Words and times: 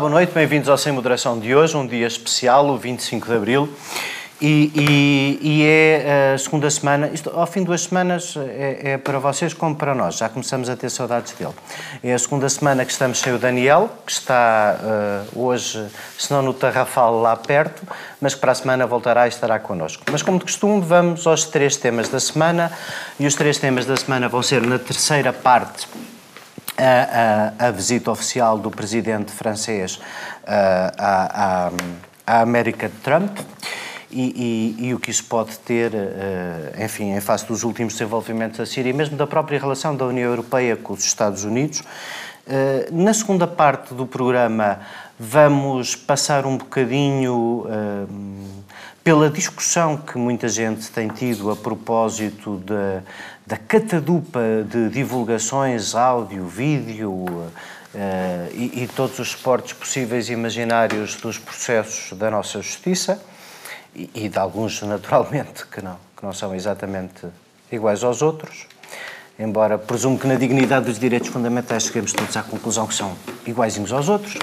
boa 0.00 0.08
noite, 0.08 0.32
bem-vindos 0.32 0.66
ao 0.70 0.78
Sem 0.78 0.94
Moderação 0.94 1.38
de 1.38 1.54
hoje, 1.54 1.76
um 1.76 1.86
dia 1.86 2.06
especial, 2.06 2.66
o 2.70 2.78
25 2.78 3.26
de 3.26 3.34
Abril. 3.34 3.68
E, 4.40 4.72
e, 4.74 5.38
e, 5.42 5.62
é 5.62 6.32
a 6.32 6.38
segunda 6.38 6.70
semana, 6.70 7.10
isto, 7.12 7.28
ao 7.28 7.46
fim 7.46 7.60
de 7.60 7.66
duas 7.66 7.82
semanas 7.82 8.34
é, 8.34 8.92
é, 8.92 8.96
para 8.96 9.18
vocês 9.18 9.52
como 9.52 9.76
para 9.76 9.94
nós, 9.94 10.16
já 10.16 10.26
começamos 10.30 10.70
a 10.70 10.76
ter 10.76 10.88
saudades 10.88 11.34
dele. 11.34 11.52
É 12.02 12.14
a 12.14 12.18
segunda 12.18 12.48
semana 12.48 12.82
que 12.86 12.92
estamos 12.92 13.18
sem 13.18 13.34
o 13.34 13.38
Daniel, 13.38 13.90
que 14.06 14.12
está 14.12 14.78
uh, 14.82 15.38
hoje, 15.38 15.86
se 16.16 16.32
não 16.32 16.40
no 16.40 16.54
Tarrafal, 16.54 17.20
lá 17.20 17.36
perto, 17.36 17.82
mas 18.22 18.32
que 18.32 18.40
para 18.40 18.52
a 18.52 18.54
semana 18.54 18.86
voltará 18.86 19.26
e 19.26 19.28
estará 19.28 19.58
connosco. 19.58 20.02
Mas 20.10 20.22
como 20.22 20.38
de 20.38 20.44
costume, 20.44 20.80
vamos 20.80 21.26
aos 21.26 21.44
três 21.44 21.76
temas 21.76 22.08
da 22.08 22.20
semana, 22.20 22.72
e 23.18 23.26
os 23.26 23.34
três 23.34 23.58
temas 23.58 23.84
da 23.84 23.96
semana 23.98 24.30
vão 24.30 24.42
ser 24.42 24.62
na 24.62 24.78
terceira 24.78 25.30
parte 25.30 25.86
a, 26.80 27.52
a, 27.58 27.68
a 27.68 27.70
visita 27.70 28.10
oficial 28.10 28.58
do 28.58 28.70
presidente 28.70 29.30
francês 29.30 29.96
uh, 29.96 30.00
à, 30.98 31.70
América 32.26 32.88
de 32.88 32.96
Trump 32.96 33.38
e, 34.10 34.76
e, 34.78 34.88
e, 34.88 34.94
o 34.94 34.98
que 34.98 35.10
isso 35.10 35.24
pode 35.24 35.58
ter, 35.58 35.92
uh, 35.92 36.82
enfim, 36.82 37.12
em 37.14 37.20
face 37.20 37.46
dos 37.46 37.62
últimos 37.62 37.92
desenvolvimentos 37.92 38.58
da 38.58 38.66
Síria 38.66 38.90
e 38.90 38.92
mesmo 38.92 39.16
da 39.16 39.26
própria 39.26 39.58
relação 39.58 39.94
da 39.94 40.06
União 40.06 40.28
Europeia 40.28 40.76
com 40.76 40.94
os 40.94 41.04
Estados 41.04 41.44
Unidos. 41.44 41.80
Uh, 41.80 41.84
na 42.90 43.12
segunda 43.12 43.46
parte 43.46 43.92
do 43.94 44.06
programa, 44.06 44.80
vamos 45.18 45.94
passar 45.94 46.46
um 46.46 46.56
bocadinho 46.56 47.66
pela 49.04 49.30
discussão 49.30 49.96
que 49.96 50.18
muita 50.18 50.48
gente 50.48 50.90
tem 50.90 51.08
tido 51.08 51.50
a 51.50 51.56
propósito 51.56 52.56
da, 52.58 53.02
da 53.50 53.56
catadupa 53.56 54.40
de 54.64 54.88
divulgações, 54.90 55.96
áudio, 55.96 56.46
vídeo. 56.46 57.10
Uh, 57.10 57.50
e, 58.54 58.84
e, 58.84 58.88
todos 58.94 59.18
os 59.18 59.30
suportes 59.30 59.72
possíveis 59.72 60.28
e 60.28 60.32
imaginários 60.32 61.16
dos 61.16 61.38
processos 61.38 62.16
da 62.16 62.30
nossa 62.30 62.62
justiça 62.62 63.20
e, 63.92 64.08
e 64.14 64.28
de 64.28 64.38
alguns, 64.38 64.80
naturalmente, 64.86 65.66
que 65.66 65.82
não, 65.82 65.96
que 66.16 66.24
não 66.24 66.32
são 66.32 66.54
exatamente 66.54 67.26
iguais 67.72 68.04
aos 68.04 68.22
outros, 68.22 68.68
embora 69.36 69.76
presumo 69.76 70.16
que 70.16 70.28
na 70.28 70.36
dignidade 70.36 70.86
dos 70.86 71.00
direitos 71.00 71.30
fundamentais 71.30 71.82
cheguemos 71.82 72.12
todos 72.12 72.36
à 72.36 72.44
conclusão 72.44 72.86
que 72.86 72.94
são 72.94 73.16
iguaizinhos 73.44 73.92
aos 73.92 74.08
outros. 74.08 74.34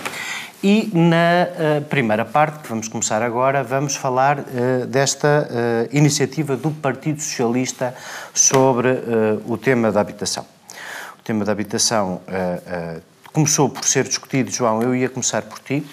E 0.63 0.89
na 0.91 1.47
uh, 1.77 1.85
primeira 1.85 2.25
parte, 2.25 2.67
vamos 2.67 2.87
começar 2.87 3.21
agora, 3.21 3.63
vamos 3.63 3.95
falar 3.95 4.39
uh, 4.39 4.87
desta 4.87 5.47
uh, 5.47 5.95
iniciativa 5.95 6.57
do 6.57 6.71
Partido 6.71 7.21
Socialista 7.21 7.93
sobre 8.33 8.89
o 9.45 9.55
tema 9.55 9.91
da 9.91 10.01
habitação. 10.01 10.45
O 11.19 11.23
tema 11.23 11.45
da 11.45 11.51
habitação 11.51 12.21
começou 13.31 13.69
por 13.69 13.83
ser 13.85 14.05
discutido, 14.05 14.49
João, 14.49 14.81
eu 14.81 14.95
ia 14.95 15.09
começar 15.09 15.43
por 15.43 15.59
ti, 15.59 15.85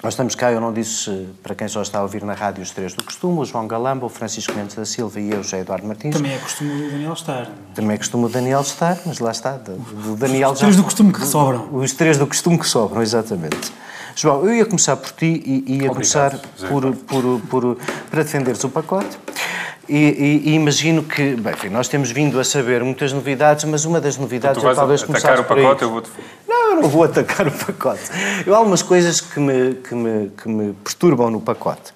nós 0.00 0.14
estamos 0.14 0.36
cá, 0.36 0.52
eu 0.52 0.60
não 0.60 0.72
disse, 0.72 1.28
para 1.42 1.56
quem 1.56 1.66
só 1.66 1.82
está 1.82 1.98
a 1.98 2.02
ouvir 2.02 2.22
na 2.22 2.32
rádio, 2.32 2.62
os 2.62 2.70
três 2.70 2.94
do 2.94 3.02
costume, 3.02 3.40
o 3.40 3.44
João 3.44 3.66
Galamba, 3.66 4.06
o 4.06 4.08
Francisco 4.08 4.52
Mendes 4.54 4.76
da 4.76 4.84
Silva 4.84 5.18
e 5.18 5.32
eu, 5.32 5.42
José 5.42 5.58
Eduardo 5.58 5.88
Martins. 5.88 6.14
Também 6.14 6.34
é 6.34 6.38
costume 6.38 6.70
o 6.70 6.90
Daniel 6.92 7.12
estar. 7.14 7.42
É? 7.42 7.48
Também 7.74 7.94
é 7.94 7.98
costume 7.98 8.24
o 8.26 8.28
Daniel 8.28 8.60
estar, 8.60 8.96
mas 9.04 9.18
lá 9.18 9.32
está. 9.32 9.58
O 10.06 10.14
Daniel 10.14 10.52
os 10.52 10.60
três 10.60 10.74
já... 10.76 10.80
do 10.80 10.84
costume 10.84 11.12
que 11.12 11.26
sobram. 11.26 11.68
Os 11.72 11.92
três 11.92 12.16
do 12.16 12.28
costume 12.28 12.58
que 12.58 12.68
sobram, 12.68 13.02
exatamente. 13.02 13.72
João, 14.14 14.44
eu 14.44 14.54
ia 14.54 14.66
começar 14.66 14.96
por 14.96 15.10
ti 15.10 15.42
e 15.44 15.78
ia 15.82 15.90
Obrigado, 15.90 15.94
começar 15.94 16.38
por, 16.68 16.94
por, 16.94 17.40
por, 17.48 17.78
para 18.08 18.22
defenderes 18.22 18.62
o 18.62 18.68
pacote. 18.68 19.18
E, 19.88 19.96
e, 19.96 20.50
e, 20.50 20.54
imagino 20.54 21.02
que, 21.02 21.34
bem, 21.34 21.54
enfim, 21.54 21.70
nós 21.70 21.88
temos 21.88 22.10
vindo 22.10 22.38
a 22.38 22.44
saber 22.44 22.84
muitas 22.84 23.12
novidades, 23.12 23.64
mas 23.64 23.86
uma 23.86 24.00
das 24.00 24.18
novidades 24.18 24.62
tu 24.62 24.68
é 24.68 24.74
talvez 24.74 25.02
começar 25.02 25.32
atacar 25.32 25.44
o 25.44 25.56
pacote, 25.56 25.82
eu 25.82 25.90
vou. 25.90 26.02
Não, 26.80 26.88
vou 26.88 27.02
atacar 27.02 27.48
o 27.48 27.50
pacote. 27.50 28.02
Eu, 28.46 28.54
há 28.54 28.58
algumas 28.58 28.82
coisas 28.82 29.20
que 29.20 29.40
me, 29.40 29.74
que 29.74 29.94
me, 29.96 30.30
que 30.30 30.48
me 30.48 30.72
perturbam 30.74 31.28
no 31.28 31.40
pacote. 31.40 31.92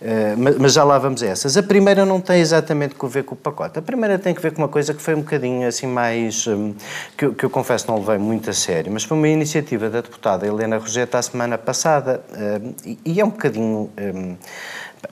Uh, 0.00 0.34
mas, 0.36 0.58
mas, 0.58 0.72
já 0.72 0.82
lá 0.82 0.98
vamos 0.98 1.22
a 1.22 1.26
essas. 1.26 1.56
A 1.56 1.62
primeira 1.62 2.04
não 2.04 2.20
tem 2.20 2.40
exatamente 2.40 2.96
a 3.00 3.06
ver 3.06 3.22
com 3.22 3.34
o 3.34 3.38
pacote. 3.38 3.78
A 3.78 3.82
primeira 3.82 4.18
tem 4.18 4.34
que 4.34 4.42
ver 4.42 4.52
com 4.52 4.62
uma 4.62 4.68
coisa 4.68 4.92
que 4.92 5.00
foi 5.00 5.14
um 5.14 5.20
bocadinho 5.20 5.68
assim 5.68 5.86
mais. 5.86 6.48
Um, 6.48 6.74
que, 7.16 7.26
eu, 7.26 7.34
que, 7.34 7.44
eu 7.44 7.50
confesso 7.50 7.86
não 7.88 7.98
levei 7.98 8.18
muito 8.18 8.50
a 8.50 8.52
sério, 8.52 8.90
mas 8.92 9.04
foi 9.04 9.16
uma 9.16 9.28
iniciativa 9.28 9.88
da 9.88 10.00
deputada 10.00 10.46
Helena 10.46 10.78
Roseta 10.78 11.18
a 11.18 11.22
semana 11.22 11.56
passada 11.56 12.20
uh, 12.30 12.74
e, 12.84 12.98
e, 13.04 13.20
é 13.20 13.24
um 13.24 13.30
bocadinho. 13.30 13.90
Um, 13.98 14.36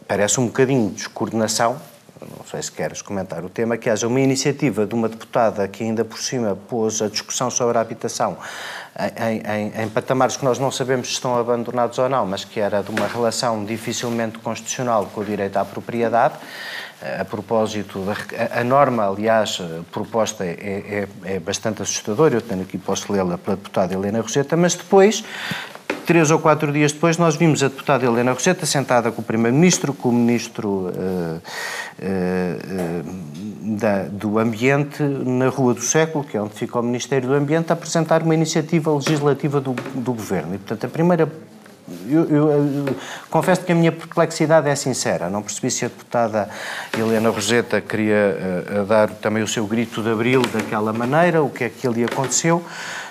parece 0.08 0.40
um 0.40 0.46
bocadinho 0.46 0.88
de 0.90 0.96
descoordenação 0.96 1.80
não 2.20 2.44
sei 2.44 2.62
se 2.62 2.72
queres 2.72 3.02
comentar 3.02 3.44
o 3.44 3.48
tema, 3.48 3.76
que 3.76 3.90
haja 3.90 4.06
uma 4.06 4.20
iniciativa 4.20 4.86
de 4.86 4.94
uma 4.94 5.08
deputada 5.08 5.66
que 5.68 5.84
ainda 5.84 6.04
por 6.04 6.18
cima 6.18 6.56
pôs 6.68 7.02
a 7.02 7.08
discussão 7.08 7.50
sobre 7.50 7.76
a 7.76 7.80
habitação 7.80 8.38
em, 9.18 9.38
em, 9.38 9.82
em, 9.82 9.88
patamares 9.90 10.36
que 10.36 10.44
nós 10.44 10.58
não 10.58 10.70
sabemos 10.70 11.08
se 11.08 11.14
estão 11.14 11.38
abandonados 11.38 11.98
ou 11.98 12.08
não, 12.08 12.24
mas 12.24 12.44
que 12.44 12.58
era 12.58 12.82
de 12.82 12.90
uma 12.90 13.06
relação 13.06 13.64
dificilmente 13.64 14.38
constitucional 14.38 15.06
com 15.12 15.20
o 15.20 15.24
direito 15.24 15.56
à 15.58 15.64
propriedade. 15.64 16.34
A 17.20 17.24
propósito, 17.24 18.00
da, 18.04 18.60
a, 18.60 18.64
norma, 18.64 19.06
aliás, 19.06 19.60
proposta 19.92 20.44
é, 20.44 21.06
é, 21.24 21.34
é 21.34 21.38
bastante 21.38 21.82
assustadora, 21.82 22.34
eu 22.34 22.40
tenho 22.40 22.62
aqui, 22.62 22.78
posso 22.78 23.12
lê-la 23.12 23.36
pela 23.36 23.56
deputada 23.56 23.92
Helena 23.92 24.22
Roseta, 24.22 24.56
mas 24.56 24.74
depois 24.74 25.22
Três 26.06 26.30
ou 26.30 26.38
quatro 26.38 26.72
dias 26.72 26.92
depois, 26.92 27.18
nós 27.18 27.34
vimos 27.34 27.64
a 27.64 27.68
deputada 27.68 28.06
Helena 28.06 28.30
Roseta 28.30 28.64
sentada 28.64 29.10
com 29.10 29.20
o 29.20 29.24
Primeiro-Ministro, 29.24 29.92
com 29.92 30.10
o 30.10 30.12
Ministro 30.12 30.68
uh, 30.68 30.92
uh, 30.92 31.42
uh, 32.00 33.76
da, 33.76 34.04
do 34.04 34.38
Ambiente 34.38 35.02
na 35.02 35.48
Rua 35.48 35.74
do 35.74 35.80
Século, 35.80 36.22
que 36.22 36.36
é 36.36 36.40
onde 36.40 36.54
fica 36.54 36.78
o 36.78 36.82
Ministério 36.82 37.28
do 37.28 37.34
Ambiente, 37.34 37.70
a 37.70 37.72
apresentar 37.72 38.22
uma 38.22 38.34
iniciativa 38.34 38.94
legislativa 38.94 39.60
do, 39.60 39.72
do 39.72 40.12
Governo. 40.12 40.54
E, 40.54 40.58
portanto, 40.58 40.86
a 40.86 40.88
primeira 40.88 41.28
eu, 42.08 42.24
eu, 42.24 42.50
eu, 42.50 42.96
confesso 43.30 43.62
que 43.62 43.72
a 43.72 43.74
minha 43.74 43.92
perplexidade 43.92 44.68
é 44.68 44.74
sincera. 44.74 45.30
Não 45.30 45.42
percebi 45.42 45.70
se 45.70 45.84
a 45.84 45.88
deputada 45.88 46.48
Helena 46.96 47.30
Roseta 47.30 47.80
queria 47.80 48.64
uh, 48.80 48.84
dar 48.84 49.08
também 49.10 49.42
o 49.42 49.48
seu 49.48 49.66
grito 49.66 50.02
de 50.02 50.10
abril 50.10 50.42
daquela 50.42 50.92
maneira, 50.92 51.42
o 51.42 51.50
que 51.50 51.64
é 51.64 51.68
que 51.68 51.86
ali 51.86 52.04
aconteceu. 52.04 52.64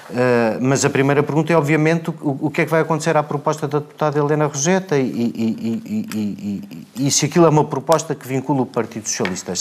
Uh, 0.07 0.61
mas 0.61 0.85
a 0.85 0.89
primeira 0.89 1.23
pergunta 1.23 1.51
é, 1.51 1.55
obviamente, 1.55 2.11
o, 2.11 2.37
o, 2.41 2.51
que 2.51 2.61
é 2.61 2.65
que 2.65 2.69
vai 2.69 2.81
acontecer 2.81 3.17
à 3.17 3.23
proposta 3.23 3.67
da 3.67 3.79
deputada 3.79 4.19
Helena 4.19 4.45
Roseta 4.45 4.95
e, 4.99 5.01
e, 5.01 6.77
e, 6.95 7.07
e, 7.07 7.11
se 7.11 7.25
aquilo 7.25 7.47
é 7.47 7.49
uma 7.49 7.65
proposta 7.65 8.13
que 8.13 8.27
vincula 8.27 8.61
o 8.61 8.65
Partido 8.67 9.09
Socialista. 9.09 9.53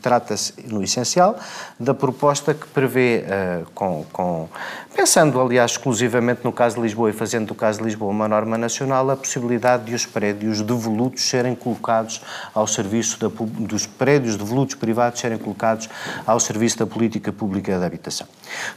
Trata-se, 0.00 0.54
no 0.66 0.82
essencial, 0.82 1.38
da 1.78 1.92
proposta 1.92 2.54
que 2.54 2.66
prevê, 2.68 3.24
uh, 3.26 3.66
com, 3.74 4.06
com, 4.10 4.48
pensando, 4.94 5.40
aliás, 5.40 5.72
exclusivamente 5.72 6.40
no 6.44 6.52
caso 6.52 6.76
de 6.76 6.82
Lisboa 6.82 7.10
e 7.10 7.12
fazendo 7.12 7.46
do 7.46 7.54
caso 7.54 7.78
de 7.78 7.84
Lisboa 7.84 8.10
uma 8.10 8.28
norma 8.28 8.56
nacional, 8.56 9.10
a 9.10 9.16
possibilidade 9.16 9.84
de 9.84 9.94
os 9.94 10.06
prédios 10.06 10.60
devolutos 10.60 11.22
serem 11.22 11.54
colocados 11.54 12.20
ao 12.54 12.66
serviço 12.66 13.18
da, 13.18 13.28
dos 13.28 13.86
prédios 13.86 14.36
devolutos 14.36 14.74
privados 14.74 15.20
serem 15.20 15.38
colocados 15.38 15.88
ao 16.26 16.38
serviço 16.38 16.78
da 16.78 16.86
política 16.86 17.32
pública 17.32 17.78
de 17.78 17.84
habitação. 17.84 18.26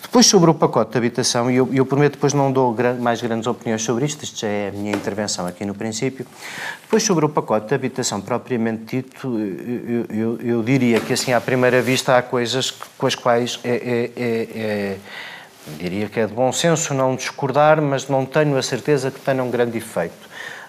Depois, 0.01 0.25
sobre 0.25 0.49
o 0.49 0.53
pacote 0.53 0.91
de 0.91 0.97
habitação, 0.97 1.51
e 1.51 1.55
eu, 1.57 1.69
eu, 1.73 1.85
prometo 1.85 2.13
depois 2.13 2.33
não 2.33 2.51
dou 2.51 2.75
mais 2.99 3.21
grandes 3.21 3.47
opiniões 3.47 3.81
sobre 3.81 4.05
isto, 4.05 4.23
isto 4.23 4.39
já 4.39 4.47
é 4.47 4.69
a 4.69 4.71
minha 4.71 4.91
intervenção 4.91 5.45
aqui 5.45 5.65
no 5.65 5.75
princípio. 5.75 6.25
Depois, 6.81 7.03
sobre 7.03 7.25
o 7.25 7.29
pacote 7.29 7.67
de 7.67 7.75
habitação 7.75 8.21
propriamente 8.21 8.97
dito, 8.97 9.37
eu, 9.37 10.05
eu, 10.09 10.39
eu 10.41 10.63
diria 10.63 10.99
que, 10.99 11.13
assim, 11.13 11.33
à 11.33 11.41
primeira 11.41 11.81
vista, 11.81 12.17
há 12.17 12.21
coisas 12.21 12.71
com 12.71 13.05
as 13.05 13.15
quais 13.15 13.59
é, 13.63 13.69
é, 13.69 14.11
é, 14.15 14.47
é 14.55 14.97
diria 15.77 16.07
que 16.07 16.19
é 16.19 16.27
de 16.27 16.33
bom 16.33 16.51
senso 16.51 16.93
não 16.93 17.15
discordar, 17.15 17.81
mas 17.81 18.07
não 18.07 18.25
tenho 18.25 18.57
a 18.57 18.63
certeza 18.63 19.11
que 19.11 19.19
tenha 19.19 19.43
um 19.43 19.51
grande 19.51 19.77
efeito 19.77 20.25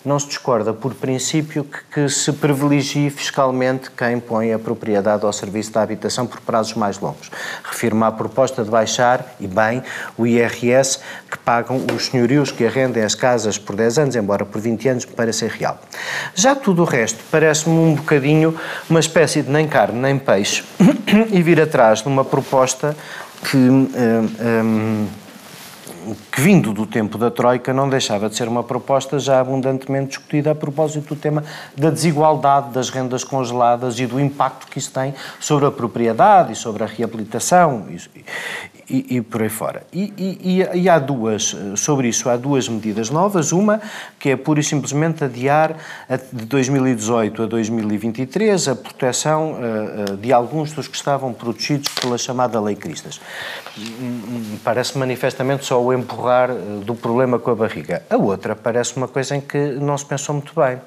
não 0.07 0.21
se 0.21 0.29
discorda 0.29 0.73
por 0.73 0.95
princípio 0.95 1.65
que, 1.65 1.79
que, 1.93 2.09
se 2.09 2.33
privilegie 2.33 3.11
fiscalmente 3.11 3.91
quem 3.91 4.21
põe 4.21 4.53
a 4.53 4.59
propriedade 4.59 5.25
ao 5.25 5.33
serviço 5.33 5.72
da 5.72 5.83
habitação 5.83 6.27
por 6.27 6.41
prazos 6.41 6.75
mais 6.75 7.01
longos. 7.01 7.28
Refirmo 7.65 8.04
à 8.04 8.13
proposta 8.13 8.63
de 8.63 8.71
baixar, 8.71 9.34
e 9.41 9.48
bem, 9.48 9.83
o 10.16 10.25
IRS 10.25 11.01
que 11.28 11.37
pagam 11.39 11.84
os 11.92 12.07
senhorios 12.07 12.53
que 12.53 12.65
arrendem 12.65 13.03
as 13.03 13.16
casas 13.16 13.59
por 13.59 13.75
10 13.75 13.99
anos, 13.99 14.16
embora 14.16 14.45
por 14.45 14.60
20 14.60 14.89
anos, 14.89 15.04
para 15.04 15.33
ser 15.33 15.51
real. 15.51 15.81
Já 16.37 16.54
tudo 16.54 16.83
o 16.83 16.84
resto 16.84 17.19
parece-me 17.31 17.77
um 17.77 17.95
bocadinho 17.97 18.57
uma 18.89 19.01
espécie 19.01 19.42
de 19.42 19.51
nem 19.51 19.66
carne 19.66 19.99
nem 19.99 20.19
peixe 20.19 20.63
e 21.33 21.42
vir 21.42 21.60
atrás 21.60 22.03
de 22.03 22.07
uma 22.07 22.25
proposta 22.25 22.97
que. 23.42 23.56
Um, 23.56 23.88
um, 23.91 25.06
que 26.30 26.41
vindo 26.41 26.72
do 26.72 26.86
tempo 26.86 27.18
da 27.18 27.30
Troika 27.30 27.72
não 27.72 27.88
deixava 27.88 28.28
de 28.28 28.36
ser 28.36 28.47
uma 28.47 28.62
proposta 28.62 29.18
já 29.18 29.41
abundantemente 29.41 30.09
discutida 30.10 30.53
a 30.53 30.54
propósito 30.54 31.15
do 31.15 31.21
tema 31.21 31.42
da 31.77 31.91
desigualdade 31.91 32.71
das 32.71 32.91
rendas 32.91 33.24
congeladas 33.24 33.98
e 33.98 34.06
do 34.06 34.21
impacto 34.21 34.68
que 34.68 34.78
isso 34.78 34.92
tem 34.92 35.15
sobre 35.41 35.66
a 35.66 35.71
propriedade 35.71 36.53
e 36.53 36.56
sobre 36.56 36.84
a 36.84 36.86
reabilitação. 36.86 37.86
E 38.88 39.21
por 39.21 39.42
aí 39.42 39.48
fora. 39.48 39.83
E, 39.92 40.12
e, 40.16 40.80
e, 40.83 40.88
há 40.88 40.98
duas, 40.98 41.56
sobre 41.77 42.09
isso, 42.09 42.28
há 42.28 42.36
duas 42.36 42.68
medidas 42.68 43.10
novas. 43.10 43.53
Uma, 43.53 43.80
que 44.18 44.30
é 44.30 44.36
pura 44.36 44.60
e 44.60 44.62
simplesmente 44.62 45.24
adiar 45.24 45.77
de 46.33 46.44
2018 46.44 47.42
a 47.42 47.47
2023 47.47 48.68
a 48.68 48.77
proteção 48.77 49.54
uh, 49.54 50.16
de 50.16 50.33
alguns 50.33 50.72
dos 50.72 50.86
que 50.86 50.97
estavam 50.97 51.33
protegidos 51.33 51.88
pela 52.00 52.16
chamada 52.16 52.60
Lei 52.60 52.77
Cristas. 52.77 53.21
Parece 54.62 54.97
manifestamente 54.97 55.65
só 55.65 55.82
o 55.82 55.92
empurrar 55.92 56.53
do 56.84 56.94
problema 56.94 57.39
com 57.39 57.50
a 57.50 57.54
barriga. 57.54 58.03
A 58.09 58.16
outra 58.16 58.54
parece 58.54 58.97
uma 58.97 59.09
coisa 59.09 59.36
em 59.36 59.41
que 59.41 59.59
não 59.59 59.97
se 59.98 60.04
pensou 60.04 60.34
muito 60.34 60.53
bem 60.54 60.78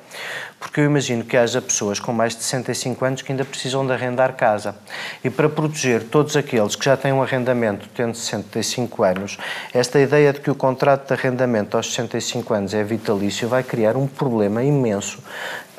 porque 0.59 0.81
eu 0.81 0.85
imagino 0.85 1.23
que 1.23 1.37
haja 1.37 1.61
pessoas 1.61 1.99
com 1.99 2.11
mais 2.11 2.35
de 2.35 2.43
65 2.43 3.05
anos 3.05 3.21
que 3.21 3.31
ainda 3.31 3.45
precisam 3.45 3.85
de 3.85 3.93
arrendar 3.93 4.33
casa. 4.35 4.75
E 5.23 5.29
para 5.29 5.47
proteger 5.47 6.03
todos 6.03 6.35
aqueles 6.35 6.75
que 6.75 6.85
já 6.85 6.97
têm 6.97 7.13
um 7.13 7.23
arrendamento 7.23 7.87
tendo 7.95 8.13
65 8.13 9.03
anos, 9.03 9.37
esta 9.73 9.99
ideia 9.99 10.33
de 10.33 10.41
que 10.41 10.51
o 10.51 10.55
contrato 10.55 11.07
de 11.07 11.13
arrendamento 11.13 11.77
aos 11.77 11.87
65 11.93 12.53
anos 12.53 12.73
é 12.73 12.83
vitalício 12.83 13.47
vai 13.47 13.63
criar 13.63 13.95
um 13.95 14.05
problema 14.05 14.63
imenso 14.63 15.19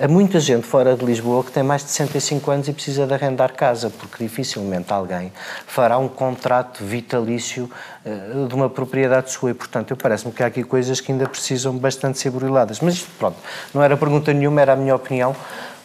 Há 0.03 0.09
muita 0.09 0.41
gente 0.41 0.67
fora 0.67 0.97
de 0.97 1.05
Lisboa 1.05 1.45
que 1.45 1.53
tem 1.53 1.63
mais 1.63 1.85
de 1.85 1.91
65 1.91 2.51
anos 2.51 2.69
e 2.69 2.73
precisa 2.73 3.07
de 3.07 3.13
arrendar 3.13 3.53
casa, 3.53 3.91
porque 3.91 4.25
dificilmente 4.25 4.91
alguém 4.91 5.31
fará 5.67 5.99
um 5.99 6.09
contrato 6.09 6.83
vitalício 6.83 7.71
uh, 8.07 8.49
de 8.49 8.55
uma 8.55 8.71
propriedade 8.71 9.31
sua. 9.31 9.51
E, 9.51 9.55
portanto, 9.55 9.95
parece-me 9.95 10.33
que 10.33 10.43
há 10.43 10.47
aqui 10.47 10.65
coisas 10.65 11.03
que 11.03 11.13
ainda 11.13 11.29
precisam 11.29 11.77
bastante 11.77 12.19
ser 12.19 12.31
buriladas. 12.31 12.81
Mas 12.81 13.03
pronto, 13.03 13.37
não 13.75 13.83
era 13.83 13.95
pergunta 13.95 14.33
nenhuma, 14.33 14.63
era 14.63 14.73
a 14.73 14.77
minha 14.77 14.97
opinião. 14.97 15.37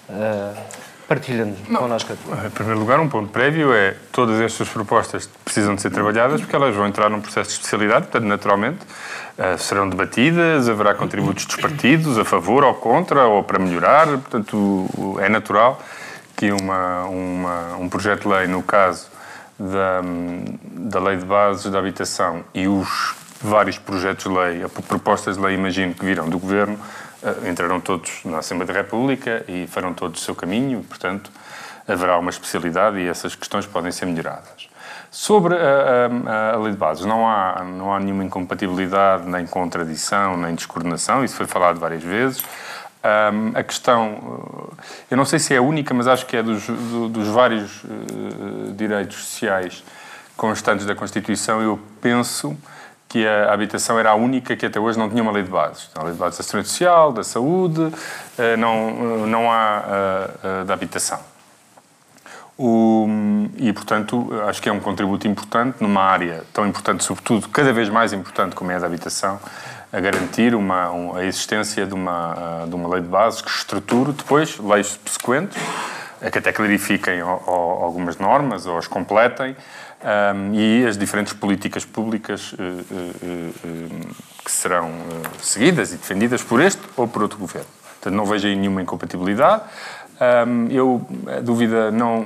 Uh, 0.09 0.84
Partilha-nos 1.07 1.59
connosco. 1.67 2.13
Em 2.13 2.49
primeiro 2.49 2.79
lugar, 2.79 2.99
um 2.99 3.07
ponto 3.07 3.29
prévio 3.31 3.71
é 3.73 3.95
todas 4.11 4.41
estas 4.41 4.67
propostas 4.69 5.29
precisam 5.43 5.75
de 5.75 5.81
ser 5.81 5.91
trabalhadas 5.91 6.41
porque 6.41 6.55
elas 6.55 6.75
vão 6.75 6.87
entrar 6.87 7.09
num 7.09 7.21
processo 7.21 7.49
de 7.49 7.55
especialidade, 7.57 8.07
portanto, 8.07 8.27
naturalmente, 8.27 8.79
uh, 9.37 9.57
serão 9.59 9.87
debatidas, 9.87 10.67
haverá 10.67 10.95
contributos 10.95 11.45
dos 11.45 11.57
partidos 11.57 12.17
a 12.17 12.25
favor 12.25 12.63
ou 12.63 12.73
contra 12.73 13.25
ou 13.25 13.43
para 13.43 13.59
melhorar, 13.59 14.07
portanto, 14.07 14.87
é 15.21 15.29
natural 15.29 15.79
que 16.35 16.51
uma, 16.51 17.03
uma, 17.03 17.75
um 17.77 17.87
projeto 17.87 18.23
de 18.23 18.27
lei, 18.27 18.47
no 18.47 18.63
caso 18.63 19.07
da, 19.59 20.01
da 20.63 20.99
Lei 20.99 21.17
de 21.17 21.25
Bases 21.25 21.71
da 21.71 21.77
Habitação 21.79 22.43
e 22.53 22.67
os 22.67 23.15
vários 23.41 23.77
projetos 23.77 24.25
de 24.25 24.37
lei, 24.37 24.65
propostas 24.87 25.37
de 25.37 25.43
lei, 25.43 25.53
imagino, 25.53 25.93
que 25.93 26.03
virão 26.03 26.27
do 26.27 26.39
Governo, 26.39 26.79
entrarão 27.47 27.79
todos 27.79 28.21
na 28.25 28.39
Assembleia 28.39 28.71
da 28.71 28.79
República 28.79 29.43
e 29.47 29.67
farão 29.67 29.93
todos 29.93 30.21
o 30.21 30.23
seu 30.23 30.35
caminho, 30.35 30.83
portanto, 30.83 31.31
haverá 31.87 32.17
uma 32.17 32.29
especialidade 32.29 32.97
e 32.97 33.07
essas 33.07 33.35
questões 33.35 33.65
podem 33.65 33.91
ser 33.91 34.05
melhoradas. 34.05 34.69
Sobre 35.11 35.55
a, 35.55 36.09
a, 36.27 36.55
a, 36.55 36.57
lei 36.57 36.71
de 36.71 36.77
bases, 36.77 37.05
não 37.05 37.27
há, 37.27 37.63
não 37.63 37.93
há 37.93 37.99
nenhuma 37.99 38.23
incompatibilidade, 38.23 39.27
nem 39.29 39.47
contradição, 39.47 40.35
nem 40.35 40.55
descoordenação, 40.55 41.23
isso 41.23 41.35
foi 41.35 41.45
falado 41.45 41.79
várias 41.79 42.03
vezes. 42.03 42.43
Um, 43.05 43.57
a 43.57 43.63
questão, 43.63 44.73
eh, 44.79 44.83
eu 45.11 45.17
não 45.17 45.25
sei 45.25 45.37
se 45.37 45.53
é 45.53 45.57
a 45.57 45.61
única, 45.61 45.93
mas 45.93 46.07
acho 46.07 46.25
que 46.25 46.35
é 46.35 46.41
dos, 46.41 46.65
do, 46.65 47.07
dos 47.07 47.27
vários 47.27 47.83
uh, 47.83 48.73
direitos 48.75 49.17
sociais 49.17 49.83
constantes 50.35 50.87
da 50.87 50.95
Constituição, 50.95 51.61
eu 51.61 51.79
penso 52.01 52.57
que 53.07 53.25
a 53.25 53.53
habitação 53.53 53.99
era 53.99 54.11
a 54.11 54.15
única 54.15 54.55
que 54.55 54.65
até 54.65 54.79
hoje 54.79 54.97
não 54.97 55.09
tinha 55.09 55.21
uma 55.21 55.31
lei 55.31 55.43
de 55.43 55.49
bases. 55.49 55.89
A 55.95 56.03
lei 56.03 56.13
de 56.13 56.19
bases 56.19 56.37
da 56.37 56.43
segurança 56.43 56.69
social, 56.69 57.13
da 57.13 57.23
saúde, 57.23 57.91
eh, 58.37 58.57
não, 58.57 58.73
eh, 58.73 59.27
não 59.27 59.51
há 59.51 59.83
eh, 60.43 60.63
da 60.65 60.73
habitação. 60.73 61.19
O, 62.57 63.07
e, 63.57 63.71
portanto, 63.73 64.29
acho 64.47 64.61
que 64.61 64.69
é 64.69 64.71
um 64.71 64.79
contributo 64.79 65.27
importante 65.27 65.77
numa 65.81 66.01
área 66.01 66.43
tão 66.53 66.65
importante, 66.65 67.03
sobretudo, 67.03 67.49
cada 67.49 67.73
vez 67.73 67.89
mais 67.89 68.13
importante 68.13 68.55
como 68.55 68.71
é 68.71 68.75
a 68.75 68.79
da 68.79 68.85
habitação, 68.85 69.39
a 69.91 69.99
garantir 69.99 70.55
uma, 70.55 71.17
a 71.17 71.25
existência 71.25 71.85
de 71.85 71.93
uma, 71.93 72.65
de 72.67 72.75
uma 72.75 72.87
lei 72.89 73.01
de 73.01 73.07
bases 73.07 73.41
que 73.41 73.49
estruture 73.49 74.13
depois 74.13 74.57
leis 74.57 74.87
subsequentes, 74.87 75.57
que 76.31 76.37
até 76.37 76.51
clarifiquem 76.51 77.19
algumas 77.21 78.17
normas 78.17 78.65
ou 78.65 78.77
as 78.77 78.87
completem, 78.87 79.55
um, 80.05 80.53
e 80.53 80.85
as 80.85 80.97
diferentes 80.97 81.33
políticas 81.33 81.83
públicas 81.83 82.53
uh, 82.53 82.55
uh, 82.55 83.49
uh, 83.65 84.15
que 84.43 84.51
serão 84.51 84.91
seguidas 85.39 85.91
e 85.93 85.97
defendidas 85.97 86.43
por 86.43 86.61
este 86.61 86.81
ou 86.95 87.07
por 87.07 87.23
outro 87.23 87.39
governo. 87.39 87.67
Portanto, 87.95 88.13
não 88.13 88.25
vejo 88.25 88.47
aí 88.47 88.55
nenhuma 88.55 88.83
incompatibilidade. 88.83 89.63
Um, 90.47 90.67
eu, 90.67 91.07
a 91.27 91.39
dúvida, 91.41 91.91
não. 91.91 92.23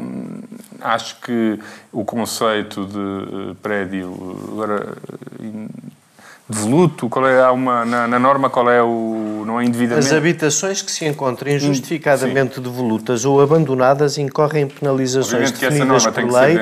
Acho 0.82 1.20
que 1.22 1.60
o 1.92 2.04
conceito 2.04 2.86
de 2.86 3.56
prédio. 3.62 4.14
Devoluto? 6.50 7.08
Qual 7.08 7.28
é, 7.28 7.44
há 7.44 7.52
uma, 7.52 7.86
na, 7.86 8.08
na, 8.08 8.18
norma, 8.18 8.50
qual 8.50 8.72
é 8.72 8.82
o. 8.82 9.44
Não 9.46 9.62
é 9.62 9.66
indevidamente? 9.66 10.08
As 10.08 10.12
habitações 10.12 10.82
que 10.82 10.92
se 10.92 11.06
encontrem 11.06 11.58
hum, 11.58 11.60
justificadamente 11.60 12.56
Sim. 12.56 12.62
devolutas 12.62 13.24
ou 13.24 13.40
abandonadas 13.40 14.18
incorrem 14.18 14.68
penalizações 14.68 15.52
definidas 15.52 16.08
por 16.08 16.24
lei, 16.24 16.58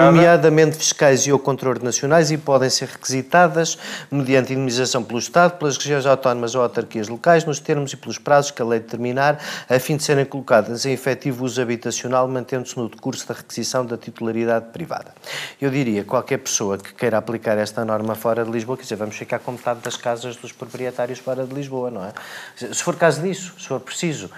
nomeadamente 0.00 0.76
fiscais 0.76 1.26
e 1.26 1.32
ou 1.32 1.40
contraordenacionais, 1.40 2.30
e 2.30 2.38
podem 2.38 2.70
ser 2.70 2.88
requisitadas 2.88 3.76
mediante 4.12 4.52
indemnização 4.52 5.02
pelo 5.02 5.18
Estado, 5.18 5.58
pelas 5.58 5.76
regiões 5.76 6.06
autónomas 6.06 6.54
ou 6.54 6.62
autarquias 6.62 7.08
locais, 7.08 7.44
nos 7.44 7.58
termos 7.58 7.92
e 7.92 7.96
pelos 7.96 8.18
prazos 8.18 8.52
que 8.52 8.62
a 8.62 8.64
lei 8.64 8.78
determinar, 8.78 9.40
a 9.68 9.78
fim 9.80 9.96
de 9.96 10.04
serem 10.04 10.24
colocadas 10.24 10.86
em 10.86 10.92
efetivo 10.92 11.44
uso 11.44 11.60
habitacional, 11.60 12.28
mantendo-se 12.28 12.76
no 12.76 12.88
decurso 12.88 13.26
da 13.26 13.34
requisição 13.34 13.84
da 13.84 13.96
titularidade 13.96 14.66
privada. 14.72 15.12
Eu 15.60 15.68
diria, 15.68 16.04
qualquer 16.04 16.38
pessoa 16.38 16.78
que 16.78 16.94
queira 16.94 17.18
aplicar 17.18 17.58
esta 17.58 17.84
norma 17.84 18.14
fora 18.14 18.44
de 18.44 18.50
Lisboa, 18.52 18.76
quer 18.76 18.84
dizer, 18.84 18.96
vamos 18.96 19.16
ficar 19.16 19.31
ficar 19.32 19.38
com 19.38 19.52
metade 19.52 19.80
das 19.80 19.96
casas 19.96 20.36
dos 20.36 20.52
proprietários 20.52 21.18
fora 21.18 21.46
de 21.46 21.54
Lisboa, 21.54 21.90
não 21.90 22.04
é? 22.04 22.12
Se 22.56 22.82
for 22.82 22.96
caso 22.96 23.22
disso, 23.22 23.54
se 23.58 23.66
for 23.66 23.80
preciso. 23.80 24.30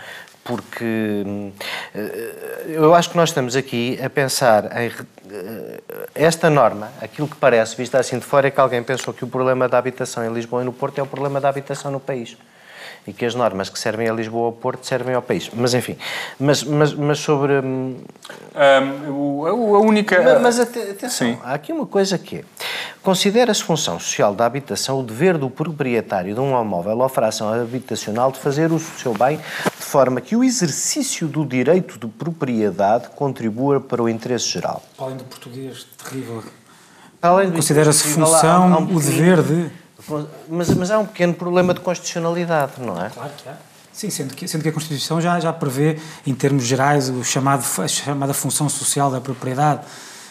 Porque 0.44 1.24
eh, 1.94 2.64
eu 2.66 2.94
acho 2.94 3.08
que 3.08 3.16
nós 3.16 3.30
estamos 3.30 3.56
aqui 3.56 3.98
a 4.02 4.10
pensar 4.10 4.64
em 4.78 4.92
eh, 5.30 5.80
esta 6.14 6.50
norma, 6.50 6.92
aquilo 7.00 7.26
que 7.26 7.36
parece, 7.36 7.74
vista 7.74 7.98
assim 7.98 8.18
de 8.18 8.26
fora, 8.26 8.48
é 8.48 8.50
que 8.50 8.60
alguém 8.60 8.82
pensou 8.82 9.14
que 9.14 9.24
o 9.24 9.26
problema 9.26 9.66
da 9.68 9.78
habitação 9.78 10.22
em 10.22 10.32
Lisboa 10.32 10.60
e 10.60 10.66
no 10.66 10.72
Porto 10.72 10.98
é 10.98 11.02
o 11.02 11.06
problema 11.06 11.40
da 11.40 11.48
habitação 11.48 11.90
no 11.90 11.98
país 11.98 12.36
e 13.06 13.12
que 13.12 13.24
as 13.24 13.34
normas 13.34 13.68
que 13.68 13.78
servem 13.78 14.08
a 14.08 14.12
Lisboa 14.12 14.46
ou 14.46 14.52
Porto 14.52 14.86
servem 14.86 15.14
ao 15.14 15.22
país. 15.22 15.50
Mas 15.52 15.74
enfim, 15.74 15.96
mas, 16.38 16.62
mas, 16.62 16.94
mas 16.94 17.18
sobre. 17.18 17.52
Um, 17.54 17.96
um, 19.08 19.46
a 19.46 19.80
única. 19.80 20.22
Mas, 20.22 20.40
mas 20.40 20.60
atenção, 20.60 21.10
Sim. 21.10 21.38
há 21.42 21.54
aqui 21.54 21.72
uma 21.72 21.86
coisa 21.86 22.16
que 22.18 22.38
é. 22.38 22.44
Considera-se 23.02 23.62
função 23.62 24.00
social 24.00 24.34
da 24.34 24.46
habitação 24.46 25.00
o 25.00 25.02
dever 25.02 25.36
do 25.36 25.50
proprietário 25.50 26.34
de 26.34 26.40
um 26.40 26.54
automóvel 26.54 26.98
ou 26.98 27.08
fração 27.08 27.52
habitacional 27.52 28.32
de 28.32 28.38
fazer 28.38 28.72
uso 28.72 28.90
do 28.92 28.98
seu 28.98 29.12
bem 29.12 29.36
de 29.36 29.84
forma 29.84 30.22
que 30.22 30.34
o 30.34 30.42
exercício 30.42 31.28
do 31.28 31.44
direito 31.44 31.98
de 31.98 32.06
propriedade 32.06 33.10
contribua 33.10 33.78
para 33.78 34.02
o 34.02 34.08
interesse 34.08 34.48
geral. 34.48 34.82
Além 34.98 35.18
do 35.18 35.24
português 35.24 35.86
terrível. 36.02 36.42
Considera-se 37.54 38.04
função 38.04 38.64
há, 38.64 38.74
há 38.74 38.78
um 38.78 38.96
o 38.96 39.00
dever 39.00 39.42
de. 39.42 39.83
Mas, 40.48 40.74
mas 40.74 40.90
há 40.90 40.98
um 40.98 41.06
pequeno 41.06 41.34
problema 41.34 41.72
de 41.72 41.80
constitucionalidade, 41.80 42.72
não 42.78 43.02
é? 43.02 43.10
Claro 43.10 43.30
que 43.36 43.48
há. 43.48 43.54
Sim, 43.94 44.10
sendo 44.10 44.34
que, 44.34 44.48
sendo 44.48 44.62
que 44.62 44.68
a 44.68 44.72
Constituição 44.72 45.20
já, 45.20 45.38
já 45.38 45.52
prevê, 45.52 45.98
em 46.26 46.34
termos 46.34 46.64
gerais, 46.64 47.08
o 47.08 47.22
chamado, 47.22 47.64
a 47.80 47.86
chamada 47.86 48.34
função 48.34 48.68
social 48.68 49.08
da 49.08 49.20
propriedade. 49.20 49.82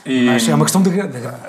E 0.05 0.25
Mas 0.25 0.47
é 0.49 0.53
uma 0.53 0.65
questão 0.65 0.81
de. 0.81 0.89
de 0.89 0.97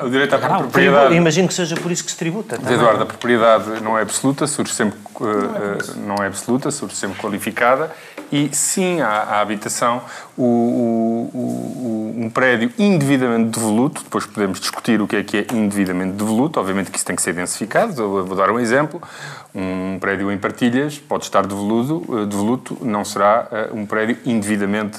o 0.01 0.09
direito 0.09 0.33
à 0.33 0.39
propriedade. 0.39 1.13
Imagino 1.13 1.49
que 1.49 1.55
seja 1.55 1.75
por 1.75 1.91
isso 1.91 2.05
que 2.05 2.13
se 2.13 2.17
tributa. 2.17 2.57
Também. 2.57 2.75
Eduardo, 2.75 3.03
a 3.03 3.07
propriedade 3.07 3.81
não 3.83 3.99
é 3.99 4.03
absoluta, 4.03 4.47
surge 4.47 4.73
sempre. 4.73 4.97
Não 5.21 5.31
é, 5.31 5.33
uh, 5.33 6.07
não 6.07 6.15
é 6.17 6.27
absoluta, 6.27 6.71
surge 6.71 6.97
sempre 6.97 7.21
qualificada. 7.21 7.91
E 8.33 8.49
sim 8.53 9.01
à, 9.01 9.09
à 9.09 9.41
habitação. 9.41 10.03
O, 10.37 10.43
o, 10.43 11.39
o, 11.39 12.15
um 12.25 12.31
prédio 12.31 12.73
indevidamente 12.79 13.51
devoluto, 13.51 14.03
depois 14.03 14.27
podemos 14.27 14.59
discutir 14.59 15.01
o 15.01 15.07
que 15.07 15.17
é 15.17 15.23
que 15.23 15.37
é 15.37 15.47
indevidamente 15.53 16.13
devoluto, 16.13 16.59
obviamente 16.59 16.91
que 16.91 16.97
isso 16.97 17.07
tem 17.07 17.15
que 17.15 17.23
ser 17.23 17.35
densificado, 17.35 18.01
Eu 18.01 18.25
vou 18.25 18.37
dar 18.37 18.51
um 18.51 18.59
exemplo, 18.59 19.01
um 19.55 19.99
prédio 20.01 20.33
em 20.33 20.39
partilhas 20.39 20.99
pode 20.99 21.25
estar 21.25 21.47
devoluto, 21.47 22.05
eh, 22.09 22.27
devoluto 22.27 22.77
não 22.83 23.05
será 23.05 23.49
um 23.73 23.87
prédio 23.87 24.17
indevidamente 24.25 24.99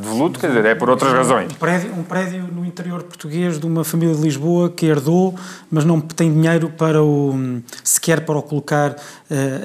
devoluto, 0.00 0.40
quer 0.40 0.48
dizer, 0.48 0.64
é 0.64 0.74
por 0.74 0.90
outras 0.90 1.12
razões. 1.12 1.52
Um 1.52 1.56
prédio, 1.56 1.94
um 1.94 2.02
prédio 2.02 2.42
no 2.52 2.64
interior 2.64 3.02
português 3.02 3.60
de 3.60 3.66
uma 3.66 3.84
família 3.84 4.14
de 4.14 4.20
Lisboa 4.20 4.70
que 4.70 4.86
herdou, 4.86 5.34
mas 5.70 5.84
não 5.84 6.00
tem 6.00 6.32
dinheiro 6.32 6.70
para 6.70 7.02
o, 7.02 7.60
sequer 7.84 8.24
para 8.24 8.38
o 8.38 8.42
colocar 8.42 8.96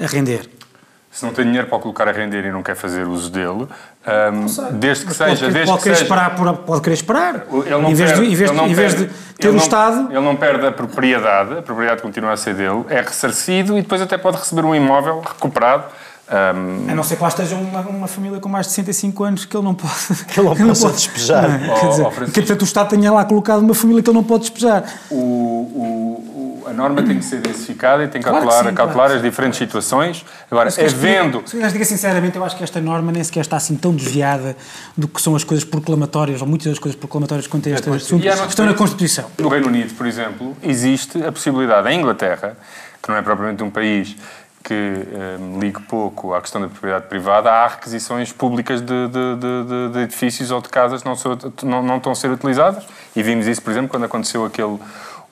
a 0.02 0.06
render 0.06 0.48
se 1.10 1.24
não 1.24 1.32
tem 1.32 1.44
dinheiro 1.44 1.66
para 1.66 1.78
colocar 1.78 2.08
a 2.08 2.12
render 2.12 2.44
e 2.44 2.52
não 2.52 2.62
quer 2.62 2.76
fazer 2.76 3.06
uso 3.06 3.30
dele, 3.30 3.66
um, 3.66 4.78
desde 4.78 5.06
que 5.06 5.12
seja. 5.12 5.40
Pode, 5.40 5.52
desde 5.52 5.66
pode, 5.66 5.78
que 5.78 5.82
querer 5.82 5.96
seja, 5.96 6.04
esperar, 6.04 6.36
pode 6.54 6.80
querer 6.82 6.94
esperar. 6.94 7.46
Ele 7.50 7.70
não 7.70 7.90
em 7.90 7.94
vez 7.94 8.12
perde, 8.12 8.26
de, 8.26 8.32
em 8.32 8.36
vez, 8.36 8.50
em 8.50 8.74
vez 8.74 8.94
de 8.94 9.10
ter 9.36 9.48
o 9.48 9.56
Estado. 9.56 10.08
Ele 10.10 10.20
não 10.20 10.36
perde 10.36 10.66
a 10.66 10.72
propriedade, 10.72 11.58
a 11.58 11.62
propriedade 11.62 12.00
continua 12.00 12.32
a 12.32 12.36
ser 12.36 12.54
dele, 12.54 12.84
é 12.88 13.00
ressarcido 13.00 13.76
e 13.76 13.82
depois 13.82 14.00
até 14.00 14.16
pode 14.16 14.36
receber 14.36 14.64
um 14.64 14.74
imóvel 14.74 15.20
recuperado 15.20 15.84
Um, 16.30 16.88
a 16.88 16.94
não 16.94 17.02
ser 17.02 17.16
que 17.16 17.22
lá 17.22 17.28
esteja 17.28 17.56
uma, 17.56 17.80
uma, 17.80 18.06
família 18.06 18.38
com 18.38 18.48
mais 18.48 18.68
de 18.68 18.72
65 18.74 19.24
anos 19.24 19.44
que 19.44 19.56
ele 19.56 19.64
não 19.64 19.74
pode. 19.74 19.92
Que 20.32 20.38
ele 20.38 20.48
não, 20.48 20.54
que 20.54 20.64
possa 20.64 20.90
despejar. 20.90 21.48
Não, 21.48 21.74
é? 21.74 21.80
quer 21.80 21.88
dizer, 21.88 22.06
oh, 22.06 22.10
que 22.10 22.40
portanto 22.40 22.60
o 22.60 22.64
Estado 22.64 22.88
tenha 22.90 23.12
lá 23.12 23.24
colocado 23.24 23.58
uma 23.62 23.74
família 23.74 24.00
que 24.00 24.08
ele 24.08 24.16
não 24.16 24.22
pode 24.22 24.42
despejar. 24.42 24.84
O, 25.10 25.16
o, 25.16 26.40
a 26.66 26.72
norma 26.72 27.02
tem 27.02 27.18
que 27.18 27.24
ser 27.24 27.40
densificada 27.40 28.04
e 28.04 28.08
tem 28.08 28.20
que 28.20 28.28
claro 28.28 28.44
calcular, 28.44 28.62
que 28.62 28.68
sim, 28.68 28.74
calcular 28.74 28.94
claro 28.94 29.14
as 29.14 29.22
diferentes 29.22 29.58
situações. 29.58 30.24
Agora, 30.50 30.68
havendo. 30.68 31.44
Mas 31.54 31.72
diga 31.72 31.84
sinceramente, 31.84 32.36
eu 32.36 32.44
acho 32.44 32.56
que 32.56 32.64
esta 32.64 32.80
norma 32.80 33.12
nem 33.12 33.22
sequer 33.22 33.40
está 33.40 33.56
assim 33.56 33.76
tão 33.76 33.94
desviada 33.94 34.56
do 34.96 35.08
que 35.08 35.20
são 35.20 35.34
as 35.34 35.44
coisas 35.44 35.64
proclamatórias, 35.64 36.40
ou 36.40 36.46
muitas 36.46 36.68
das 36.68 36.78
coisas 36.78 36.98
proclamatórias 36.98 37.46
quanto 37.46 37.68
a 37.68 37.72
este 37.72 37.90
assunto, 37.90 38.26
estão 38.26 38.66
na 38.66 38.74
Constituição. 38.74 39.30
No 39.38 39.48
Reino 39.48 39.68
Unido, 39.68 39.94
por 39.94 40.06
exemplo, 40.06 40.56
existe 40.62 41.22
a 41.24 41.32
possibilidade, 41.32 41.88
em 41.88 41.98
Inglaterra, 42.00 42.56
que 43.02 43.08
não 43.08 43.16
é 43.16 43.22
propriamente 43.22 43.62
um 43.62 43.70
país 43.70 44.16
que 44.62 44.74
um, 44.74 45.56
eh, 45.56 45.60
ligue 45.60 45.80
pouco 45.82 46.34
à 46.34 46.40
questão 46.40 46.60
da 46.60 46.68
propriedade 46.68 47.06
privada, 47.06 47.50
há 47.50 47.66
requisições 47.66 48.30
públicas 48.30 48.80
de, 48.80 49.08
de, 49.08 49.36
de, 49.36 49.92
de 49.92 49.98
edifícios 50.00 50.50
ou 50.50 50.60
de 50.60 50.68
casas 50.68 51.02
que 51.02 51.08
não, 51.08 51.16
não, 51.70 51.82
não, 51.82 51.96
estão 51.96 52.12
a 52.12 52.14
ser 52.14 52.30
utilizadas. 52.30 52.84
E 53.16 53.22
vimos 53.22 53.46
isso, 53.46 53.62
por 53.62 53.70
exemplo, 53.70 53.88
quando 53.88 54.04
aconteceu 54.04 54.44
aquele. 54.44 54.78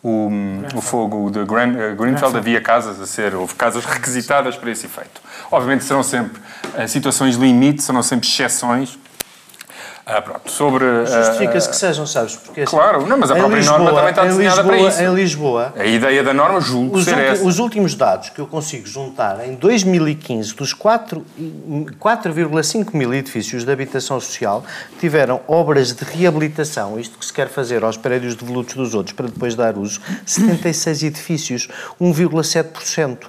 O, 0.02 0.30
o 0.76 0.80
fogo 0.80 1.28
de 1.28 1.44
Gran, 1.44 1.70
uh, 1.70 1.96
Greenfield 1.96 2.36
havia 2.36 2.60
casas 2.60 3.00
a 3.00 3.06
ser, 3.06 3.34
houve 3.34 3.54
casas 3.54 3.84
requisitadas 3.84 4.56
para 4.56 4.70
esse 4.70 4.86
efeito. 4.86 5.20
Obviamente 5.50 5.84
serão 5.84 6.04
sempre 6.04 6.40
uh, 6.40 6.86
situações 6.86 7.34
limite, 7.34 7.82
serão 7.82 8.02
sempre 8.02 8.28
exceções, 8.28 8.96
ah, 10.10 10.22
pronto. 10.22 10.50
Sobre. 10.50 10.86
Justifica-se 11.04 11.66
uh, 11.66 11.70
que 11.70 11.76
sejam, 11.76 12.06
sabes? 12.06 12.34
Porque, 12.36 12.62
assim, 12.62 12.74
claro, 12.74 13.06
não, 13.06 13.18
mas 13.18 13.30
a 13.30 13.34
própria 13.34 13.58
Lisboa, 13.58 13.78
norma 13.78 13.94
também 13.94 14.10
está 14.10 14.24
desenhada 14.24 14.62
Lisboa, 14.62 14.78
para 14.78 14.88
isso. 14.88 15.02
Em 15.02 15.14
Lisboa. 15.14 15.74
A 15.76 15.84
ideia 15.84 16.24
da 16.24 16.32
norma, 16.32 16.62
julgo 16.62 16.96
os, 16.96 17.04
ser 17.04 17.18
essa. 17.18 17.44
os 17.44 17.58
últimos 17.58 17.94
dados 17.94 18.30
que 18.30 18.40
eu 18.40 18.46
consigo 18.46 18.86
juntar, 18.86 19.46
em 19.46 19.54
2015, 19.54 20.54
dos 20.54 20.74
4,5 20.74 22.96
mil 22.96 23.12
edifícios 23.12 23.66
de 23.66 23.70
habitação 23.70 24.18
social 24.18 24.64
tiveram 24.98 25.42
obras 25.46 25.92
de 25.92 26.02
reabilitação, 26.04 26.98
isto 26.98 27.18
que 27.18 27.26
se 27.26 27.32
quer 27.32 27.48
fazer 27.48 27.84
aos 27.84 27.98
prédios 27.98 28.34
devolutos 28.34 28.76
dos 28.76 28.94
outros 28.94 29.14
para 29.14 29.26
depois 29.26 29.54
dar 29.54 29.76
uso, 29.76 30.00
76 30.24 31.02
edifícios, 31.02 31.68
1,7%. 32.00 33.26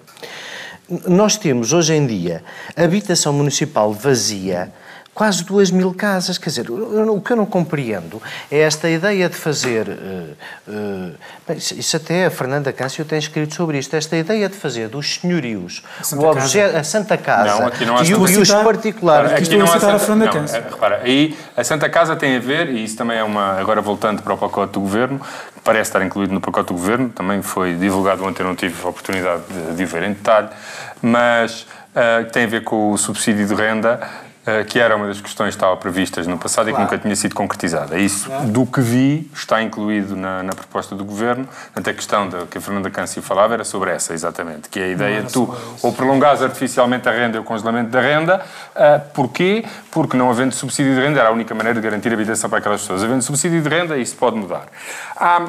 Nós 1.06 1.36
temos 1.36 1.74
hoje 1.74 1.94
em 1.94 2.08
dia 2.08 2.42
habitação 2.78 3.34
municipal 3.34 3.92
vazia 3.92 4.72
quase 5.20 5.44
duas 5.44 5.70
mil 5.70 5.94
casas. 5.94 6.38
Quer 6.38 6.50
dizer, 6.50 6.72
o 6.72 7.20
que 7.20 7.34
eu 7.34 7.36
não 7.36 7.46
compreendo 7.46 8.22
é 8.50 8.60
esta 8.60 8.90
ideia 8.90 9.28
de 9.28 9.36
fazer. 9.36 9.90
Uh, 9.90 10.36
uh, 10.66 11.54
isso 11.58 11.98
até 11.98 12.28
a 12.28 12.32
Fernanda 12.32 12.72
Câncio 12.72 13.04
tem 13.04 13.20
escrito 13.20 13.54
sobre 13.54 13.78
isto. 13.78 13.94
Esta 13.98 14.16
ideia 14.16 14.48
de 14.48 14.56
fazer 14.56 14.88
dos 14.88 15.16
senhorios 15.16 15.84
o 16.14 16.24
objeto, 16.24 16.78
a 16.78 16.86
Santa 16.86 17.18
Casa 17.18 17.60
não, 17.60 17.68
aqui 17.68 17.86
não 17.86 17.98
há 17.98 18.04
e, 18.04 18.12
e 18.12 18.16
os 18.16 18.50
particulares. 18.50 19.34
Aqui 19.34 19.58
não 19.58 19.66
há 19.66 19.78
Santa, 19.78 19.96
a 19.96 20.00
Fernanda 20.00 20.32
Câncio. 20.32 20.56
É, 20.56 20.62
repara, 20.62 21.02
aí 21.04 21.38
a 21.58 21.64
Santa 21.66 21.90
Casa 21.90 22.16
tem 22.16 22.38
a 22.38 22.40
ver, 22.40 22.70
e 22.70 22.86
isso 22.86 22.96
também 22.96 23.18
é 23.18 23.24
uma. 23.24 23.60
Agora 23.60 23.82
voltando 23.82 24.24
para 24.24 24.34
o 24.34 24.38
pacote 24.38 24.72
do 24.72 24.80
governo, 24.80 25.20
parece 25.66 25.90
estar 25.90 26.02
incluído 26.02 26.34
no 26.34 26.40
pacote 26.40 26.68
do 26.68 26.76
governo, 26.76 27.10
também 27.10 27.42
foi 27.42 27.74
divulgado 27.74 28.24
ontem, 28.24 28.44
não 28.44 28.56
tive 28.56 28.82
a 28.86 28.88
oportunidade 28.88 29.42
de, 29.50 29.76
de 29.76 29.86
ver 29.86 30.04
em 30.04 30.14
detalhe, 30.14 30.48
mas 31.02 31.64
uh, 31.64 32.24
tem 32.32 32.46
a 32.46 32.48
ver 32.48 32.64
com 32.64 32.94
o 32.94 32.98
subsídio 32.98 33.46
de 33.46 33.54
renda 33.54 34.00
eh, 34.02 34.29
que 34.68 34.80
era 34.80 34.96
uma 34.96 35.08
das 35.08 35.22
questões 35.22 35.50
que 35.50 35.58
estava 35.58 35.76
previstas 35.78 36.26
no 36.26 36.38
passado 36.38 36.70
claro. 36.70 36.70
e 36.70 36.74
que 36.76 36.82
nunca 36.82 36.98
tinha 37.02 37.16
sido 37.16 37.36
concretizada. 37.36 37.98
Isso, 38.00 38.28
claro. 38.28 38.48
do 38.48 38.66
que 38.66 38.82
vi, 38.82 39.30
está 39.34 39.62
incluído 39.62 40.16
na, 40.16 40.42
na 40.44 40.54
proposta 40.54 40.96
do 40.96 41.06
Governo. 41.06 41.46
Portanto, 41.46 41.90
a 41.90 41.94
questão 41.94 42.30
da, 42.30 42.46
que 42.46 42.58
a 42.58 42.62
Fernanda 42.62 42.90
Câncio 42.90 43.22
falava 43.22 43.54
era 43.54 43.64
sobre 43.64 43.92
essa, 43.92 44.14
exatamente, 44.14 44.70
que 44.70 44.80
é 44.80 44.84
a 44.86 44.88
ideia 44.88 45.22
de 45.24 45.32
tu 45.32 45.54
ou 45.82 45.94
prolongares 45.94 46.42
artificialmente 46.42 47.08
a 47.08 47.12
renda 47.12 47.38
e 47.38 47.40
o 47.40 47.44
congelamento 47.44 47.90
da 47.90 48.02
renda. 48.02 48.44
Uh, 48.76 49.02
porquê? 49.14 49.66
Porque 49.92 50.18
não 50.18 50.30
havendo 50.30 50.54
subsídio 50.54 50.96
de 50.96 51.02
renda 51.02 51.20
era 51.20 51.30
a 51.30 51.32
única 51.32 51.54
maneira 51.54 51.80
de 51.80 51.88
garantir 51.88 52.10
a 52.10 52.14
habitação 52.14 52.50
para 52.50 52.60
aquelas 52.60 52.82
pessoas. 52.82 53.04
Havendo 53.04 53.22
subsídio 53.22 53.62
de 53.62 53.70
renda, 53.70 53.98
isso 53.98 54.16
pode 54.16 54.38
mudar. 54.38 54.66
Ah, 55.16 55.48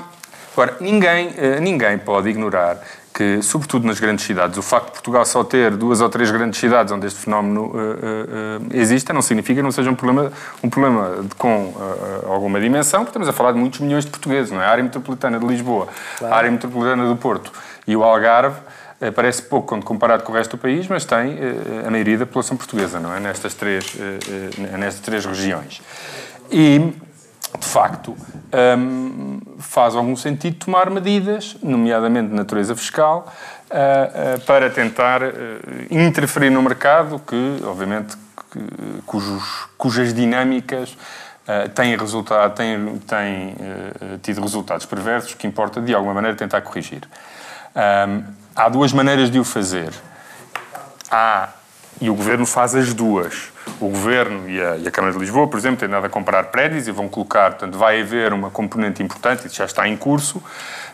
agora, 0.52 0.76
ninguém, 0.80 1.28
uh, 1.28 1.60
ninguém 1.60 1.96
pode 1.98 2.28
ignorar 2.28 2.78
que, 3.12 3.42
sobretudo 3.42 3.86
nas 3.86 3.98
grandes 3.98 4.24
cidades, 4.24 4.56
o 4.56 4.62
facto 4.62 4.86
de 4.86 4.92
Portugal 4.92 5.24
só 5.24 5.42
ter 5.42 5.76
duas 5.76 6.00
ou 6.00 6.08
três 6.08 6.30
grandes 6.30 6.58
cidades 6.58 6.92
onde 6.92 7.06
este 7.06 7.20
fenómeno 7.20 7.66
uh, 7.66 7.72
uh, 7.72 8.66
exista 8.72 9.12
não 9.12 9.20
significa 9.20 9.56
que 9.56 9.62
não 9.62 9.72
seja 9.72 9.90
um 9.90 9.94
problema, 9.94 10.32
um 10.62 10.70
problema 10.70 11.22
de, 11.22 11.34
com 11.34 11.66
uh, 11.66 12.32
alguma 12.32 12.60
dimensão, 12.60 13.00
porque 13.00 13.10
estamos 13.10 13.28
a 13.28 13.32
falar 13.32 13.52
de 13.52 13.58
muitos 13.58 13.80
milhões 13.80 14.04
de 14.04 14.10
portugueses, 14.10 14.50
não 14.50 14.62
é? 14.62 14.64
A 14.66 14.70
área 14.70 14.84
metropolitana 14.84 15.38
de 15.38 15.46
Lisboa, 15.46 15.88
claro. 16.18 16.34
a 16.34 16.36
área 16.36 16.50
metropolitana 16.50 17.06
do 17.06 17.16
Porto 17.16 17.52
e 17.86 17.96
o 17.96 18.04
Algarve 18.04 18.56
parece 19.16 19.42
pouco 19.42 19.68
quando 19.68 19.82
comparado 19.82 20.22
com 20.22 20.30
o 20.30 20.34
resto 20.34 20.58
do 20.58 20.60
país, 20.60 20.86
mas 20.86 21.06
tem 21.06 21.38
a 21.86 21.90
maioria 21.90 22.18
da 22.18 22.26
população 22.26 22.54
portuguesa, 22.54 23.00
não 23.00 23.14
é? 23.14 23.18
Nestas 23.18 23.54
três, 23.54 23.96
nestas 24.78 25.00
três 25.00 25.24
regiões. 25.24 25.80
E 26.52 26.92
de 27.58 27.66
facto, 27.66 28.16
um, 28.78 29.40
faz 29.58 29.94
algum 29.94 30.16
sentido 30.16 30.64
tomar 30.64 30.90
medidas, 30.90 31.56
nomeadamente 31.62 32.28
de 32.28 32.34
natureza 32.34 32.74
fiscal, 32.74 33.32
uh, 33.70 34.36
uh, 34.36 34.40
para 34.42 34.70
tentar 34.70 35.22
uh, 35.22 35.28
interferir 35.90 36.50
no 36.50 36.62
mercado 36.62 37.18
que, 37.18 37.60
obviamente, 37.64 38.16
que, 38.50 38.60
cujos, 39.06 39.68
cujas 39.76 40.14
dinâmicas 40.14 40.96
têm, 41.74 41.96
resultado, 41.96 42.54
têm, 42.54 42.98
têm 42.98 43.56
tido 44.22 44.40
resultados 44.40 44.86
perversos 44.86 45.34
que 45.34 45.48
importa, 45.48 45.80
de 45.80 45.92
alguma 45.92 46.14
maneira, 46.14 46.36
tentar 46.36 46.60
corrigir. 46.60 47.02
Um, 47.74 48.22
há 48.54 48.68
duas 48.68 48.92
maneiras 48.92 49.30
de 49.30 49.38
o 49.40 49.44
fazer. 49.44 49.92
Há, 51.10 51.48
e 52.00 52.08
o 52.08 52.14
Governo 52.14 52.46
faz 52.46 52.74
as 52.74 52.94
duas 52.94 53.50
o 53.80 53.88
Governo 53.88 54.48
e 54.48 54.60
a, 54.60 54.76
e 54.76 54.86
a, 54.86 54.90
Câmara 54.90 55.12
de 55.12 55.18
Lisboa, 55.18 55.48
por 55.48 55.58
exemplo, 55.58 55.78
têm 55.78 55.88
dado 55.88 56.04
a 56.04 56.08
comprar 56.08 56.44
prédios 56.44 56.86
e 56.86 56.92
vão 56.92 57.08
colocar, 57.08 57.52
portanto, 57.52 57.78
vai 57.78 58.00
haver 58.00 58.32
uma 58.32 58.50
componente 58.50 59.02
importante, 59.02 59.46
isso 59.46 59.56
já 59.56 59.64
está 59.64 59.88
em 59.88 59.96
curso, 59.96 60.42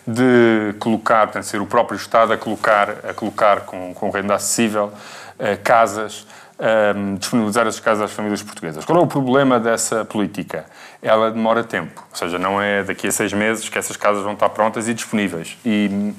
de 0.07 0.75
colocar, 0.79 1.27
portanto, 1.27 1.45
ser 1.45 1.61
o 1.61 1.67
próprio 1.67 1.97
Estado 1.97 2.33
a 2.33 2.37
colocar, 2.37 2.91
a 3.09 3.13
colocar 3.13 3.61
com, 3.63 3.93
com 3.93 4.11
renda 4.11 4.35
acessível 4.35 4.87
uh, 4.87 5.63
casas, 5.65 6.27
um, 6.59 6.65
ehm, 6.65 7.15
disponibilizar 7.17 7.67
essas 7.67 7.81
casas 7.81 8.05
às 8.05 8.13
famílias 8.13 8.43
portuguesas. 8.43 8.85
Qual 8.85 8.99
é 8.99 9.03
o 9.03 9.07
problema 9.07 9.59
dessa 9.59 10.05
política? 10.05 10.65
Ela 11.03 11.31
demora 11.31 11.65
tempo, 11.65 12.05
ou 12.09 12.17
seja, 12.17 12.39
não 12.39 12.63
é 12.63 12.85
daqui 12.85 13.09
a 13.09 13.13
seis 13.13 13.33
meses 13.33 13.69
que 13.69 13.79
essas 13.79 13.97
casas 13.97 14.23
vão 14.23 14.35
estar 14.35 14.49
prontas 14.51 14.89
e 14.89 14.95
disponíveis. 14.95 15.59
E 15.65 15.91
hum, 15.93 16.15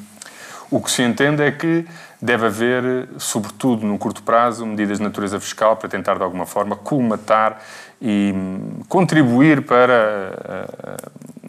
o 0.69 0.81
que 0.81 0.91
se 0.91 1.01
entende 1.01 1.41
é 1.41 1.51
que 1.51 1.85
deve 2.21 2.47
haver, 2.47 3.09
sobretudo 3.17 3.85
no 3.85 3.97
curto 3.97 4.23
prazo, 4.23 4.65
medidas 4.65 4.97
de 4.97 5.03
natureza 5.03 5.39
fiscal 5.39 5.77
para 5.77 5.87
tentar, 5.87 6.15
de 6.15 6.23
alguma 6.23 6.45
forma, 6.45 6.75
colmatar 6.75 7.61
e 8.01 8.33
hum, 8.35 8.81
contribuir 8.87 9.63
para 9.63 9.93
eh, 9.93 10.97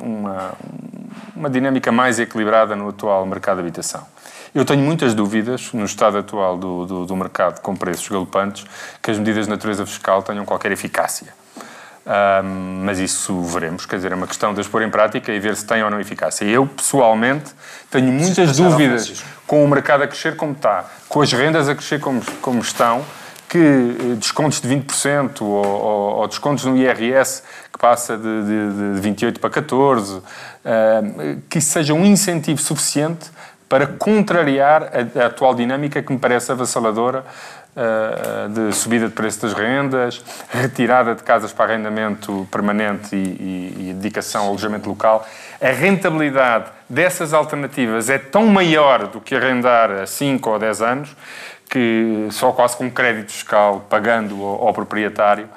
uma, 0.01 0.53
uma 1.35 1.51
dinâmica 1.51 1.91
mais 1.91 2.19
equilibrada 2.19 2.77
no 2.77 2.89
atual 2.89 3.25
mercado 3.27 3.57
de 3.57 3.63
habitação. 3.63 4.07
Eu 4.55 4.65
tenho 4.65 4.83
muitas 4.83 5.15
dúvidas, 5.15 5.73
no 5.73 5.85
estado 5.85 6.19
atual 6.19 6.57
do, 6.57 6.87
do, 6.87 7.07
do 7.07 7.17
mercado 7.17 7.61
com 7.61 7.77
preços 7.77 8.09
galopantes, 8.09 8.65
que 9.03 9.11
as 9.11 9.19
medidas 9.19 9.45
de 9.45 9.51
natureza 9.51 9.85
fiscal 9.87 10.23
tenham 10.23 10.45
qualquer 10.45 10.73
eficácia. 10.73 11.33
Um, 12.09 12.85
mas 12.85 12.99
isso 12.99 13.43
veremos, 13.43 13.85
quer 13.85 13.97
dizer, 13.97 14.13
é 14.13 14.15
uma 14.15 14.27
questão 14.27 14.55
de 14.55 14.63
as 14.63 14.67
pôr 14.67 14.81
em 14.81 14.89
prática 14.89 15.31
e 15.31 15.39
ver 15.39 15.55
se 15.55 15.67
tem 15.67 15.83
ou 15.83 15.91
não 15.91 16.01
eficácia. 16.01 16.43
Eu, 16.47 16.67
pessoalmente, 16.67 17.53
tenho 17.91 18.11
muitas 18.11 18.57
dúvidas 18.57 19.23
com 19.47 19.63
o 19.63 19.69
mercado 19.69 20.05
a 20.05 20.07
crescer 20.07 20.35
como 20.35 20.53
está, 20.53 20.87
com 21.07 21.21
as 21.21 21.31
rendas 21.31 21.69
a 21.69 21.75
crescer 21.75 22.01
como, 22.01 22.23
como 22.41 22.63
estão, 22.63 23.05
que 23.47 23.59
eh, 23.59 24.15
descontos 24.19 24.59
de 24.59 24.69
20% 24.69 25.43
ou, 25.43 25.49
ou, 25.49 26.17
ou, 26.21 26.29
descontos 26.29 26.65
no 26.65 26.79
IRS 26.79 27.43
que 27.71 27.79
passa 27.79 28.17
de, 28.17 28.23
de, 28.23 28.95
de 28.95 29.01
28 29.01 29.39
para 29.39 29.51
14, 29.51 30.15
uh, 30.15 30.23
que 31.49 31.61
seja 31.61 31.93
um 31.93 32.07
incentivo 32.07 32.61
suficiente 32.61 33.31
para 33.69 33.87
contrariar 33.87 34.85
a, 34.85 35.25
a 35.25 35.27
atual 35.27 35.55
dinâmica 35.55 36.03
que 36.03 36.13
me 36.13 36.19
parece 36.19 36.51
avassaladora 36.53 37.25
de 38.51 38.75
subida 38.75 39.09
de 39.09 39.15
preço 39.15 39.43
das 39.43 39.53
rendas, 39.53 40.23
retirada 40.51 41.15
de 41.15 41.23
casas 41.23 41.53
para 41.53 41.73
arrendamento 41.73 42.47
permanente 42.51 43.15
e, 43.15 43.19
e, 43.19 43.91
e 43.91 43.93
dedicação 43.95 44.43
ao 44.43 44.49
alojamento 44.49 44.89
local. 44.89 45.27
A 45.61 45.69
rentabilidade 45.69 46.67
dessas 46.89 47.33
alternativas 47.33 48.09
é 48.11 48.19
tão 48.19 48.47
maior 48.47 49.07
do 49.07 49.21
que 49.21 49.35
arrendar 49.35 49.91
a 49.91 50.07
5 50.07 50.51
ou 50.51 50.59
10 50.59 50.83
anos 50.83 51.17
que 51.69 52.29
só 52.31 52.51
quase 52.53 52.77
com 52.77 52.91
crédito 52.91 53.31
fiscal, 53.31 53.85
pagando 53.91 54.43
ao, 54.43 54.69
ao 54.69 54.73
proprietário, 54.73 55.49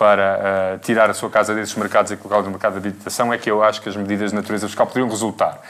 para 0.00 0.76
uh, 0.76 0.78
tirar 0.78 1.10
a 1.10 1.12
sua 1.12 1.28
casa 1.28 1.54
desses 1.54 1.74
mercados 1.74 2.10
e 2.10 2.16
colocá-los 2.16 2.46
no 2.46 2.52
mercado 2.52 2.80
de 2.80 2.88
habitação, 2.88 3.34
é 3.34 3.36
que 3.36 3.50
eu 3.50 3.62
acho 3.62 3.82
que 3.82 3.88
as 3.90 3.94
medidas 3.94 4.30
de 4.30 4.34
natureza 4.34 4.66
fiscal 4.66 4.86
poderiam 4.86 5.10
resultar. 5.10 5.60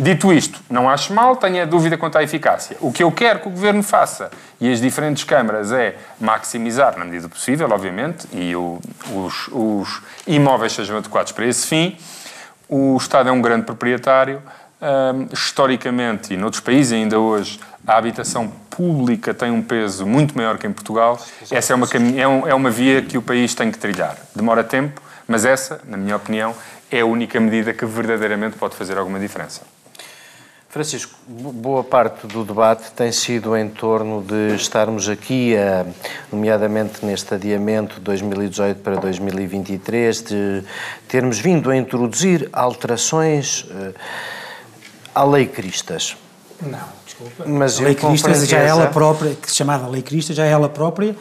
Dito 0.00 0.32
isto, 0.32 0.60
não 0.68 0.90
acho 0.90 1.14
mal, 1.14 1.36
tenho 1.36 1.62
a 1.62 1.64
dúvida 1.64 1.96
quanto 1.96 2.18
à 2.18 2.22
eficácia. 2.24 2.76
O 2.80 2.90
que 2.90 3.04
eu 3.04 3.12
quero 3.12 3.38
que 3.38 3.46
o 3.46 3.52
Governo 3.52 3.84
faça, 3.84 4.32
e 4.60 4.68
as 4.68 4.80
diferentes 4.80 5.22
câmaras, 5.22 5.70
é 5.70 5.94
maximizar, 6.18 6.98
na 6.98 7.04
medida 7.04 7.28
possível, 7.28 7.70
obviamente, 7.70 8.26
e 8.32 8.56
o, 8.56 8.80
os, 9.14 9.48
os 9.52 10.02
imóveis 10.26 10.72
sejam 10.72 10.96
adequados 10.96 11.30
para 11.30 11.46
esse 11.46 11.64
fim. 11.64 11.96
O 12.68 12.96
Estado 12.96 13.28
é 13.28 13.32
um 13.32 13.40
grande 13.40 13.64
proprietário, 13.64 14.42
um, 14.82 15.28
historicamente, 15.32 16.34
e 16.34 16.36
noutros 16.36 16.60
países 16.60 16.94
ainda 16.94 17.20
hoje, 17.20 17.60
a 17.88 17.96
habitação 17.96 18.52
pública 18.68 19.32
tem 19.32 19.50
um 19.50 19.62
peso 19.62 20.06
muito 20.06 20.36
maior 20.36 20.58
que 20.58 20.66
em 20.66 20.72
Portugal, 20.72 21.18
essa 21.50 21.72
é 21.72 21.76
uma, 21.76 21.88
é, 22.16 22.28
um, 22.28 22.46
é 22.46 22.54
uma 22.54 22.70
via 22.70 23.00
que 23.00 23.16
o 23.16 23.22
país 23.22 23.54
tem 23.54 23.70
que 23.70 23.78
trilhar. 23.78 24.14
Demora 24.36 24.62
tempo, 24.62 25.00
mas 25.26 25.46
essa, 25.46 25.80
na 25.86 25.96
minha 25.96 26.14
opinião, 26.14 26.54
é 26.90 27.00
a 27.00 27.06
única 27.06 27.40
medida 27.40 27.72
que 27.72 27.86
verdadeiramente 27.86 28.58
pode 28.58 28.76
fazer 28.76 28.98
alguma 28.98 29.18
diferença. 29.18 29.62
Francisco, 30.68 31.18
boa 31.26 31.82
parte 31.82 32.26
do 32.26 32.44
debate 32.44 32.90
tem 32.92 33.10
sido 33.10 33.56
em 33.56 33.70
torno 33.70 34.22
de 34.22 34.54
estarmos 34.54 35.08
aqui, 35.08 35.56
a, 35.56 35.86
nomeadamente 36.30 37.06
neste 37.06 37.32
adiamento 37.32 37.94
de 37.94 38.00
2018 38.02 38.82
para 38.82 38.96
2023, 38.96 40.22
de 40.24 40.64
termos 41.08 41.38
vindo 41.38 41.70
a 41.70 41.76
introduzir 41.76 42.50
alterações 42.52 43.62
uh, 43.62 43.94
à 45.14 45.24
Lei 45.24 45.46
Cristas. 45.46 46.18
Não, 46.60 46.98
desculpa. 47.18 47.44
Mas 47.46 47.78
a 47.80 47.84
Lei 47.84 47.94
Cristas 47.94 48.48
já 48.48 48.58
é 48.58 48.66
ela 48.66 48.86
própria, 48.86 49.36
chamada 49.46 49.86
Lei 49.86 50.02
Cristas, 50.02 50.36
já 50.36 50.44
é 50.44 50.50
ela 50.50 50.68
própria 50.68 51.16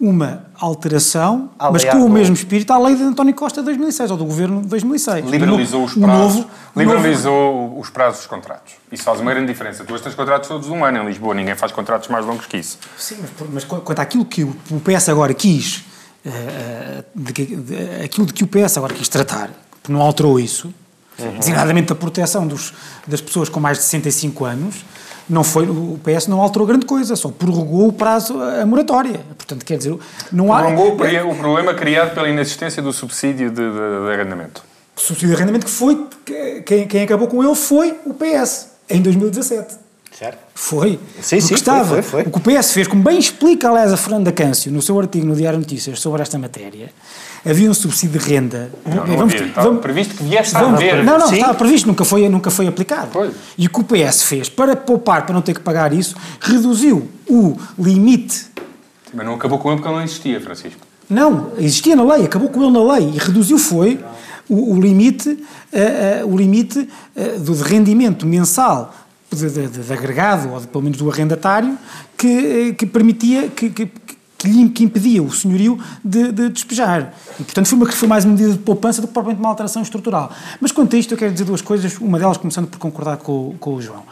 uma 0.00 0.44
alteração, 0.54 1.50
mas 1.72 1.84
com 1.84 2.04
o 2.04 2.08
mesmo 2.08 2.32
espírito, 2.32 2.72
à 2.72 2.78
lei 2.78 2.94
de 2.94 3.02
António 3.02 3.34
Costa 3.34 3.60
de 3.60 3.66
2006, 3.66 4.12
ou 4.12 4.16
do 4.16 4.24
governo 4.24 4.62
de 4.62 4.68
2006. 4.68 5.26
Liberalizou 5.26 5.84
os 5.84 5.94
prazos, 5.94 6.36
novo, 6.36 6.50
liberalizou 6.76 7.54
novo... 7.54 7.80
os 7.80 7.90
prazos 7.90 8.18
dos 8.20 8.26
contratos. 8.28 8.74
Isso 8.92 9.02
faz 9.02 9.18
uma 9.18 9.32
grande 9.32 9.48
diferença. 9.48 9.84
Tu 9.84 9.92
hoje 9.92 10.04
tens 10.04 10.14
contratos 10.14 10.48
todos 10.48 10.68
um 10.68 10.84
ano 10.84 11.02
em 11.02 11.06
Lisboa, 11.06 11.34
ninguém 11.34 11.56
faz 11.56 11.72
contratos 11.72 12.08
mais 12.08 12.24
longos 12.24 12.46
que 12.46 12.56
isso. 12.58 12.78
Sim, 12.96 13.16
mas, 13.20 13.50
mas 13.52 13.64
quanto 13.64 13.98
àquilo 13.98 14.24
que 14.24 14.44
o 14.44 14.54
PS 14.84 15.08
agora 15.08 15.34
quis, 15.34 15.84
uh, 16.24 17.04
de, 17.16 17.32
de, 17.32 17.56
de, 17.56 18.04
aquilo 18.04 18.26
de 18.26 18.32
que 18.32 18.44
o 18.44 18.46
PS 18.46 18.76
agora 18.76 18.94
quis 18.94 19.08
tratar, 19.08 19.50
que 19.82 19.90
não 19.90 20.00
alterou 20.00 20.38
isso, 20.38 20.72
uhum. 21.18 21.38
designadamente 21.38 21.92
a 21.92 21.96
proteção 21.96 22.46
dos, 22.46 22.72
das 23.04 23.20
pessoas 23.20 23.48
com 23.48 23.58
mais 23.58 23.78
de 23.78 23.84
65 23.84 24.44
anos, 24.44 24.84
não 25.28 25.44
foi, 25.44 25.68
o 25.68 25.98
PS 26.02 26.26
não 26.26 26.40
alterou 26.40 26.66
grande 26.66 26.86
coisa, 26.86 27.14
só 27.14 27.28
prorrogou 27.28 27.88
o 27.88 27.92
prazo, 27.92 28.40
a 28.40 28.64
moratória. 28.64 29.20
Portanto, 29.36 29.64
quer 29.64 29.76
dizer, 29.76 29.96
não 30.32 30.52
há... 30.52 30.62
Prorrogou 30.62 30.92
o 31.32 31.36
problema 31.36 31.74
criado 31.74 32.14
pela 32.14 32.28
inexistência 32.28 32.82
do 32.82 32.92
subsídio 32.92 33.50
de, 33.50 33.56
de, 33.56 34.06
de 34.06 34.12
arrendamento. 34.12 34.62
O 34.96 35.00
subsídio 35.00 35.28
de 35.28 35.34
arrendamento 35.34 35.66
que 35.66 35.72
foi, 35.72 36.06
quem, 36.64 36.86
quem 36.86 37.02
acabou 37.02 37.28
com 37.28 37.44
ele 37.44 37.54
foi 37.54 37.94
o 38.06 38.14
PS, 38.14 38.68
em 38.88 39.02
2017. 39.02 39.88
Certo. 40.18 40.38
Foi. 40.54 40.98
Sim, 41.20 41.40
sim, 41.40 41.54
estava, 41.54 41.84
foi, 41.84 42.02
foi, 42.02 42.22
foi. 42.22 42.22
O 42.22 42.30
que 42.32 42.38
o 42.38 42.40
PS 42.40 42.72
fez, 42.72 42.88
como 42.88 43.02
bem 43.02 43.18
explica, 43.18 43.68
aliás, 43.68 43.92
a 43.92 43.96
Fernanda 43.96 44.32
Câncio, 44.32 44.72
no 44.72 44.82
seu 44.82 44.98
artigo 44.98 45.24
no 45.24 45.36
Diário 45.36 45.58
Notícias 45.58 46.00
sobre 46.00 46.22
esta 46.22 46.36
matéria, 46.38 46.90
havia 47.48 47.70
um 47.70 47.74
subsídio 47.74 48.18
de 48.20 48.26
renda. 48.26 48.70
Não, 48.84 49.06
não 49.06 49.16
vamos, 49.16 49.34
havia, 49.34 49.46
estava 49.46 49.68
vamos, 49.68 49.82
previsto 49.82 50.14
que 50.14 50.22
viesse 50.22 50.56
a 50.56 50.60
haver. 50.60 51.04
Não, 51.04 51.18
não, 51.18 51.28
Sim. 51.28 51.36
estava 51.36 51.54
previsto, 51.54 51.86
nunca 51.86 52.04
foi, 52.04 52.28
nunca 52.28 52.50
foi 52.50 52.66
aplicado. 52.66 53.08
Pois. 53.12 53.32
E 53.56 53.66
o 53.66 53.70
que 53.70 53.80
o 53.80 53.84
PS 53.84 54.22
fez, 54.24 54.48
para 54.48 54.76
poupar, 54.76 55.24
para 55.24 55.34
não 55.34 55.42
ter 55.42 55.54
que 55.54 55.60
pagar 55.60 55.92
isso, 55.92 56.14
reduziu 56.40 57.08
o 57.28 57.56
limite. 57.78 58.46
Mas 59.12 59.24
não 59.24 59.34
acabou 59.34 59.58
com 59.58 59.70
ele 59.70 59.76
porque 59.76 59.88
ele 59.88 59.96
não 59.96 60.04
existia, 60.04 60.40
Francisco. 60.40 60.80
Não, 61.08 61.52
existia 61.56 61.96
na 61.96 62.04
lei, 62.04 62.26
acabou 62.26 62.50
com 62.50 62.62
ele 62.62 62.72
na 62.72 62.92
lei 62.92 63.12
e 63.14 63.18
reduziu 63.18 63.58
foi 63.58 63.98
o, 64.48 64.74
o 64.74 64.80
limite, 64.80 65.30
uh, 65.30 66.24
uh, 66.24 66.32
o 66.32 66.36
limite 66.36 66.80
uh, 67.16 67.40
do 67.40 67.54
rendimento 67.54 68.26
mensal 68.26 68.94
de, 69.30 69.48
de, 69.50 69.68
de, 69.68 69.92
agregado, 69.92 70.52
ou 70.52 70.60
de, 70.60 70.66
pelo 70.66 70.84
menos 70.84 70.98
do 70.98 71.10
arrendatário, 71.10 71.78
que, 72.16 72.74
que 72.74 72.86
permitia, 72.86 73.48
que, 73.48 73.70
que, 73.70 73.90
que, 74.38 74.46
lhe, 74.46 74.70
que 74.70 74.84
impedia 74.84 75.20
o 75.20 75.30
senhorio 75.32 75.78
de, 76.02 76.30
de, 76.30 76.48
despejar. 76.48 77.12
E, 77.40 77.42
portanto, 77.42 77.66
foi, 77.66 77.76
uma, 77.76 77.90
foi 77.90 78.08
mais 78.08 78.24
uma 78.24 78.34
medida 78.34 78.52
de 78.52 78.58
poupança 78.60 79.00
do 79.02 79.08
que 79.08 79.12
propriamente 79.12 79.40
uma 79.40 79.50
alteração 79.50 79.82
estrutural. 79.82 80.32
Mas 80.60 80.70
quanto 80.70 80.94
a 80.94 80.98
isto, 80.98 81.12
eu 81.12 81.18
quero 81.18 81.32
dizer 81.32 81.44
duas 81.44 81.60
coisas, 81.60 81.98
uma 81.98 82.20
delas 82.20 82.36
começando 82.36 82.68
por 82.68 82.78
concordar 82.78 83.16
com, 83.16 83.56
com 83.58 83.74
o 83.74 83.82
João. 83.82 84.04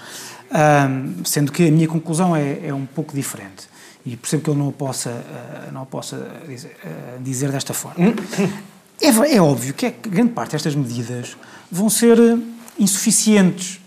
Um, 0.50 1.24
sendo 1.24 1.52
que 1.52 1.68
a 1.68 1.70
minha 1.70 1.86
conclusão 1.86 2.34
é, 2.34 2.66
é, 2.66 2.74
um 2.74 2.86
pouco 2.86 3.14
diferente. 3.14 3.68
E 4.04 4.16
percebo 4.16 4.42
que 4.42 4.50
ele 4.50 4.58
não 4.58 4.68
a 4.68 4.72
possa, 4.72 5.10
uh, 5.10 5.72
não 5.72 5.82
a 5.82 5.86
possa 5.86 6.28
dizer, 6.46 6.76
uh, 6.84 7.22
dizer 7.22 7.52
desta 7.52 7.72
forma. 7.72 8.14
É, 9.00 9.08
é, 9.08 9.42
óbvio 9.42 9.74
que 9.74 9.86
é, 9.86 9.90
grande 9.90 10.32
parte 10.32 10.52
destas 10.52 10.74
medidas 10.74 11.36
vão 11.70 11.90
ser 11.90 12.18
insuficientes 12.78 13.78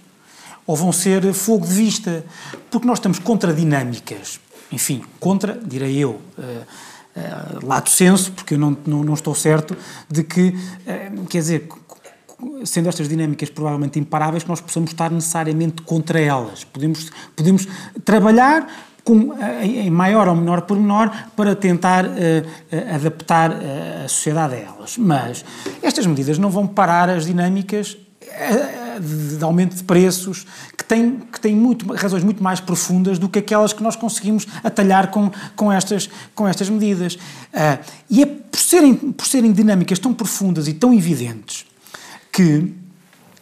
ou 0.67 0.75
vão 0.75 0.91
ser 0.91 1.33
fogo 1.33 1.65
de 1.65 1.73
vista, 1.73 2.23
porque 2.69 2.85
nós 2.85 2.99
estamos 2.99 3.17
contra 3.17 3.51
dinâmicas 3.51 4.39
enfim, 4.71 5.03
contra, 5.19 5.59
direi 5.63 5.97
eu, 5.97 6.11
uh, 6.11 6.41
uh, 6.41 7.65
lato 7.65 7.89
senso, 7.89 8.31
porque 8.31 8.53
eu 8.53 8.57
não, 8.57 8.77
não, 8.85 9.03
não, 9.03 9.13
estou 9.13 9.33
certo 9.33 9.75
de 10.09 10.23
que, 10.23 10.49
uh, 10.49 11.25
quer 11.27 11.39
dizer, 11.39 11.69
sendo 12.63 12.87
estas 12.89 13.09
dinâmicas 13.09 13.49
provavelmente 13.49 13.99
imparáveis, 13.99 14.45
nós 14.45 14.61
possamos 14.61 14.91
estar 14.91 15.11
necessariamente 15.11 15.81
contra 15.81 16.19
elas. 16.19 16.63
Podemos, 16.63 17.09
podemos 17.35 17.67
trabalhar 18.05 18.67
com, 19.03 19.33
em 19.61 19.89
maior 19.89 20.27
ou 20.27 20.35
menor 20.35 20.61
pormenor 20.61 21.11
para 21.35 21.55
tentar 21.55 22.05
uh, 22.05 22.09
adaptar 22.95 23.51
a 23.51 24.07
sociedade 24.07 24.55
a 24.55 24.57
elas. 24.57 24.97
Mas 24.97 25.43
estas 25.81 26.05
medidas 26.05 26.37
não 26.37 26.49
vão 26.49 26.67
parar 26.67 27.09
as 27.09 27.25
dinâmicas 27.25 27.97
de 28.99 29.43
aumento 29.43 29.75
de 29.75 29.83
preços 29.83 30.45
que 30.77 30.83
têm, 30.83 31.19
que 31.31 31.39
têm 31.39 31.55
muito, 31.55 31.91
razões 31.93 32.23
muito 32.23 32.43
mais 32.43 32.59
profundas 32.59 33.17
do 33.17 33.27
que 33.27 33.39
aquelas 33.39 33.73
que 33.73 33.81
nós 33.81 33.95
conseguimos 33.95 34.47
atalhar 34.63 35.09
com, 35.09 35.31
com, 35.55 35.71
estas, 35.71 36.09
com 36.35 36.47
estas 36.47 36.69
medidas. 36.69 37.15
Uh, 37.15 37.83
e 38.09 38.21
é 38.21 38.25
por 38.25 38.59
serem, 38.59 38.95
por 38.95 39.25
serem 39.25 39.51
dinâmicas 39.51 39.99
tão 39.99 40.13
profundas 40.13 40.67
e 40.67 40.73
tão 40.73 40.93
evidentes 40.93 41.65
que 42.31 42.73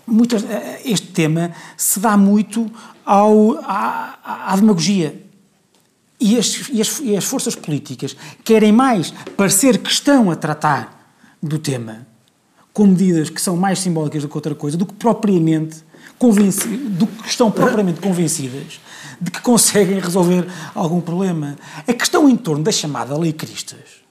muitas, 0.05 0.41
uh, 0.43 0.47
este 0.85 1.07
tema 1.07 1.51
se 1.75 1.99
dá 1.99 2.15
muito 2.15 2.71
ao, 3.05 3.59
à, 3.63 4.51
à 4.51 4.55
demagogia. 4.55 5.23
E 6.19 6.37
as, 6.37 6.67
e, 6.69 6.81
as, 6.81 6.99
e 6.99 7.15
as 7.15 7.23
forças 7.23 7.55
políticas 7.55 8.17
querem 8.43 8.71
mais 8.71 9.11
parecer 9.35 9.77
que 9.77 9.91
estão 9.91 10.31
a 10.31 10.35
tratar 10.35 11.13
do 11.41 11.59
tema 11.59 12.06
com 12.77 12.85
medidas 12.85 13.27
que 13.31 13.41
são 13.41 13.57
mais 13.57 13.79
simbólicas 13.79 14.21
do 14.21 14.29
que 14.29 14.37
outra 14.37 14.53
coisa, 14.53 14.77
do 14.77 14.85
que 14.85 14.93
propriamente 14.93 15.83
do 16.19 17.07
que 17.07 17.27
estão 17.27 17.49
propriamente 17.49 17.99
convencidas 17.99 18.79
de 19.19 19.31
que 19.31 19.41
conseguem 19.41 19.99
resolver 19.99 20.47
algum 20.75 21.01
problema. 21.01 21.57
A 21.87 21.93
questão 21.93 22.29
em 22.29 22.37
torno 22.37 22.63
da 22.63 22.71
chamada 22.71 23.17
Lei 23.17 23.33
Cristas, 23.33 24.03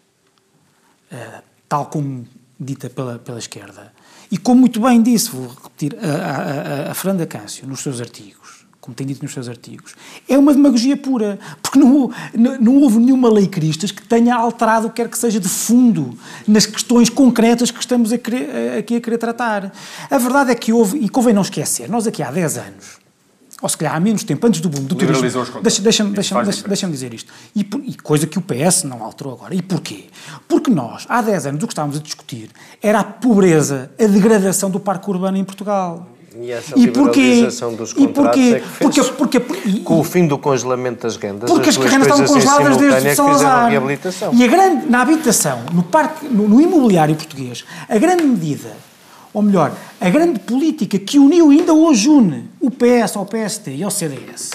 uh, 1.12 1.42
tal 1.68 1.86
como 1.86 2.26
dita 2.58 2.90
pela, 2.90 3.20
pela 3.20 3.38
esquerda, 3.38 3.92
e 4.32 4.36
como 4.36 4.62
muito 4.62 4.80
bem 4.80 5.00
disse, 5.00 5.30
vou 5.30 5.46
repetir, 5.46 5.96
a, 6.00 6.88
a, 6.88 6.90
a 6.90 6.94
Fernanda 6.94 7.24
Câncio 7.24 7.68
nos 7.68 7.78
seus 7.80 8.00
artigos, 8.00 8.55
como 8.86 8.94
tem 8.94 9.04
dito 9.04 9.22
nos 9.22 9.32
seus 9.32 9.48
artigos, 9.48 9.96
é 10.28 10.38
uma 10.38 10.54
demagogia 10.54 10.96
pura, 10.96 11.40
porque 11.60 11.76
não, 11.76 12.10
não, 12.32 12.60
não, 12.60 12.76
houve 12.76 12.98
nenhuma 12.98 13.28
lei 13.28 13.48
Cristas 13.48 13.90
que 13.90 14.02
tenha 14.06 14.36
alterado 14.36 14.86
o 14.86 14.90
que 14.90 15.02
quer 15.02 15.08
que 15.08 15.18
seja 15.18 15.40
de 15.40 15.48
fundo 15.48 16.16
nas 16.46 16.66
questões 16.66 17.10
concretas 17.10 17.72
que 17.72 17.80
estamos 17.80 18.12
a 18.12 18.18
querer, 18.18 18.78
aqui 18.78 18.96
a 18.96 19.00
querer 19.00 19.18
tratar. 19.18 19.72
A 20.08 20.18
verdade 20.18 20.52
é 20.52 20.54
que 20.54 20.72
houve, 20.72 20.98
e 20.98 21.08
convém 21.08 21.34
não 21.34 21.42
esquecer, 21.42 21.90
nós 21.90 22.06
aqui 22.06 22.22
há 22.22 22.30
10 22.30 22.58
anos, 22.58 23.06
ou 23.60 23.68
se 23.68 23.76
calhar 23.76 23.96
há 23.96 23.98
menos 23.98 24.22
tempo, 24.22 24.46
antes 24.46 24.60
do 24.60 24.68
boom 24.68 24.84
do 24.84 24.94
turismo. 24.94 25.22
Deixa-me 25.62 25.82
deixa 25.82 26.04
deixa 26.04 26.42
deixa 26.44 26.68
deixa 26.68 26.86
dizer 26.88 27.12
isto. 27.12 27.32
E, 27.54 27.64
por, 27.64 27.80
e, 27.82 27.94
coisa 27.94 28.26
que 28.26 28.38
o 28.38 28.42
PS 28.42 28.84
não 28.84 29.02
alterou 29.02 29.32
agora. 29.32 29.54
E 29.54 29.62
porquê? 29.62 30.04
Porque 30.46 30.70
nós, 30.70 31.06
há 31.08 31.20
10 31.22 31.46
anos, 31.46 31.64
o 31.64 31.66
que 31.66 31.72
estávamos 31.72 31.96
a 31.96 32.00
discutir 32.00 32.50
era 32.80 33.00
a 33.00 33.04
pobreza, 33.04 33.90
a 33.98 34.06
degradação 34.06 34.70
do 34.70 34.78
parque 34.78 35.10
urbano 35.10 35.38
em 35.38 35.44
Portugal. 35.44 36.06
E 36.40 36.50
essa 36.50 36.78
e 36.78 36.84
liberalização 36.84 37.74
dos 37.74 37.92
contratos 37.92 38.40
e 38.40 38.54
é 38.54 38.60
que 38.60 38.68
fez, 38.68 39.10
porque, 39.10 39.40
porque, 39.40 39.80
com 39.80 40.00
o 40.00 40.04
fim 40.04 40.26
do 40.26 40.38
congelamento 40.38 41.02
das 41.02 41.16
rendas, 41.16 41.50
porque 41.50 41.70
as, 41.70 41.76
as 41.78 41.84
rendas 41.84 42.06
estavam 42.08 42.26
congeladas 42.26 42.76
desde 42.76 43.08
o 43.08 43.14
Salazar. 43.14 43.72
E 44.32 44.44
a 44.44 44.46
grande, 44.46 44.86
na 44.86 45.00
habitação, 45.00 45.60
no, 45.72 45.82
parque, 45.82 46.26
no, 46.26 46.48
no 46.48 46.60
imobiliário 46.60 47.14
português, 47.14 47.64
a 47.88 47.98
grande 47.98 48.22
medida, 48.24 48.76
ou 49.32 49.42
melhor, 49.42 49.72
a 50.00 50.10
grande 50.10 50.40
política 50.40 50.98
que 50.98 51.18
uniu 51.18 51.50
ainda 51.50 51.72
hoje 51.72 52.08
une 52.08 52.48
o 52.60 52.70
PS 52.70 53.16
ao 53.16 53.26
PST 53.26 53.70
e 53.70 53.82
ao 53.82 53.90
CDS, 53.90 54.50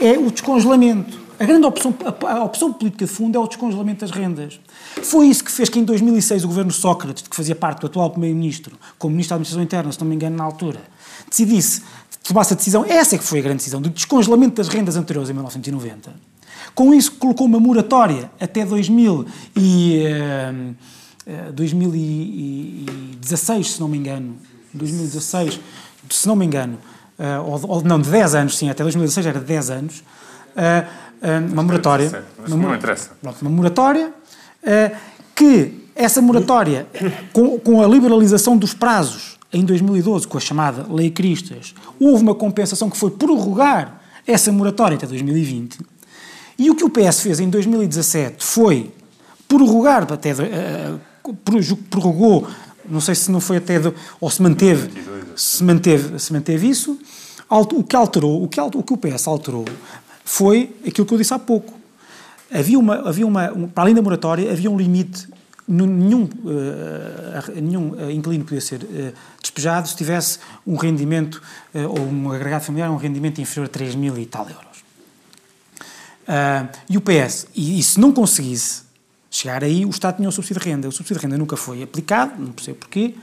é 0.00 0.12
o 0.12 0.30
descongelamento. 0.30 1.27
A 1.38 1.44
grande 1.44 1.66
opção, 1.66 1.94
a, 2.26 2.42
opção 2.42 2.72
política 2.72 3.04
de 3.04 3.10
fundo 3.10 3.36
é 3.36 3.40
o 3.40 3.46
descongelamento 3.46 4.00
das 4.00 4.10
rendas. 4.10 4.58
Foi 5.04 5.28
isso 5.28 5.44
que 5.44 5.52
fez 5.52 5.68
que 5.68 5.78
em 5.78 5.84
2006 5.84 6.42
o 6.42 6.48
governo 6.48 6.72
Sócrates, 6.72 7.22
que 7.22 7.36
fazia 7.36 7.54
parte 7.54 7.80
do 7.80 7.86
atual 7.86 8.10
primeiro-ministro, 8.10 8.76
como 8.98 9.12
ministro 9.12 9.30
da 9.30 9.36
Administração 9.36 9.62
Interna, 9.62 9.92
se 9.92 10.00
não 10.00 10.08
me 10.08 10.16
engano, 10.16 10.36
na 10.36 10.42
altura, 10.42 10.80
decidisse, 11.28 11.84
tomasse 12.24 12.54
a 12.54 12.56
decisão, 12.56 12.84
essa 12.84 13.14
é 13.14 13.18
que 13.18 13.24
foi 13.24 13.38
a 13.38 13.42
grande 13.42 13.58
decisão, 13.58 13.80
do 13.80 13.88
descongelamento 13.88 14.56
das 14.56 14.66
rendas 14.66 14.96
anteriores 14.96 15.30
em 15.30 15.32
1990. 15.32 16.12
Com 16.74 16.92
isso, 16.92 17.12
colocou 17.12 17.46
uma 17.46 17.60
moratória 17.60 18.28
até 18.40 18.64
2000 18.64 19.24
e, 19.56 20.02
uh, 21.28 21.52
2016, 21.52 23.74
se 23.74 23.80
não 23.80 23.86
me 23.86 23.96
engano, 23.96 24.34
2016, 24.74 25.60
se 26.10 26.26
não 26.26 26.34
me 26.34 26.44
engano, 26.44 26.78
uh, 27.18 27.46
ou, 27.46 27.60
ou, 27.76 27.84
não, 27.84 28.00
de 28.00 28.10
10 28.10 28.34
anos, 28.34 28.58
sim, 28.58 28.68
até 28.68 28.82
2016 28.82 29.26
era 29.26 29.38
de 29.38 29.46
10 29.46 29.70
anos, 29.70 30.00
uh, 30.00 31.07
uma 31.52 31.62
moratória. 31.62 32.24
Mas 32.38 32.50
não 32.50 32.74
interessa. 32.74 33.10
Pronto, 33.20 33.42
uma 33.42 33.50
moratória 33.50 34.12
que 35.34 35.88
essa 35.94 36.22
moratória, 36.22 36.86
com, 37.32 37.58
com 37.58 37.82
a 37.82 37.86
liberalização 37.88 38.56
dos 38.56 38.72
prazos 38.72 39.36
em 39.52 39.64
2012, 39.64 40.28
com 40.28 40.38
a 40.38 40.40
chamada 40.40 40.86
Lei 40.88 41.10
Cristas, 41.10 41.74
houve 41.98 42.22
uma 42.22 42.34
compensação 42.34 42.88
que 42.88 42.96
foi 42.96 43.10
prorrogar 43.10 44.00
essa 44.26 44.52
moratória 44.52 44.96
até 44.96 45.06
2020, 45.06 45.78
E 46.58 46.70
o 46.70 46.74
que 46.74 46.84
o 46.84 46.90
PS 46.90 47.20
fez 47.20 47.40
em 47.40 47.48
2017 47.48 48.44
foi 48.44 48.92
prorrogar, 49.48 50.06
até 50.12 50.32
uh, 50.32 51.34
prorrogou, 51.88 52.46
não 52.88 53.00
sei 53.00 53.14
se 53.14 53.30
não 53.30 53.40
foi 53.40 53.56
até, 53.56 53.80
ou 54.20 54.30
se 54.30 54.42
manteve, 54.42 54.90
se 55.34 55.64
manteve, 55.64 56.18
se 56.18 56.32
manteve 56.32 56.68
isso. 56.68 56.98
O 57.50 57.82
que 57.82 57.96
alterou, 57.96 58.42
o 58.42 58.48
que, 58.48 58.60
o 58.60 58.82
que 58.82 58.92
o 58.92 58.96
PS 58.96 59.26
alterou 59.26 59.64
foi 60.28 60.76
aquilo 60.86 61.06
que 61.06 61.14
eu 61.14 61.16
disse 61.16 61.32
há 61.32 61.38
pouco. 61.38 61.72
Havia 62.52 62.78
uma, 62.78 63.08
havia 63.08 63.26
uma, 63.26 63.50
um, 63.50 63.66
para 63.66 63.84
além 63.84 63.94
da 63.94 64.02
moratória, 64.02 64.52
havia 64.52 64.70
um 64.70 64.76
limite 64.76 65.26
nenhum, 65.66 66.24
uh, 66.24 67.60
nenhum 67.60 67.92
uh, 67.92 68.10
inquilino 68.10 68.44
podia 68.44 68.60
ser 68.60 68.82
uh, 68.82 69.14
despejado 69.40 69.88
se 69.88 69.96
tivesse 69.96 70.38
um 70.66 70.76
rendimento, 70.76 71.42
ou 71.74 72.00
um 72.00 72.30
agregado 72.30 72.62
familiar, 72.62 72.90
um 72.90 72.96
rendimento 72.96 73.40
inferior 73.40 73.66
a 73.66 73.68
3 73.68 73.94
mil 73.94 74.18
e 74.18 74.26
tal 74.26 74.46
euros. 74.48 74.84
e 76.90 76.96
o 76.98 77.00
PS, 77.00 77.46
e, 77.54 77.78
e, 77.78 77.82
se 77.82 77.98
não 77.98 78.12
conseguisse 78.12 78.82
chegar 79.30 79.64
aí, 79.64 79.86
o 79.86 79.90
Estado 79.90 80.16
tinha 80.16 80.28
o 80.28 80.32
subsídio 80.32 80.60
de 80.60 80.68
renda. 80.68 80.88
O 80.88 80.92
subsídio 80.92 81.20
de 81.20 81.26
renda 81.26 81.38
nunca 81.38 81.56
foi 81.56 81.82
aplicado, 81.82 82.34
não 82.38 82.52
percebo 82.52 82.78
porquê, 82.78 83.14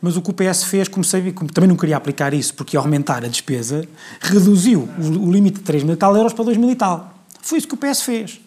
mas 0.00 0.16
o 0.16 0.22
que 0.22 0.30
o 0.30 0.34
PS 0.34 0.64
fez, 0.64 0.88
como, 0.88 1.04
também 1.52 1.68
não 1.68 1.76
queria 1.76 1.96
aplicar 1.96 2.34
isso 2.34 2.54
porque 2.54 2.76
ia 2.76 2.80
aumentar 2.80 3.24
a 3.24 3.28
despesa, 3.28 3.86
reduziu 4.20 4.88
o, 4.98 5.28
o 5.28 5.32
limite 5.32 5.58
de 5.58 5.64
3 5.64 5.84
mil 5.84 5.94
e 5.94 5.96
tal 5.96 6.16
euros 6.16 6.32
para 6.32 6.44
2 6.44 6.56
mil 6.56 6.70
e 6.70 6.76
tal. 6.76 7.14
Foi 7.40 7.58
isso 7.58 7.68
que 7.68 7.74
o 7.74 7.76
PS 7.76 8.02
fez. 8.02 8.40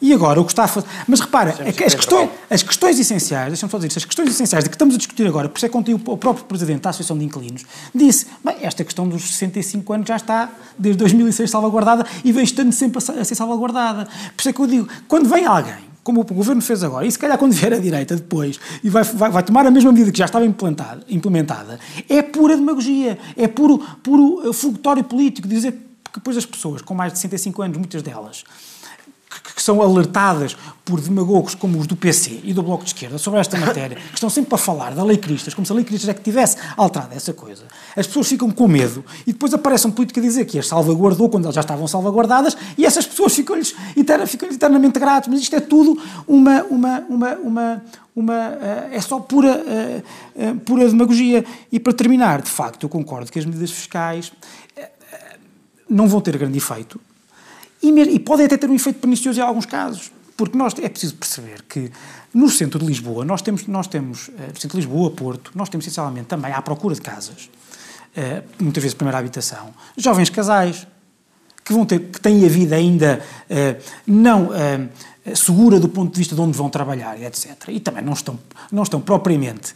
E 0.00 0.14
agora 0.14 0.40
o 0.40 0.44
que 0.44 0.52
está 0.52 0.64
a 0.64 0.68
fazer. 0.68 0.86
Mas 1.06 1.20
repara, 1.20 1.54
é 1.60 1.68
as 1.68 1.94
questões, 1.94 2.30
as 2.48 2.62
questões 2.62 2.98
essenciais, 2.98 3.48
deixa-me 3.48 3.70
só 3.70 3.78
dizer 3.78 3.98
as 3.98 4.04
questões 4.04 4.30
essenciais 4.30 4.64
de 4.64 4.70
que 4.70 4.76
estamos 4.76 4.94
a 4.94 4.98
discutir 4.98 5.26
agora, 5.26 5.48
por 5.48 5.58
isso 5.58 5.66
é 5.66 5.68
que 5.68 5.94
o 5.94 6.16
próprio 6.16 6.44
Presidente 6.46 6.80
da 6.80 6.90
Associação 6.90 7.18
de 7.18 7.24
Inquilinos 7.24 7.64
disse: 7.94 8.26
bem, 8.42 8.56
esta 8.62 8.82
questão 8.82 9.06
dos 9.06 9.22
65 9.22 9.92
anos 9.92 10.08
já 10.08 10.16
está 10.16 10.50
desde 10.78 10.98
2006 10.98 11.50
salvaguardada 11.50 12.06
e 12.24 12.32
vem 12.32 12.44
estando 12.44 12.72
sempre 12.72 12.98
a 12.98 13.24
ser 13.24 13.34
salvaguardada. 13.34 14.04
Por 14.04 14.40
isso 14.40 14.48
é 14.48 14.52
que 14.52 14.60
eu 14.60 14.66
digo: 14.66 14.88
quando 15.06 15.28
vem 15.28 15.44
alguém 15.44 15.89
como 16.02 16.20
o 16.20 16.24
governo 16.24 16.62
fez 16.62 16.82
agora, 16.82 17.06
e 17.06 17.12
se 17.12 17.18
calhar 17.18 17.36
quando 17.38 17.52
vier 17.52 17.72
a 17.72 17.78
direita 17.78 18.16
depois 18.16 18.58
e 18.82 18.88
vai, 18.88 19.02
vai, 19.04 19.30
vai, 19.30 19.42
tomar 19.42 19.66
a 19.66 19.70
mesma 19.70 19.92
medida 19.92 20.10
que 20.10 20.18
já 20.18 20.24
estava 20.24 20.44
implementada, 20.44 21.04
implementada 21.08 21.78
é 22.08 22.22
pura 22.22 22.56
demagogia, 22.56 23.18
é 23.36 23.46
puro, 23.46 23.78
puro 24.02 24.48
eh, 24.48 24.52
fulgutório 24.52 25.04
político, 25.04 25.46
dizer 25.46 25.72
que 25.72 26.18
depois 26.18 26.36
as 26.36 26.46
pessoas 26.46 26.82
com 26.82 26.94
mais 26.94 27.12
de 27.12 27.18
65 27.18 27.62
anos, 27.62 27.76
muitas 27.76 28.02
delas, 28.02 28.44
que, 29.54 29.62
são 29.62 29.82
alertadas 29.82 30.56
por 30.84 31.00
demagogos 31.00 31.54
como 31.54 31.78
os 31.78 31.86
do 31.86 31.94
PC 31.94 32.40
e 32.42 32.52
do 32.52 32.62
Bloco 32.62 32.84
de 32.84 32.90
Esquerda 32.90 33.18
sobre 33.18 33.40
esta 33.40 33.56
matéria, 33.60 33.96
que 33.96 34.14
estão 34.14 34.30
sempre 34.30 34.54
a 34.54 34.58
falar 34.58 34.94
da 34.94 35.04
Lei 35.04 35.16
Cristas, 35.16 35.54
como 35.54 35.66
se 35.66 35.72
a 35.72 35.74
Lei 35.74 35.84
Cristas 35.84 36.08
é 36.08 36.14
que 36.14 36.22
tivesse 36.22 36.56
alterado 36.76 37.14
essa 37.14 37.32
coisa. 37.32 37.64
As 37.96 38.06
pessoas 38.06 38.28
ficam 38.28 38.50
com 38.50 38.66
medo 38.66 39.04
e 39.26 39.32
depois 39.32 39.52
aparece 39.54 39.86
um 39.86 39.90
político 39.90 40.20
a 40.20 40.22
dizer 40.22 40.44
que 40.44 40.58
as 40.58 40.66
salvaguardou 40.66 41.28
quando 41.28 41.44
elas 41.44 41.54
já 41.54 41.60
estavam 41.60 41.86
salvaguardadas 41.86 42.56
e 42.76 42.84
essas 42.84 43.06
pessoas 43.06 43.34
ficam-lhes 43.34 43.74
ficam 44.26 44.48
eternamente 44.48 44.98
gratos. 44.98 45.28
Mas 45.28 45.40
isto 45.40 45.54
é 45.54 45.60
tudo 45.60 46.00
uma. 46.26 46.62
uma, 46.64 47.00
uma, 47.08 47.34
uma 47.36 47.82
uma, 48.14 48.34
uh, 48.34 48.92
é 48.92 49.00
só 49.00 49.20
pura, 49.20 49.62
uh, 49.62 50.50
uh, 50.50 50.60
pura 50.60 50.86
demagogia. 50.86 51.44
E 51.70 51.78
para 51.78 51.92
terminar, 51.92 52.42
de 52.42 52.50
facto, 52.50 52.82
eu 52.84 52.88
concordo 52.88 53.30
que 53.30 53.38
as 53.38 53.46
medidas 53.46 53.70
fiscais 53.70 54.32
não 55.88 56.06
vão 56.06 56.20
ter 56.20 56.36
grande 56.36 56.56
efeito, 56.56 57.00
e, 57.82 57.88
e 57.88 58.18
podem 58.18 58.46
até 58.46 58.56
ter 58.56 58.68
um 58.68 58.74
efeito 58.74 58.98
pernicioso 58.98 59.40
em 59.40 59.42
alguns 59.42 59.66
casos, 59.66 60.12
porque 60.36 60.56
nós, 60.56 60.74
é 60.78 60.88
preciso 60.88 61.14
perceber 61.16 61.62
que 61.68 61.90
no 62.32 62.48
centro 62.48 62.78
de 62.78 62.86
Lisboa, 62.86 63.24
nós 63.24 63.42
temos, 63.42 63.66
nós 63.66 63.86
temos 63.86 64.28
uh, 64.28 64.32
centro 64.54 64.70
de 64.70 64.76
Lisboa, 64.76 65.10
Porto, 65.10 65.50
nós 65.54 65.68
temos 65.68 65.86
essencialmente 65.86 66.28
também 66.28 66.52
à 66.52 66.62
procura 66.62 66.94
de 66.94 67.00
casas, 67.00 67.50
uh, 68.16 68.42
muitas 68.58 68.82
vezes 68.82 68.94
primeira 68.94 69.18
habitação, 69.18 69.74
jovens 69.96 70.30
casais, 70.30 70.86
que, 71.64 71.72
vão 71.72 71.84
ter, 71.84 72.00
que 72.00 72.20
têm 72.20 72.44
a 72.46 72.48
vida 72.48 72.74
ainda 72.74 73.20
uh, 73.50 73.82
não 74.06 74.50
segura 75.34 75.78
do 75.78 75.88
ponto 75.88 76.12
de 76.12 76.18
vista 76.18 76.34
de 76.34 76.40
onde 76.40 76.56
vão 76.56 76.70
trabalhar, 76.70 77.20
etc. 77.20 77.68
E 77.68 77.78
também 77.78 78.02
não 78.02 78.14
estão, 78.14 78.38
não 78.72 78.82
estão 78.82 79.00
propriamente. 79.00 79.74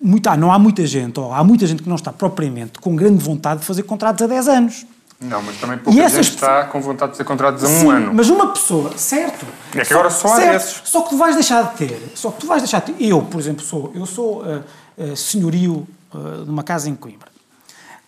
Muita, 0.00 0.34
não 0.36 0.50
há 0.50 0.58
muita 0.58 0.84
gente, 0.86 1.20
ou 1.20 1.32
há 1.32 1.44
muita 1.44 1.66
gente 1.66 1.82
que 1.82 1.88
não 1.88 1.96
está 1.96 2.10
propriamente 2.10 2.80
com 2.80 2.96
grande 2.96 3.22
vontade 3.22 3.60
de 3.60 3.66
fazer 3.66 3.82
contratos 3.82 4.22
a 4.22 4.26
10 4.26 4.48
anos. 4.48 4.86
Não, 5.20 5.42
mas 5.42 5.56
também 5.58 5.76
pouca 5.76 6.08
gente 6.08 6.30
está 6.30 6.64
com 6.64 6.80
vontade 6.80 7.12
de 7.12 7.18
ter 7.18 7.24
contratos 7.24 7.62
a 7.62 7.68
um 7.68 7.80
Sim, 7.80 7.90
ano. 7.90 8.14
mas 8.14 8.30
uma 8.30 8.54
pessoa, 8.54 8.96
certo. 8.96 9.44
É 9.74 9.84
que 9.84 9.92
agora 9.92 10.08
só 10.08 10.32
há 10.32 10.38
desses. 10.38 10.80
Só 10.84 11.02
que 11.02 11.10
tu 11.10 11.18
vais 11.18 11.34
deixar 11.34 11.62
de 11.62 11.76
ter, 11.76 12.12
só 12.14 12.30
que 12.30 12.40
tu 12.40 12.46
vais 12.46 12.62
deixar 12.62 12.80
de 12.80 12.92
ter. 12.92 13.04
Eu, 13.04 13.20
por 13.20 13.38
exemplo, 13.38 13.62
sou, 13.62 13.92
eu 13.94 14.06
sou 14.06 14.42
uh, 14.42 14.64
uh, 14.96 15.14
senhorio 15.14 15.86
uh, 16.14 16.44
de 16.44 16.50
uma 16.50 16.62
casa 16.62 16.88
em 16.88 16.94
Coimbra. 16.94 17.28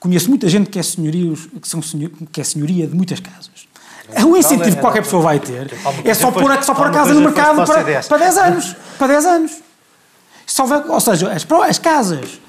Conheço 0.00 0.30
muita 0.30 0.48
gente 0.48 0.70
que 0.70 0.78
é, 0.78 0.82
senhorios, 0.82 1.48
que, 1.60 1.68
são 1.68 1.82
senhor, 1.82 2.10
que 2.32 2.40
é 2.40 2.44
senhoria 2.44 2.86
de 2.86 2.96
muitas 2.96 3.20
casas. 3.20 3.68
É 4.10 4.24
um 4.24 4.34
incentivo 4.34 4.76
que 4.76 4.80
qualquer 4.80 5.02
pessoa 5.02 5.22
vai 5.22 5.38
ter 5.38 5.70
é 6.04 6.14
só 6.14 6.30
pôr, 6.30 6.50
a, 6.50 6.62
só 6.62 6.74
pôr 6.74 6.86
a 6.86 6.90
casa 6.90 7.14
no 7.14 7.20
mercado 7.20 7.64
para, 7.64 8.02
para 8.02 8.18
10 8.18 8.38
anos. 8.38 8.76
Para 8.98 9.06
10 9.06 9.26
anos. 9.26 9.52
Só 10.46 10.64
vai, 10.64 10.82
ou 10.88 11.00
seja, 11.00 11.30
as, 11.30 11.46
as 11.68 11.78
casas, 11.78 12.40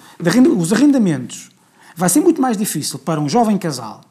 os 0.57 0.73
arrendamentos, 0.73 1.51
vai 1.95 2.09
ser 2.09 2.21
muito 2.21 2.41
mais 2.41 2.57
difícil 2.57 2.97
para 2.97 3.19
um 3.19 3.29
jovem 3.29 3.57
casal 3.57 4.01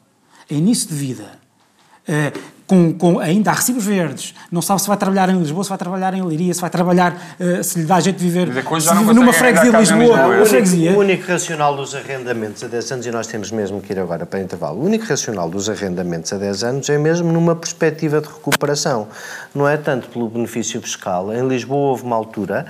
é 0.49 0.55
início 0.55 0.89
de 0.89 0.95
vida, 0.95 1.39
uh, 2.07 2.39
com, 2.73 2.93
com, 2.93 3.19
ainda 3.19 3.51
há 3.51 3.53
recibos 3.53 3.85
verdes, 3.85 4.33
não 4.51 4.61
sabe 4.61 4.81
se 4.81 4.87
vai 4.87 4.97
trabalhar 4.97 5.29
em 5.29 5.37
Lisboa, 5.37 5.63
se 5.63 5.69
vai 5.69 5.77
trabalhar 5.77 6.13
em 6.15 6.23
Leiria, 6.23 6.53
se 6.53 6.61
vai 6.61 6.69
trabalhar, 6.69 7.15
uh, 7.39 7.63
se 7.63 7.79
lhe 7.79 7.85
dá 7.85 7.99
jeito 7.99 8.17
de 8.17 8.23
viver, 8.23 8.47
se 8.81 8.93
vive 8.95 9.13
numa 9.13 9.31
freguesia 9.31 9.71
de 9.71 9.77
Lisboa. 9.77 10.03
Lisboa. 10.03 10.41
O, 10.41 10.45
freguesia. 10.45 10.91
o 10.93 10.99
único 10.99 11.27
racional 11.27 11.75
dos 11.75 11.93
arrendamentos 11.93 12.63
a 12.63 12.67
10 12.67 12.91
anos, 12.91 13.05
e 13.05 13.11
nós 13.11 13.27
temos 13.27 13.51
mesmo 13.51 13.79
que 13.79 13.93
ir 13.93 13.99
agora 13.99 14.25
para 14.25 14.41
intervalo, 14.41 14.79
o 14.79 14.85
único 14.85 15.05
racional 15.05 15.49
dos 15.49 15.69
arrendamentos 15.69 16.33
a 16.33 16.37
10 16.37 16.63
anos 16.63 16.89
é 16.89 16.97
mesmo 16.97 17.31
numa 17.31 17.55
perspectiva 17.55 18.19
de 18.19 18.27
recuperação. 18.27 19.07
Não 19.53 19.67
é 19.67 19.77
tanto 19.77 20.07
pelo 20.07 20.27
benefício 20.27 20.81
fiscal. 20.81 21.31
Em 21.31 21.47
Lisboa 21.47 21.91
houve 21.91 22.03
uma 22.03 22.15
altura 22.15 22.65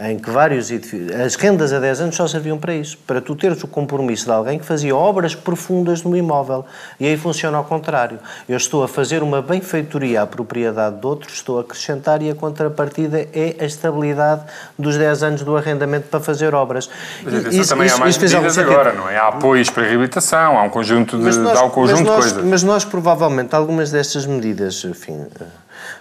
em 0.00 0.18
que 0.18 0.30
vários 0.30 0.70
edifícios, 0.70 1.10
as 1.12 1.34
rendas 1.34 1.72
a 1.72 1.80
10 1.80 2.00
anos 2.02 2.16
só 2.16 2.28
serviam 2.28 2.58
para 2.58 2.74
isso, 2.74 2.96
para 3.06 3.20
tu 3.20 3.34
teres 3.34 3.62
o 3.64 3.66
compromisso 3.66 4.26
de 4.26 4.30
alguém 4.30 4.58
que 4.58 4.64
fazia 4.64 4.94
obras 4.94 5.34
profundas 5.34 6.02
no 6.04 6.16
imóvel. 6.16 6.64
E 7.00 7.06
aí 7.06 7.16
funciona 7.16 7.58
ao 7.58 7.64
contrário. 7.64 8.20
Eu 8.48 8.56
estou 8.56 8.84
a 8.84 8.88
fazer 8.88 9.22
uma 9.22 9.42
benfeitoria 9.48 10.22
à 10.22 10.26
propriedade 10.26 11.00
de 11.00 11.06
outro, 11.06 11.30
estou 11.32 11.58
a 11.58 11.62
acrescentar 11.62 12.22
e 12.22 12.30
a 12.30 12.34
contrapartida 12.34 13.26
é 13.32 13.56
a 13.60 13.64
estabilidade 13.64 14.42
dos 14.78 14.96
10 14.96 15.22
anos 15.22 15.42
do 15.42 15.56
arrendamento 15.56 16.08
para 16.08 16.20
fazer 16.20 16.54
obras. 16.54 16.90
Mas 17.24 17.34
atenção, 17.34 17.60
isso, 17.60 17.70
também 17.70 17.86
isso, 17.86 17.96
há 17.96 17.98
mais 18.00 18.18
medidas 18.18 18.58
agora, 18.58 18.92
não 18.92 19.08
é? 19.08 19.16
Há 19.16 19.28
apoios 19.28 19.70
para 19.70 19.84
a 19.84 19.86
reabilitação, 19.86 20.58
há 20.58 20.62
um 20.62 20.70
conjunto 20.70 21.16
de, 21.16 21.24
nós, 21.38 21.58
há 21.58 21.64
um 21.64 21.70
conjunto 21.70 22.04
nós, 22.04 22.26
de 22.26 22.32
coisas. 22.32 22.50
Mas 22.50 22.62
nós, 22.62 22.84
provavelmente, 22.84 23.54
algumas 23.54 23.90
destas 23.90 24.26
medidas, 24.26 24.84
enfim 24.84 25.26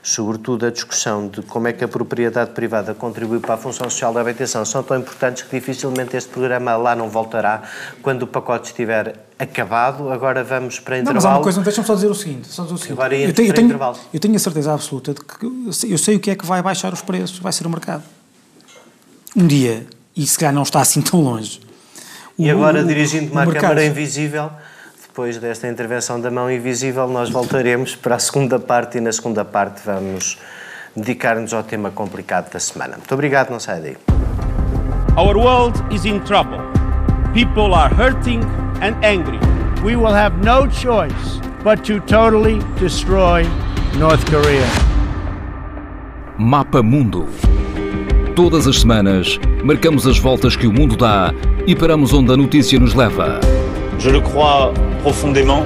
sobretudo 0.01 0.65
a 0.65 0.69
discussão 0.69 1.27
de 1.27 1.41
como 1.41 1.67
é 1.67 1.73
que 1.73 1.83
a 1.83 1.87
propriedade 1.87 2.51
privada 2.51 2.93
contribui 2.93 3.39
para 3.39 3.55
a 3.55 3.57
função 3.57 3.89
social 3.89 4.13
da 4.13 4.21
habitação, 4.21 4.63
são 4.65 4.83
tão 4.83 4.97
importantes 4.97 5.43
que 5.43 5.59
dificilmente 5.59 6.15
este 6.15 6.29
programa 6.29 6.75
lá 6.75 6.95
não 6.95 7.09
voltará 7.09 7.63
quando 8.01 8.23
o 8.23 8.27
pacote 8.27 8.67
estiver 8.67 9.15
acabado. 9.37 10.09
Agora 10.11 10.43
vamos 10.43 10.79
para 10.79 10.99
intervalo. 10.99 11.15
Não, 11.15 11.21
mas 11.21 11.25
há 11.25 11.37
uma 11.37 11.43
coisa, 11.43 11.61
deixa-me 11.61 11.87
só 11.87 11.95
dizer 11.95 12.07
o 12.07 12.15
seguinte. 12.15 12.47
Só 12.47 12.63
dizer 12.63 12.75
o 12.75 12.77
seguinte. 12.77 12.99
Eu, 13.01 13.33
tenho, 13.33 13.49
eu, 13.49 13.53
tenho, 13.53 13.79
eu 14.13 14.19
tenho 14.19 14.35
a 14.35 14.39
certeza 14.39 14.73
absoluta 14.73 15.13
de 15.13 15.21
que 15.21 15.91
eu 15.91 15.97
sei 15.97 16.15
o 16.15 16.19
que 16.19 16.31
é 16.31 16.35
que 16.35 16.45
vai 16.45 16.61
baixar 16.61 16.93
os 16.93 17.01
preços, 17.01 17.39
vai 17.39 17.51
ser 17.51 17.65
o 17.67 17.69
mercado. 17.69 18.03
Um 19.35 19.45
dia, 19.45 19.85
e 20.15 20.25
se 20.25 20.37
calhar 20.37 20.53
não 20.53 20.63
está 20.63 20.81
assim 20.81 21.01
tão 21.01 21.21
longe. 21.21 21.61
E 22.39 22.49
agora, 22.49 22.83
dirigindo-me 22.83 23.39
à 23.39 23.45
Câmara 23.51 23.85
Invisível, 23.85 24.51
depois 25.17 25.39
desta 25.39 25.67
intervenção 25.67 26.21
da 26.21 26.29
mão 26.29 26.51
invisível, 26.51 27.07
nós 27.07 27.31
voltaremos 27.31 27.95
para 27.95 28.17
a 28.17 28.19
segunda 28.19 28.59
parte 28.59 28.99
e 28.99 29.01
na 29.01 29.11
segunda 29.11 29.43
parte 29.43 29.81
vamos 29.83 30.37
dedicar-nos 30.95 31.55
ao 31.55 31.63
tema 31.63 31.89
complicado 31.89 32.53
da 32.53 32.59
semana. 32.59 32.97
Muito 32.97 33.11
obrigado, 33.15 33.49
não 33.49 33.59
sai 33.59 33.81
daí. 33.81 33.97
Our 35.17 35.35
world 35.35 35.83
is 35.91 36.05
in 36.05 36.19
trouble. 36.19 36.59
People 37.33 37.73
are 37.73 37.91
hurting 37.91 38.41
and 38.83 38.93
angry. 39.03 39.39
We 39.83 39.95
will 39.95 40.13
have 40.13 40.37
no 40.45 40.67
choice 40.67 41.41
but 41.63 41.83
to 41.87 41.99
totally 42.01 42.59
destroy 42.79 43.43
North 43.97 44.23
Korea. 44.29 44.67
Mapa 46.37 46.83
Mundo. 46.83 47.27
Todas 48.35 48.67
as 48.67 48.81
semanas, 48.81 49.39
marcamos 49.63 50.05
as 50.05 50.19
voltas 50.19 50.55
que 50.55 50.67
o 50.67 50.71
mundo 50.71 50.95
dá 50.95 51.33
e 51.65 51.75
paramos 51.75 52.13
onde 52.13 52.31
a 52.31 52.37
notícia 52.37 52.79
nos 52.79 52.93
leva 52.93 53.39
Je 53.98 54.10
le 54.10 54.20
crois 54.20 54.72
profondément, 55.02 55.64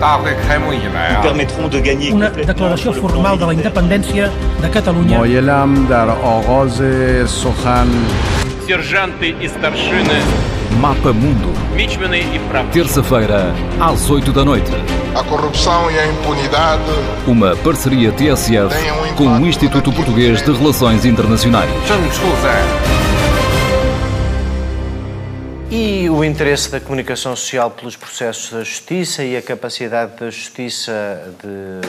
permettront 1.22 1.68
de 1.68 1.80
gagner 1.80 2.12
Una 2.12 2.30
declaració 2.30 2.92
formal 2.92 3.38
de 3.38 3.46
la 3.46 3.54
independència 3.54 4.30
de 4.60 4.70
Catalunya. 4.70 5.18
Moyelam 5.18 5.86
dar 5.88 6.08
ogoze 6.22 7.26
sohan. 7.26 7.88
Сержанты 8.66 9.34
и 9.40 9.48
старшины. 9.48 10.20
Mapa 10.80 11.12
Mundo. 11.12 11.52
Terça-feira, 12.72 13.54
às 13.80 14.10
8 14.10 14.32
da 14.32 14.44
noite. 14.44 14.70
A 15.14 15.22
corrupção 15.22 15.90
e 15.90 15.98
a 15.98 16.06
impunidade. 16.06 16.82
Uma 17.26 17.56
parceria 17.56 18.12
TSF 18.12 18.74
um 18.90 19.14
com 19.14 19.28
o 19.38 19.46
Instituto 19.46 19.90
Português 19.92 20.42
de 20.42 20.52
Relações 20.52 21.04
Internacionais. 21.06 21.70
e 25.73 26.09
o 26.09 26.21
interesse 26.21 26.69
da 26.69 26.81
comunicação 26.81 27.33
social 27.33 27.71
pelos 27.71 27.95
processos 27.95 28.51
da 28.51 28.61
justiça 28.61 29.23
e 29.23 29.37
a 29.37 29.41
capacidade 29.41 30.17
da 30.19 30.29
justiça 30.29 30.91
de 31.41 31.79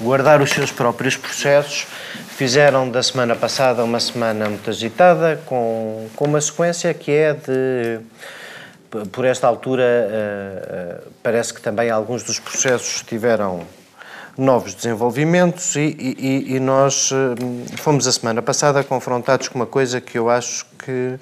guardar 0.00 0.40
os 0.40 0.50
seus 0.50 0.70
próprios 0.70 1.16
processos. 1.16 1.88
Fizeram 2.36 2.88
da 2.88 3.02
semana 3.02 3.34
passada 3.34 3.82
uma 3.82 3.98
semana 3.98 4.48
muito 4.48 4.70
agitada, 4.70 5.40
com, 5.44 6.06
com 6.14 6.26
uma 6.26 6.40
sequência 6.40 6.94
que 6.94 7.10
é 7.10 7.34
de. 7.34 7.98
Por 9.10 9.24
esta 9.24 9.48
altura, 9.48 9.82
uh, 9.82 11.08
uh, 11.08 11.12
parece 11.20 11.52
que 11.52 11.60
também 11.60 11.90
alguns 11.90 12.22
dos 12.22 12.38
processos 12.38 13.02
tiveram 13.02 13.66
novos 14.36 14.72
desenvolvimentos 14.72 15.74
e, 15.74 15.96
e, 15.98 16.54
e 16.54 16.60
nós 16.60 17.10
fomos 17.78 18.06
a 18.06 18.12
semana 18.12 18.40
passada 18.40 18.84
confrontados 18.84 19.48
com 19.48 19.58
uma 19.58 19.66
coisa 19.66 20.00
que 20.00 20.16
eu 20.16 20.30
acho 20.30 20.64
que, 20.78 21.18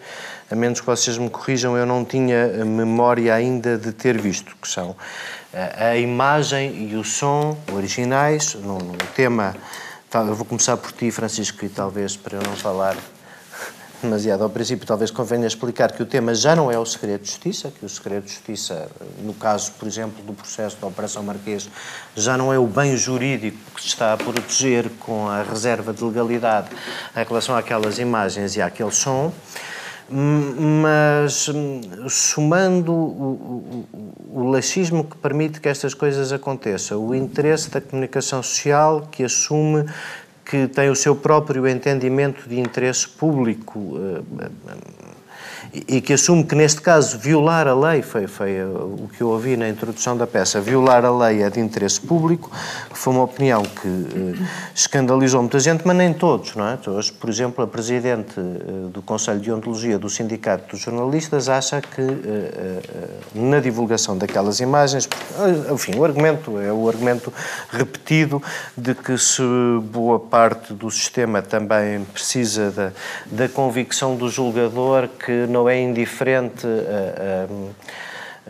a 0.51 0.55
menos 0.55 0.81
que 0.81 0.87
vocês 0.87 1.19
me 1.19 1.29
corrijam, 1.29 1.77
eu 1.77 1.85
não 1.85 2.05
tinha 2.05 2.65
memória 2.65 3.35
ainda 3.35 3.77
de 3.77 3.93
ter 3.93 4.21
visto, 4.21 4.57
que 4.61 4.69
são 4.69 4.95
a 5.79 5.97
imagem 5.97 6.91
e 6.91 6.97
o 6.97 7.05
som 7.05 7.57
originais, 7.73 8.55
no 8.55 8.79
tema. 9.15 9.55
Eu 10.13 10.35
vou 10.35 10.47
começar 10.47 10.77
por 10.77 10.93
ti, 10.93 11.11
Francisco, 11.11 11.65
e 11.65 11.69
talvez 11.69 12.17
para 12.17 12.39
eu 12.39 12.43
não 12.43 12.55
falar 12.57 12.97
demasiado 14.03 14.45
ao 14.45 14.51
princípio, 14.51 14.87
talvez 14.87 15.11
convenha 15.11 15.47
explicar 15.47 15.93
que 15.93 16.03
o 16.03 16.07
tema 16.07 16.35
já 16.35 16.55
não 16.55 16.71
é 16.71 16.79
o 16.79 16.87
segredo 16.87 17.23
de 17.23 17.29
justiça, 17.29 17.71
que 17.71 17.85
o 17.85 17.89
segredo 17.89 18.25
de 18.25 18.33
justiça, 18.33 18.89
no 19.23 19.35
caso, 19.35 19.73
por 19.73 19.89
exemplo, 19.89 20.23
do 20.23 20.33
processo 20.33 20.77
da 20.79 20.87
Operação 20.87 21.23
Marquês, 21.23 21.69
já 22.15 22.37
não 22.37 22.53
é 22.53 22.59
o 22.59 22.67
bem 22.67 22.97
jurídico 22.97 23.59
que 23.75 23.83
se 23.83 23.89
está 23.89 24.13
a 24.13 24.17
proteger 24.17 24.91
com 25.01 25.29
a 25.29 25.43
reserva 25.43 25.93
de 25.93 26.05
legalidade 26.05 26.69
em 27.15 27.25
relação 27.25 27.57
àquelas 27.57 27.99
imagens 27.99 28.57
e 28.57 28.63
àquele 28.63 28.93
som. 28.93 29.33
Mas 30.09 31.49
hum, 31.49 31.81
somando 32.09 32.93
o, 32.93 33.85
o, 33.93 34.41
o 34.41 34.51
laxismo 34.51 35.05
que 35.05 35.17
permite 35.17 35.61
que 35.61 35.69
estas 35.69 35.95
coisas 35.95 36.33
aconteçam, 36.33 37.05
o 37.05 37.15
interesse 37.15 37.71
da 37.71 37.81
comunicação 37.81 38.43
social 38.43 39.09
que 39.11 39.25
assume 39.25 39.85
que 40.45 40.69
tem 40.69 40.89
o 40.89 40.95
seu 40.95 41.17
próprio 41.17 41.67
entendimento 41.67 42.49
de 42.49 42.61
interesse 42.61 43.09
público 43.09 43.99
eh, 45.73 45.97
e 45.97 46.01
que 46.01 46.13
assume 46.13 46.45
que, 46.45 46.55
neste 46.55 46.81
caso, 46.81 47.19
violar 47.19 47.67
a 47.67 47.75
lei, 47.75 48.03
foi, 48.03 48.27
foi 48.27 48.63
o 48.63 49.09
que 49.17 49.23
eu 49.23 49.29
ouvi 49.29 49.57
na 49.57 49.69
introdução 49.69 50.17
da 50.17 50.27
peça, 50.27 50.61
violar 50.61 51.05
a 51.05 51.17
lei 51.17 51.43
é 51.43 51.51
de 51.51 51.61
interesse 51.61 52.01
público, 52.01 52.51
que 52.91 52.99
foi 52.99 53.13
uma 53.13 53.25
opinião 53.25 53.63
que 53.63 53.89
eh, 53.89 54.47
escandalizou 54.75 55.41
muita 55.41 55.59
gente, 55.61 55.87
mas 55.87 55.97
nem 55.97 56.13
todos, 56.13 56.55
não 56.55 56.67
é? 56.67 56.79
Hoje, 56.87 57.13
por 57.13 57.31
exemplo, 57.31 57.65
a 57.65 57.67
Presidente 57.67 58.39
eh, 58.39 58.89
do 58.91 59.03
Conselho 59.03 59.41
de 59.41 59.53
Ontologia 59.53 59.99
do 59.99 60.09
Sindicato 60.09 60.71
dos 60.71 60.81
Jornalistas 60.81 61.49
acha 61.49 61.81
que, 61.81 62.01
eh, 62.01 62.13
eh, 62.25 62.81
na 63.35 63.61
divulgação 63.61 64.17
daquelas 64.17 64.61
imagens, 64.61 65.09
eh, 65.39 65.73
enfim, 65.73 65.97
o 65.97 66.05
argumento 66.05 66.59
é 66.59 66.73
o 66.73 66.89
argumento 66.89 67.33
repetido 67.71 68.43
de 68.77 68.95
que 68.95 69.17
se 69.19 69.43
boa 69.83 70.19
parte 70.19 70.73
do 70.73 70.91
sistema 70.91 71.43
também 71.43 72.05
precisa 72.05 72.71
da, 72.71 72.93
da 73.27 73.49
convicção 73.49 74.17
do 74.17 74.29
julgador 74.29 75.09
que 75.09 75.47
não 75.57 75.69
é 75.69 75.81
indiferente 75.81 76.67
a, 76.67 77.47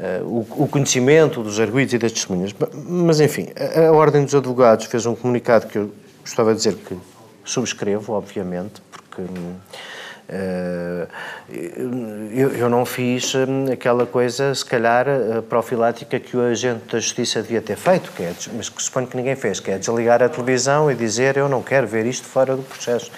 a, 0.03 0.19
a, 0.19 0.23
o, 0.25 0.69
conhecimento 0.69 1.43
dos 1.43 1.61
arguídos 1.61 1.95
e 1.95 1.99
das 1.99 2.13
testemunhas. 2.13 2.55
Mas, 2.89 3.21
enfim, 3.21 3.49
a, 3.57 3.93
Ordem 3.93 4.25
dos 4.25 4.35
Advogados 4.35 4.87
fez 4.87 5.07
um 5.07 5.15
comunicado 5.15 5.69
que 5.69 5.79
eu 5.79 5.93
gostava 6.21 6.51
de 6.51 6.59
dizer 6.59 6.75
que 6.75 6.97
subscrevo, 7.45 8.13
obviamente, 8.13 8.83
porque. 8.91 9.23
Uh, 10.29 11.07
eu, 12.33 12.51
eu, 12.57 12.69
não 12.69 12.85
fiz 12.85 13.35
hum, 13.35 13.67
aquela 13.73 14.05
coisa, 14.05 14.53
se 14.55 14.65
calhar, 14.65 15.07
profilática 15.49 16.19
que 16.19 16.37
o 16.37 16.41
agente 16.41 16.93
da 16.93 16.99
justiça 16.99 17.41
devia 17.41 17.63
ter 17.63 17.77
feito, 17.77 18.11
que 18.11 18.25
é, 18.25 18.33
mas 18.55 18.69
que 18.69 18.83
suponho 18.83 19.07
que 19.07 19.17
ninguém 19.17 19.37
fez, 19.37 19.61
que 19.61 19.71
é 19.71 19.79
desligar 19.79 20.23
a 20.23 20.29
televisão 20.29 20.91
e 20.91 20.95
dizer 20.95 21.37
eu 21.37 21.49
não 21.49 21.63
quero 21.63 21.87
ver 21.87 22.07
isto 22.07 22.27
fora 22.27 22.57
do 22.57 22.63
processo. 22.63 23.11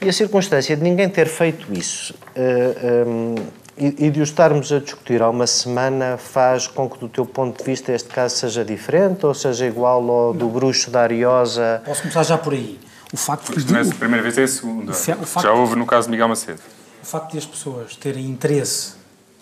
E 0.00 0.08
a 0.08 0.12
circunstância 0.12 0.76
de 0.76 0.82
ninguém 0.82 1.08
ter 1.08 1.28
feito 1.28 1.72
isso 1.72 2.12
eh, 2.34 3.04
um, 3.06 3.36
ehm, 3.36 3.42
e, 3.76 4.10
de 4.10 4.20
o 4.20 4.22
estarmos 4.22 4.70
a 4.72 4.78
discutir 4.78 5.22
há 5.22 5.30
uma 5.30 5.46
semana 5.46 6.16
faz 6.18 6.66
com 6.66 6.88
que, 6.88 6.98
do 6.98 7.08
teu 7.08 7.24
ponto 7.24 7.58
de 7.58 7.64
vista, 7.64 7.92
este 7.92 8.08
caso 8.08 8.36
seja 8.36 8.64
diferente 8.64 9.24
ou 9.24 9.32
seja 9.32 9.66
igual 9.66 10.08
ao 10.10 10.34
do 10.34 10.48
bruxo 10.48 10.90
da 10.90 11.02
Ariosa? 11.02 11.82
Posso 11.84 12.02
começar 12.02 12.22
já 12.22 12.36
por 12.36 12.52
aí. 12.52 12.78
O 13.12 13.16
facto 13.16 13.54
de. 13.54 13.72
Não 13.72 13.80
é 13.80 13.82
a 13.82 13.94
primeira 13.94 14.22
vez, 14.22 14.38
é 14.38 14.44
a 14.44 14.48
segunda. 14.48 14.92
O 14.92 14.94
facto 14.94 15.42
já 15.42 15.52
houve 15.52 15.76
no 15.76 15.86
caso 15.86 16.06
de 16.06 16.12
Miguel 16.12 16.28
Macedo. 16.28 16.60
O 17.02 17.06
facto 17.06 17.32
de 17.32 17.38
as 17.38 17.44
pessoas 17.44 17.96
terem 17.96 18.26
interesse 18.26 18.94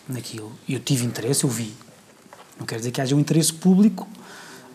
naquilo, 0.09 0.53
e 0.67 0.75
eu 0.75 0.81
tive 0.81 1.05
interesse, 1.05 1.45
eu 1.45 1.51
vi. 1.51 1.75
Não 2.59 2.67
quer 2.67 2.77
dizer 2.77 2.91
que 2.91 3.01
haja 3.01 3.15
um 3.15 3.21
interesse 3.21 3.53
público 3.53 4.09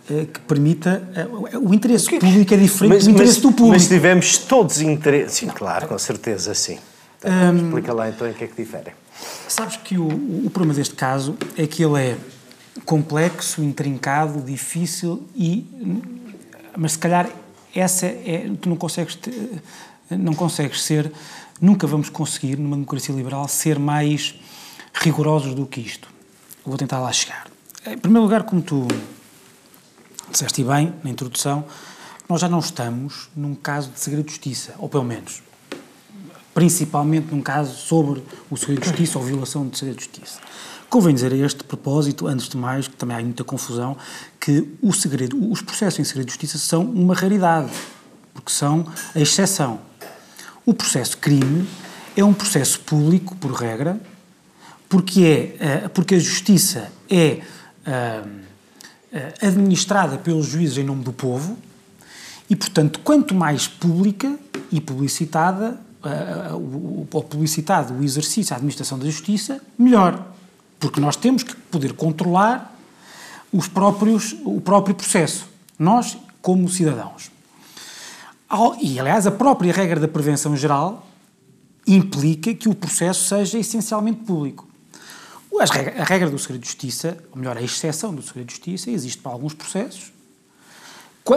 eh, 0.09 0.27
que 0.31 0.39
permita. 0.41 1.07
Eh, 1.15 1.57
o 1.57 1.73
interesse 1.73 2.09
público 2.09 2.53
é 2.53 2.57
diferente 2.57 2.93
mas, 2.93 3.03
do 3.03 3.11
interesse 3.11 3.33
mas, 3.33 3.41
do 3.41 3.51
público. 3.51 3.73
Mas 3.73 3.87
tivemos 3.87 4.37
todos 4.37 4.79
interesse. 4.81 5.35
Sim, 5.35 5.47
claro, 5.47 5.87
com 5.87 5.97
certeza, 5.97 6.53
sim. 6.53 6.79
Então, 7.19 7.31
um, 7.31 7.65
explica 7.65 7.93
lá 7.93 8.09
então 8.09 8.27
em 8.29 8.33
que 8.33 8.43
é 8.43 8.47
que 8.47 8.55
difere. 8.55 8.91
Sabes 9.47 9.77
que 9.77 9.97
o, 9.97 10.07
o 10.07 10.49
problema 10.51 10.73
deste 10.73 10.95
caso 10.95 11.37
é 11.57 11.65
que 11.67 11.83
ele 11.83 11.99
é 11.99 12.17
complexo, 12.85 13.63
intrincado, 13.63 14.41
difícil 14.41 15.23
e. 15.35 15.65
Mas 16.77 16.93
se 16.93 16.99
calhar 16.99 17.29
essa 17.75 18.05
é. 18.05 18.49
Tu 18.59 18.69
não 18.69 18.77
consegues. 18.77 19.19
Não 20.09 20.33
consegues 20.33 20.81
ser. 20.81 21.11
Nunca 21.59 21.85
vamos 21.85 22.09
conseguir, 22.09 22.57
numa 22.57 22.75
democracia 22.75 23.13
liberal, 23.13 23.47
ser 23.47 23.79
mais 23.79 24.35
rigorosos 24.93 25.53
do 25.53 25.65
que 25.65 25.81
isto. 25.81 26.07
vou 26.65 26.77
tentar 26.77 26.99
lá 26.99 27.11
chegar. 27.11 27.47
Em 27.85 27.97
primeiro 27.97 28.23
lugar, 28.23 28.43
como 28.43 28.61
tu 28.61 28.87
disseste 30.31 30.63
bem 30.63 30.93
na 31.03 31.09
introdução, 31.09 31.65
nós 32.27 32.41
já 32.41 32.49
não 32.49 32.59
estamos 32.59 33.29
num 33.35 33.53
caso 33.53 33.91
de 33.91 33.99
segredo 33.99 34.25
de 34.25 34.31
justiça, 34.31 34.73
ou 34.79 34.89
pelo 34.89 35.03
menos, 35.03 35.43
principalmente 36.53 37.33
num 37.33 37.41
caso 37.41 37.75
sobre 37.75 38.23
o 38.49 38.57
segredo 38.57 38.81
de 38.81 38.87
justiça 38.87 39.19
ou 39.19 39.25
violação 39.25 39.67
de 39.67 39.77
segredo 39.77 39.97
de 39.97 40.05
justiça. 40.05 40.39
Convém 40.89 41.13
dizer 41.13 41.33
a 41.33 41.35
este 41.35 41.63
propósito, 41.63 42.27
antes 42.27 42.47
de 42.47 42.57
mais, 42.57 42.87
que 42.87 42.95
também 42.95 43.17
há 43.17 43.19
muita 43.19 43.43
confusão, 43.43 43.97
que 44.39 44.67
o 44.81 44.93
segredo, 44.93 45.51
os 45.51 45.61
processos 45.61 45.99
em 45.99 46.03
segredo 46.03 46.27
de 46.27 46.31
justiça 46.33 46.57
são 46.57 46.83
uma 46.83 47.13
raridade, 47.13 47.71
porque 48.33 48.51
são 48.51 48.85
a 49.13 49.19
exceção. 49.19 49.79
O 50.65 50.73
processo 50.73 51.17
crime 51.17 51.67
é 52.15 52.23
um 52.23 52.33
processo 52.33 52.79
público, 52.81 53.35
por 53.35 53.51
regra, 53.51 53.99
porque, 54.87 55.21
é, 55.59 55.65
eh, 55.65 55.87
porque 55.89 56.15
a 56.15 56.19
justiça 56.19 56.91
é 57.09 57.41
uh, 57.85 58.29
eh, 59.11 59.33
administrada 59.41 60.17
pelos 60.17 60.45
juízes 60.45 60.77
em 60.77 60.83
nome 60.83 61.03
do 61.03 61.11
povo 61.11 61.57
e, 62.49 62.55
portanto, 62.55 62.99
quanto 62.99 63.33
mais 63.33 63.67
pública 63.67 64.37
e 64.71 64.79
publicitada, 64.79 65.79
ou 67.11 67.23
publicitado 67.23 67.95
o 67.95 68.03
exercício, 68.03 68.53
a 68.53 68.57
administração 68.57 68.99
da 68.99 69.05
justiça, 69.05 69.59
melhor. 69.75 70.34
Porque 70.85 71.01
nós 71.01 71.15
temos 71.15 71.41
que 71.41 71.55
poder 71.55 71.93
controlar 71.93 72.77
os 73.51 73.67
próprios, 73.67 74.35
o 74.45 74.61
próprio 74.61 74.93
processo, 74.93 75.47
nós 75.79 76.15
como 76.43 76.69
cidadãos. 76.69 77.31
E, 78.79 78.99
aliás, 78.99 79.25
a 79.25 79.31
própria 79.31 79.73
regra 79.73 79.99
da 79.99 80.07
prevenção 80.07 80.55
geral 80.55 81.07
implica 81.87 82.53
que 82.53 82.69
o 82.69 82.75
processo 82.75 83.27
seja 83.27 83.57
essencialmente 83.57 84.19
público. 84.25 84.67
A 85.59 86.03
regra 86.03 86.29
do 86.29 86.37
segredo 86.37 86.61
de 86.61 86.67
justiça, 86.67 87.17
ou 87.31 87.39
melhor, 87.39 87.57
a 87.57 87.63
exceção 87.63 88.13
do 88.13 88.21
segredo 88.21 88.45
de 88.45 88.53
justiça, 88.53 88.91
existe 88.91 89.19
para 89.23 89.31
alguns 89.31 89.55
processos, 89.55 90.13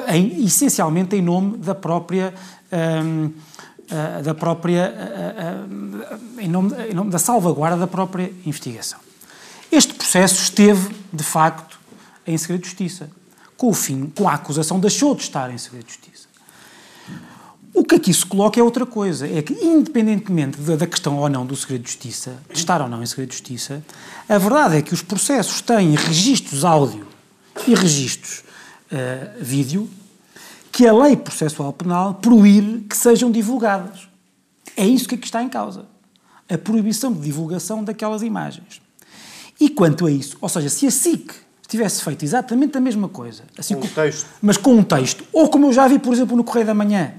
em, 0.08 0.44
essencialmente 0.44 1.16
em 1.16 1.22
nome 1.22 1.56
da 1.56 1.74
própria. 1.74 2.34
Um, 2.70 3.24
uh, 3.24 4.22
da 4.22 4.34
própria. 4.34 4.92
Uh, 4.92 6.36
uh, 6.36 6.40
em, 6.42 6.48
nome, 6.48 6.74
em 6.90 6.92
nome 6.92 7.10
da 7.10 7.18
salvaguarda 7.18 7.78
da 7.78 7.86
própria 7.86 8.30
investigação. 8.44 9.07
Este 9.70 9.94
processo 9.94 10.42
esteve, 10.42 10.94
de 11.12 11.22
facto, 11.22 11.78
em 12.26 12.36
segredo 12.36 12.62
de 12.62 12.68
justiça, 12.68 13.10
com 13.56 13.68
o 13.68 13.74
fim, 13.74 14.12
com 14.16 14.28
a 14.28 14.34
acusação, 14.34 14.80
deixou 14.80 15.14
de 15.14 15.22
estar 15.22 15.50
em 15.50 15.58
segredo 15.58 15.86
de 15.86 15.92
justiça. 15.92 16.28
O 17.74 17.84
que 17.84 17.94
aqui 17.94 18.12
se 18.12 18.24
coloca 18.24 18.58
é 18.58 18.62
outra 18.62 18.86
coisa, 18.86 19.26
é 19.26 19.42
que 19.42 19.52
independentemente 19.52 20.58
da, 20.58 20.86
questão 20.86 21.18
ou 21.18 21.28
não 21.28 21.46
do 21.46 21.54
segredo 21.54 21.82
de 21.82 21.90
justiça, 21.90 22.36
de 22.50 22.58
estar 22.58 22.80
ou 22.80 22.88
não 22.88 23.02
em 23.02 23.06
segredo 23.06 23.28
de 23.28 23.36
justiça, 23.36 23.84
a 24.28 24.38
verdade 24.38 24.76
é 24.76 24.82
que 24.82 24.94
os 24.94 25.02
processos 25.02 25.60
têm 25.60 25.94
registros 25.94 26.64
áudio 26.64 27.06
e 27.66 27.74
registros 27.74 28.40
uh, 28.90 29.42
vídeo 29.42 29.88
que 30.72 30.86
a 30.86 30.92
lei 30.92 31.16
processual 31.16 31.72
penal 31.72 32.14
proíbe 32.14 32.86
que 32.88 32.96
sejam 32.96 33.30
divulgadas. 33.30 34.08
É 34.76 34.86
isso 34.86 35.08
que 35.08 35.14
aqui 35.14 35.26
está 35.26 35.42
em 35.42 35.48
causa. 35.48 35.86
A 36.48 36.56
proibição 36.56 37.12
de 37.12 37.20
divulgação 37.20 37.84
daquelas 37.84 38.22
imagens. 38.22 38.80
E 39.60 39.68
quanto 39.68 40.06
a 40.06 40.10
isso, 40.10 40.36
ou 40.40 40.48
seja, 40.48 40.68
se 40.68 40.86
a 40.86 40.90
SIC 40.90 41.32
tivesse 41.66 42.02
feito 42.02 42.24
exatamente 42.24 42.78
a 42.78 42.80
mesma 42.80 43.08
coisa, 43.08 43.42
assim 43.58 43.74
com 43.74 43.86
um 43.86 43.90
texto. 43.90 44.26
mas 44.40 44.56
com 44.56 44.74
um 44.74 44.82
texto, 44.82 45.24
ou 45.32 45.48
como 45.48 45.66
eu 45.66 45.72
já 45.72 45.86
vi, 45.86 45.98
por 45.98 46.12
exemplo, 46.14 46.36
no 46.36 46.44
Correio 46.44 46.66
da 46.66 46.74
Manhã, 46.74 47.12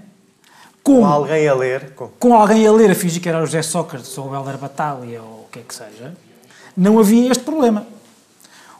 com, 0.82 1.02
com 1.02 1.06
alguém 1.06 1.48
a 1.48 1.54
ler. 1.54 1.92
Com... 1.92 2.08
com... 2.08 2.34
alguém 2.34 2.66
a 2.66 2.72
ler, 2.72 2.92
a 2.92 2.96
fingir 2.96 3.22
que 3.22 3.30
era 3.30 3.42
o 3.42 3.46
José 3.46 3.62
Sócrates 3.62 4.18
ou 4.18 4.30
o 4.30 4.36
Helder 4.36 4.58
Batalha 4.58 5.22
ou 5.22 5.42
o 5.42 5.48
que 5.52 5.60
é 5.60 5.62
que 5.62 5.76
seja, 5.76 6.16
não 6.76 6.98
havia 6.98 7.32
este 7.32 7.44
problema. 7.44 7.86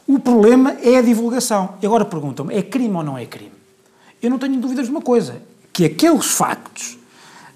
O 0.08 0.18
problema 0.18 0.76
é 0.82 0.96
a 0.96 1.02
divulgação. 1.02 1.74
E 1.80 1.86
agora 1.86 2.04
perguntam-me, 2.04 2.54
é 2.54 2.62
crime 2.62 2.96
ou 2.96 3.04
não 3.04 3.16
é 3.16 3.26
crime? 3.26 3.60
eu 4.22 4.30
não 4.30 4.38
tenho 4.38 4.60
dúvidas 4.60 4.86
de 4.86 4.90
uma 4.90 5.00
coisa, 5.00 5.40
que 5.72 5.84
aqueles 5.84 6.26
factos, 6.26 6.98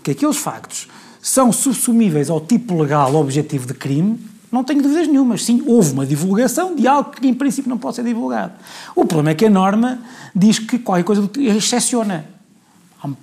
que 0.03 0.11
aqueles 0.11 0.37
factos 0.37 0.89
são 1.21 1.53
subsumíveis 1.53 2.31
ao 2.31 2.41
tipo 2.41 2.81
legal 2.81 3.15
objetivo 3.15 3.67
de 3.67 3.75
crime, 3.75 4.19
não 4.55 4.65
tenho 4.65 4.81
dúvidas 4.81 5.09
nenhumas. 5.09 5.45
Sim, 5.45 5.63
houve 5.67 5.93
uma 5.93 6.07
divulgação 6.07 6.75
de 6.75 6.87
algo 6.87 7.11
que 7.11 7.27
em 7.27 7.35
princípio 7.35 7.69
não 7.69 7.77
pode 7.77 7.97
ser 7.97 8.05
divulgado. 8.05 8.53
O 8.95 9.05
problema 9.05 9.31
é 9.31 9.35
que 9.35 9.45
a 9.45 9.51
norma 9.51 9.99
diz 10.35 10.59
que 10.59 10.79
qualquer 10.79 11.03
coisa 11.03 11.29
excepciona. 11.37 12.25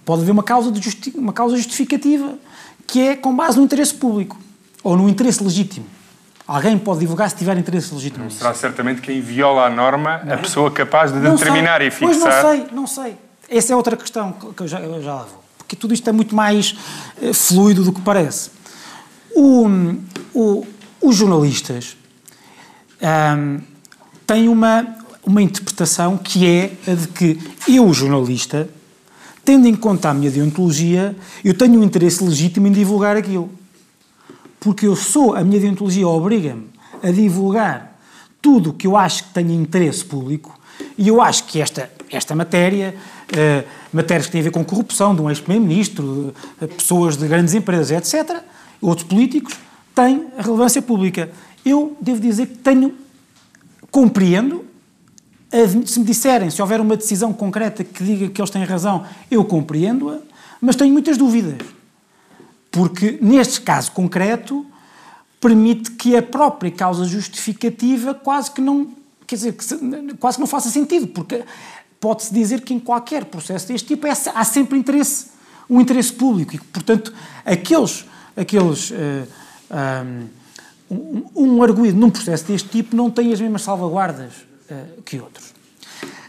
Pode 0.05 0.21
haver 0.21 0.31
uma 0.31 0.43
causa, 0.43 0.71
justi 0.79 1.11
uma 1.15 1.33
causa 1.33 1.55
justificativa, 1.55 2.35
que 2.85 3.01
é 3.01 3.15
com 3.15 3.35
base 3.35 3.57
no 3.57 3.63
interesse 3.63 3.95
público 3.95 4.37
ou 4.83 4.95
no 4.95 5.09
interesse 5.09 5.43
legítimo. 5.43 5.85
Alguém 6.45 6.77
pode 6.77 6.99
divulgar 6.99 7.29
se 7.29 7.35
tiver 7.35 7.57
interesse 7.57 7.93
legítimo. 7.93 8.25
Não 8.25 8.29
será 8.29 8.53
certamente 8.53 9.01
quem 9.01 9.21
viola 9.21 9.65
a 9.65 9.69
norma 9.69 10.21
a 10.29 10.37
pessoa 10.37 10.69
capaz 10.69 11.11
de 11.11 11.19
não 11.19 11.35
determinar 11.35 11.79
sei. 11.79 11.87
e 11.87 11.91
fixar. 11.91 12.09
Pois 12.09 12.19
não 12.19 12.41
sei, 12.41 12.67
não 12.73 12.87
sei. 12.87 13.17
Essa 13.49 13.73
é 13.73 13.75
outra 13.75 13.95
questão 13.95 14.33
que 14.33 14.61
eu 14.61 14.67
já, 14.67 14.79
eu 14.81 15.01
já 15.01 15.15
lá 15.15 15.23
vou. 15.23 15.41
Porque 15.57 15.75
tudo 15.75 15.93
isto 15.93 16.07
é 16.09 16.11
muito 16.11 16.35
mais 16.35 16.75
uh, 17.21 17.33
fluido 17.33 17.83
do 17.83 17.93
que 17.93 18.01
parece. 18.01 18.51
O, 19.33 19.67
o, 20.33 20.67
os 21.01 21.15
jornalistas 21.15 21.97
um, 23.01 23.59
têm 24.25 24.47
uma, 24.47 24.95
uma 25.25 25.41
interpretação 25.41 26.17
que 26.17 26.45
é 26.45 26.73
a 26.87 26.93
de 26.93 27.07
que 27.07 27.39
eu, 27.67 27.91
jornalista, 27.93 28.69
tendo 29.43 29.67
em 29.67 29.75
conta 29.75 30.09
a 30.09 30.13
minha 30.13 30.29
deontologia, 30.29 31.15
eu 31.43 31.53
tenho 31.53 31.79
um 31.79 31.83
interesse 31.83 32.23
legítimo 32.23 32.67
em 32.67 32.71
divulgar 32.71 33.17
aquilo. 33.17 33.49
Porque 34.59 34.85
eu 34.85 34.95
sou, 34.95 35.35
a 35.35 35.43
minha 35.43 35.59
deontologia 35.59 36.07
obriga-me 36.07 36.69
a 37.01 37.09
divulgar 37.09 37.99
tudo 38.41 38.69
o 38.69 38.73
que 38.73 38.85
eu 38.85 38.95
acho 38.95 39.23
que 39.25 39.33
tenha 39.33 39.53
interesse 39.53 40.05
público 40.05 40.59
e 40.97 41.07
eu 41.07 41.21
acho 41.21 41.45
que 41.45 41.61
esta, 41.61 41.91
esta 42.11 42.35
matéria, 42.35 42.95
uh, 43.31 43.67
matérias 43.91 44.27
que 44.27 44.31
têm 44.31 44.41
a 44.41 44.43
ver 44.45 44.51
com 44.51 44.63
corrupção 44.63 45.15
de 45.15 45.21
um 45.21 45.29
ex-primeiro-ministro, 45.29 46.33
uh, 46.61 46.67
pessoas 46.67 47.17
de 47.17 47.27
grandes 47.27 47.53
empresas, 47.53 47.91
etc., 47.91 48.37
outros 48.79 49.07
políticos, 49.07 49.55
têm 49.95 50.27
relevância 50.37 50.81
pública. 50.81 51.31
Eu 51.65 51.95
devo 52.01 52.19
dizer 52.19 52.47
que 52.47 52.57
tenho, 52.57 52.95
compreendo, 53.89 54.65
se 55.85 55.99
me 55.99 56.05
disserem, 56.05 56.49
se 56.49 56.61
houver 56.61 56.79
uma 56.79 56.95
decisão 56.95 57.33
concreta 57.33 57.83
que 57.83 58.03
diga 58.03 58.29
que 58.29 58.41
eles 58.41 58.49
têm 58.49 58.63
razão, 58.63 59.05
eu 59.29 59.43
compreendo-a, 59.43 60.19
mas 60.61 60.75
tenho 60.75 60.93
muitas 60.93 61.17
dúvidas. 61.17 61.57
Porque, 62.71 63.19
neste 63.21 63.59
caso 63.61 63.91
concreto, 63.91 64.65
permite 65.41 65.91
que 65.91 66.15
a 66.15 66.21
própria 66.21 66.71
causa 66.71 67.03
justificativa 67.03 68.13
quase 68.13 68.51
que 68.51 68.61
não, 68.61 68.89
quer 69.27 69.35
dizer, 69.35 69.53
que 69.53 70.15
quase 70.17 70.37
que 70.37 70.41
não 70.41 70.47
faça 70.47 70.69
sentido, 70.69 71.07
porque 71.07 71.43
pode-se 71.99 72.33
dizer 72.33 72.61
que 72.61 72.73
em 72.73 72.79
qualquer 72.79 73.25
processo 73.25 73.67
deste 73.67 73.89
tipo 73.89 74.07
é, 74.07 74.11
há 74.33 74.43
sempre 74.45 74.77
interesse, 74.77 75.27
um 75.69 75.81
interesse 75.81 76.13
público, 76.13 76.55
e 76.55 76.59
portanto, 76.59 77.13
aqueles, 77.45 78.05
aqueles 78.37 78.91
uh, 78.91 79.27
um, 80.89 81.23
um 81.35 81.63
arguído 81.63 81.97
num 81.97 82.09
processo 82.09 82.45
deste 82.45 82.69
tipo 82.69 82.95
não 82.95 83.09
tem 83.09 83.31
as 83.31 83.39
mesmas 83.39 83.61
salvaguardas 83.61 84.33
uh, 84.69 85.01
que 85.03 85.19
outros. 85.19 85.53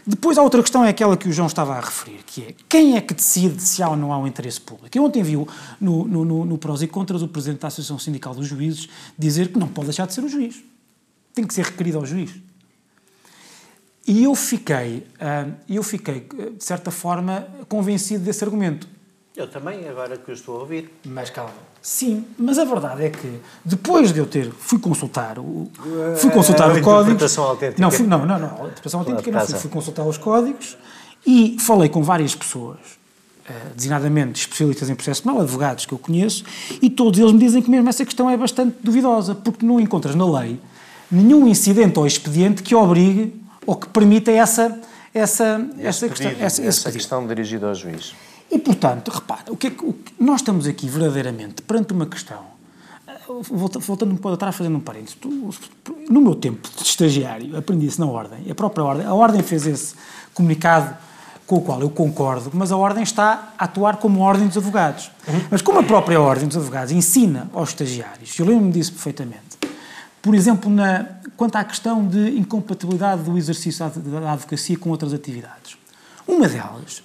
Depois, 0.05 0.37
a 0.37 0.41
outra 0.41 0.61
questão 0.61 0.83
é 0.83 0.89
aquela 0.89 1.15
que 1.15 1.29
o 1.29 1.31
João 1.31 1.47
estava 1.47 1.75
a 1.75 1.79
referir, 1.79 2.23
que 2.25 2.41
é 2.43 2.55
quem 2.67 2.97
é 2.97 3.01
que 3.01 3.13
decide 3.13 3.61
se 3.61 3.81
há 3.81 3.89
ou 3.89 3.95
não 3.95 4.11
há 4.11 4.17
um 4.17 4.27
interesse 4.27 4.59
público? 4.59 4.97
Eu 4.97 5.05
ontem 5.05 5.23
vi 5.23 5.35
no, 5.35 5.47
no, 5.79 6.25
no, 6.25 6.45
no 6.45 6.57
prós 6.57 6.81
e 6.81 6.87
contras 6.87 7.21
o 7.21 7.27
Presidente 7.27 7.61
da 7.61 7.69
Associação 7.69 7.97
Sindical 7.97 8.35
dos 8.35 8.45
Juízes 8.45 8.89
dizer 9.17 9.47
que 9.47 9.57
não 9.57 9.67
pode 9.67 9.87
deixar 9.87 10.05
de 10.05 10.13
ser 10.13 10.21
o 10.21 10.27
juiz. 10.27 10.61
Tem 11.33 11.47
que 11.47 11.53
ser 11.53 11.63
requerido 11.63 11.99
ao 11.99 12.05
juiz. 12.05 12.35
E 14.05 14.25
eu 14.25 14.35
fiquei, 14.35 14.97
uh, 14.97 15.53
eu 15.69 15.81
fiquei, 15.81 16.27
de 16.57 16.63
certa 16.63 16.91
forma, 16.91 17.47
convencido 17.69 18.25
desse 18.25 18.43
argumento. 18.43 18.85
Eu 19.33 19.49
também, 19.49 19.87
agora 19.87 20.17
que 20.17 20.29
eu 20.29 20.35
estou 20.35 20.57
a 20.57 20.59
ouvir. 20.59 20.91
Mas 21.05 21.29
calma. 21.29 21.72
Sim, 21.85 22.23
mas 22.39 22.57
a 22.57 22.63
verdade 22.63 23.03
é 23.03 23.09
que 23.09 23.41
depois 23.65 24.13
de 24.13 24.19
eu 24.19 24.25
ter 24.25 24.49
fui 24.57 24.79
consultar 24.79 25.37
o 25.37 25.69
fui 26.15 26.31
consultar 26.31 26.71
a 26.71 26.73
o 26.73 26.81
código. 26.81 27.11
Não, 27.81 27.91
fui, 27.91 28.07
não, 28.07 28.25
não, 28.25 28.39
não, 28.39 28.47
a 28.47 28.67
interpretação 28.67 29.01
autêntica 29.01 29.29
não 29.29 29.45
fui, 29.45 29.59
fui 29.59 29.69
consultar 29.69 30.05
os 30.05 30.17
códigos 30.17 30.77
e 31.27 31.57
falei 31.59 31.89
com 31.89 32.01
várias 32.01 32.33
pessoas, 32.33 32.77
designadamente 33.75 34.39
especialistas 34.39 34.89
em 34.89 34.95
processo 34.95 35.23
penal, 35.23 35.41
advogados 35.41 35.85
que 35.85 35.93
eu 35.93 35.97
conheço, 35.97 36.45
e 36.81 36.89
todos 36.89 37.19
eles 37.19 37.33
me 37.33 37.39
dizem 37.39 37.61
que 37.61 37.69
mesmo 37.69 37.89
essa 37.89 38.05
questão 38.05 38.29
é 38.29 38.37
bastante 38.37 38.77
duvidosa, 38.81 39.35
porque 39.35 39.65
não 39.65 39.77
encontras 39.77 40.15
na 40.15 40.39
lei 40.39 40.57
nenhum 41.11 41.45
incidente 41.45 41.99
ou 41.99 42.07
expediente 42.07 42.63
que 42.63 42.73
obrigue 42.73 43.35
ou 43.67 43.75
que 43.75 43.89
permita 43.89 44.31
essa 44.31 44.79
essa 45.13 45.67
essa 45.77 46.07
questão, 46.07 46.31
essa, 46.39 46.63
essa 46.63 46.91
questão 46.93 47.27
dirigida 47.27 47.67
ao 47.67 47.75
juiz. 47.75 48.15
E, 48.53 48.59
portanto, 48.59 49.09
repara, 49.09 49.51
o 49.51 49.57
que, 49.57 49.65
é 49.65 49.69
que, 49.71 49.83
o 49.83 49.93
que 49.93 50.13
nós 50.19 50.41
estamos 50.41 50.67
aqui 50.67 50.87
verdadeiramente 50.87 51.63
perante 51.63 51.91
uma 51.91 52.05
questão, 52.05 52.37
eh, 53.07 53.19
voltando 53.49 54.11
um 54.11 54.15
pouco 54.15 54.35
atrás, 54.35 54.55
fazendo 54.55 54.77
um 54.77 54.79
parênteses, 54.79 55.17
no 56.07 56.21
meu 56.21 56.35
tempo 56.35 56.69
de 56.77 56.83
estagiário, 56.83 57.57
aprendi 57.57 57.87
isso 57.87 57.99
na 57.99 58.05
Ordem, 58.05 58.45
a 58.47 58.53
própria 58.53 58.83
Ordem, 58.83 59.07
a 59.07 59.13
Ordem 59.15 59.41
fez 59.41 59.65
esse 59.65 59.95
comunicado 60.35 60.95
com 61.47 61.55
o 61.55 61.61
qual 61.61 61.81
eu 61.81 61.89
concordo, 61.89 62.51
mas 62.53 62.71
a 62.71 62.77
Ordem 62.77 63.01
está 63.01 63.53
a 63.57 63.63
atuar 63.63 63.97
como 63.97 64.19
Ordem 64.19 64.47
dos 64.47 64.55
Advogados. 64.55 65.09
Uhum. 65.27 65.41
Mas 65.49 65.63
como 65.63 65.79
a 65.79 65.83
própria 65.83 66.21
Ordem 66.21 66.47
dos 66.47 66.55
Advogados 66.55 66.91
ensina 66.91 67.49
aos 67.55 67.69
estagiários, 67.69 68.37
eu 68.37 68.45
lembro-me 68.45 68.71
disso 68.71 68.91
perfeitamente, 68.91 69.57
por 70.21 70.35
exemplo, 70.35 70.69
na, 70.69 71.07
quanto 71.35 71.55
à 71.55 71.63
questão 71.63 72.07
de 72.07 72.37
incompatibilidade 72.37 73.23
do 73.23 73.35
exercício 73.35 73.83
da 73.89 74.31
advocacia 74.31 74.77
com 74.77 74.91
outras 74.91 75.11
atividades. 75.11 75.75
Uma 76.27 76.47
delas 76.47 77.01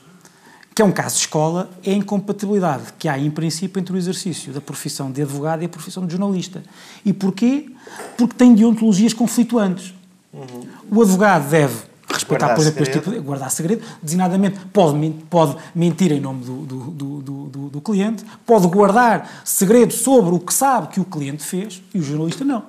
que 0.79 0.83
é 0.83 0.85
um 0.85 0.93
caso 0.93 1.17
de 1.17 1.23
escola, 1.23 1.69
é 1.85 1.91
a 1.91 1.95
incompatibilidade 1.95 2.93
que 2.97 3.09
há, 3.09 3.19
em 3.19 3.33
princípio, 3.33 3.81
entre 3.81 3.93
o 3.93 3.97
exercício 3.97 4.53
da 4.53 4.61
profissão 4.61 5.11
de 5.11 5.21
advogado 5.21 5.61
e 5.61 5.67
a 5.67 5.69
profissão 5.69 6.07
de 6.07 6.12
jornalista. 6.12 6.62
E 7.05 7.12
porquê? 7.12 7.69
Porque 8.17 8.37
tem 8.37 8.55
deontologias 8.55 9.12
conflituantes. 9.12 9.93
Uhum. 10.33 10.69
O 10.88 11.03
advogado 11.03 11.51
deve 11.51 11.75
respeitar, 12.09 12.47
guardar 12.47 12.55
por 12.55 12.62
exemplo, 12.62 12.83
este 12.85 12.93
tipo 12.93 13.11
de, 13.11 13.19
guardar 13.19 13.51
segredo, 13.51 13.85
designadamente 14.01 14.61
pode, 14.73 15.11
pode 15.29 15.57
mentir 15.75 16.12
em 16.12 16.21
nome 16.21 16.45
do, 16.45 16.59
do, 16.59 16.79
do, 16.93 17.23
do, 17.23 17.69
do 17.71 17.81
cliente, 17.81 18.25
pode 18.47 18.69
guardar 18.69 19.43
segredo 19.45 19.93
sobre 19.93 20.33
o 20.33 20.38
que 20.38 20.55
sabe 20.55 20.87
que 20.95 21.01
o 21.01 21.05
cliente 21.05 21.43
fez 21.43 21.83
e 21.93 21.99
o 21.99 22.03
jornalista 22.05 22.45
não. 22.45 22.62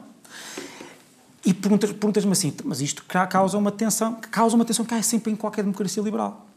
E 1.46 1.54
perguntas-me 1.54 2.32
assim, 2.32 2.52
mas 2.66 2.82
isto 2.82 3.04
causa 3.30 3.56
uma 3.56 3.72
tensão, 3.72 4.18
causa 4.32 4.56
uma 4.56 4.66
tensão 4.66 4.84
que 4.84 4.96
há 4.96 5.04
sempre 5.04 5.32
em 5.32 5.36
qualquer 5.36 5.62
democracia 5.62 6.02
liberal. 6.02 6.49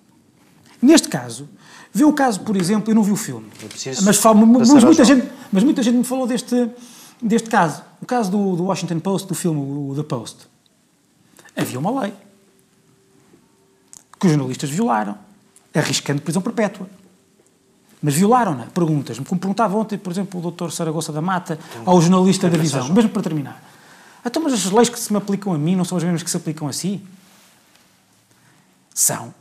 Neste 0.83 1.09
caso, 1.09 1.49
vê 1.93 2.05
o 2.05 2.13
caso, 2.13 2.41
por 2.41 2.57
exemplo, 2.57 2.91
eu 2.91 2.95
não 2.97 3.05
vi 3.05 3.13
o 3.13 3.17
filme, 3.17 3.49
mas, 4.03 4.17
falo, 4.17 4.45
mas, 4.45 4.83
muita 4.83 5.05
gente, 5.05 5.29
mas 5.53 5.63
muita 5.63 5.83
gente 5.83 5.97
me 5.97 6.05
falou 6.05 6.27
deste, 6.27 6.69
deste 7.23 7.49
caso. 7.49 7.83
O 8.01 8.05
caso 8.05 8.33
do, 8.33 8.57
do 8.57 8.65
Washington 8.65 8.99
Post, 8.99 9.29
do 9.29 9.35
filme 9.35 9.61
o 9.61 9.95
The 9.95 10.03
Post. 10.03 10.49
Havia 11.57 11.79
uma 11.79 12.01
lei 12.01 12.13
que 14.19 14.27
os 14.27 14.33
jornalistas 14.33 14.71
violaram, 14.71 15.17
arriscando 15.73 16.21
prisão 16.21 16.43
perpétua. 16.43 16.89
Mas 18.03 18.15
violaram-na. 18.15 18.67
Perguntas-me, 18.67 19.25
como 19.25 19.41
perguntava 19.41 19.77
ontem, 19.77 19.97
por 19.97 20.11
exemplo, 20.11 20.45
o 20.45 20.51
Dr. 20.51 20.71
Saragossa 20.71 21.13
da 21.13 21.23
Mata 21.23 21.59
ao 21.87 22.01
jornalista 22.01 22.51
da 22.51 22.59
Visão, 22.59 22.89
mesmo 22.93 23.11
para 23.11 23.23
terminar. 23.23 23.63
Então, 24.25 24.43
mas 24.43 24.53
as 24.53 24.71
leis 24.71 24.89
que 24.89 24.99
se 24.99 25.13
me 25.13 25.19
aplicam 25.19 25.53
a 25.53 25.59
mim 25.59 25.77
não 25.77 25.85
são 25.85 25.99
as 25.99 26.05
mesmas 26.05 26.23
que 26.23 26.31
se 26.31 26.37
aplicam 26.37 26.67
a 26.67 26.73
si? 26.73 27.01
São. 28.93 29.33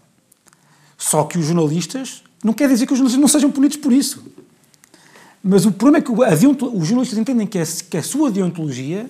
Só 1.02 1.24
que 1.24 1.40
os 1.40 1.48
jornalistas, 1.48 2.22
não 2.44 2.54
quer 2.54 2.70
dizer 2.70 2.86
que 2.86 2.94
os 2.94 3.00
jornalistas 3.00 3.20
não 3.20 3.28
sejam 3.28 3.50
punidos 3.50 3.78
por 3.78 3.92
isso. 3.92 4.24
Mas 5.44 5.66
o 5.66 5.72
problema 5.72 5.98
é 5.98 6.02
que 6.02 6.12
os 6.12 6.88
jornalistas 6.88 7.18
entendem 7.18 7.48
que 7.48 7.58
a, 7.58 7.66
que 7.66 7.98
a 7.98 8.04
sua 8.04 8.30
deontologia 8.30 9.10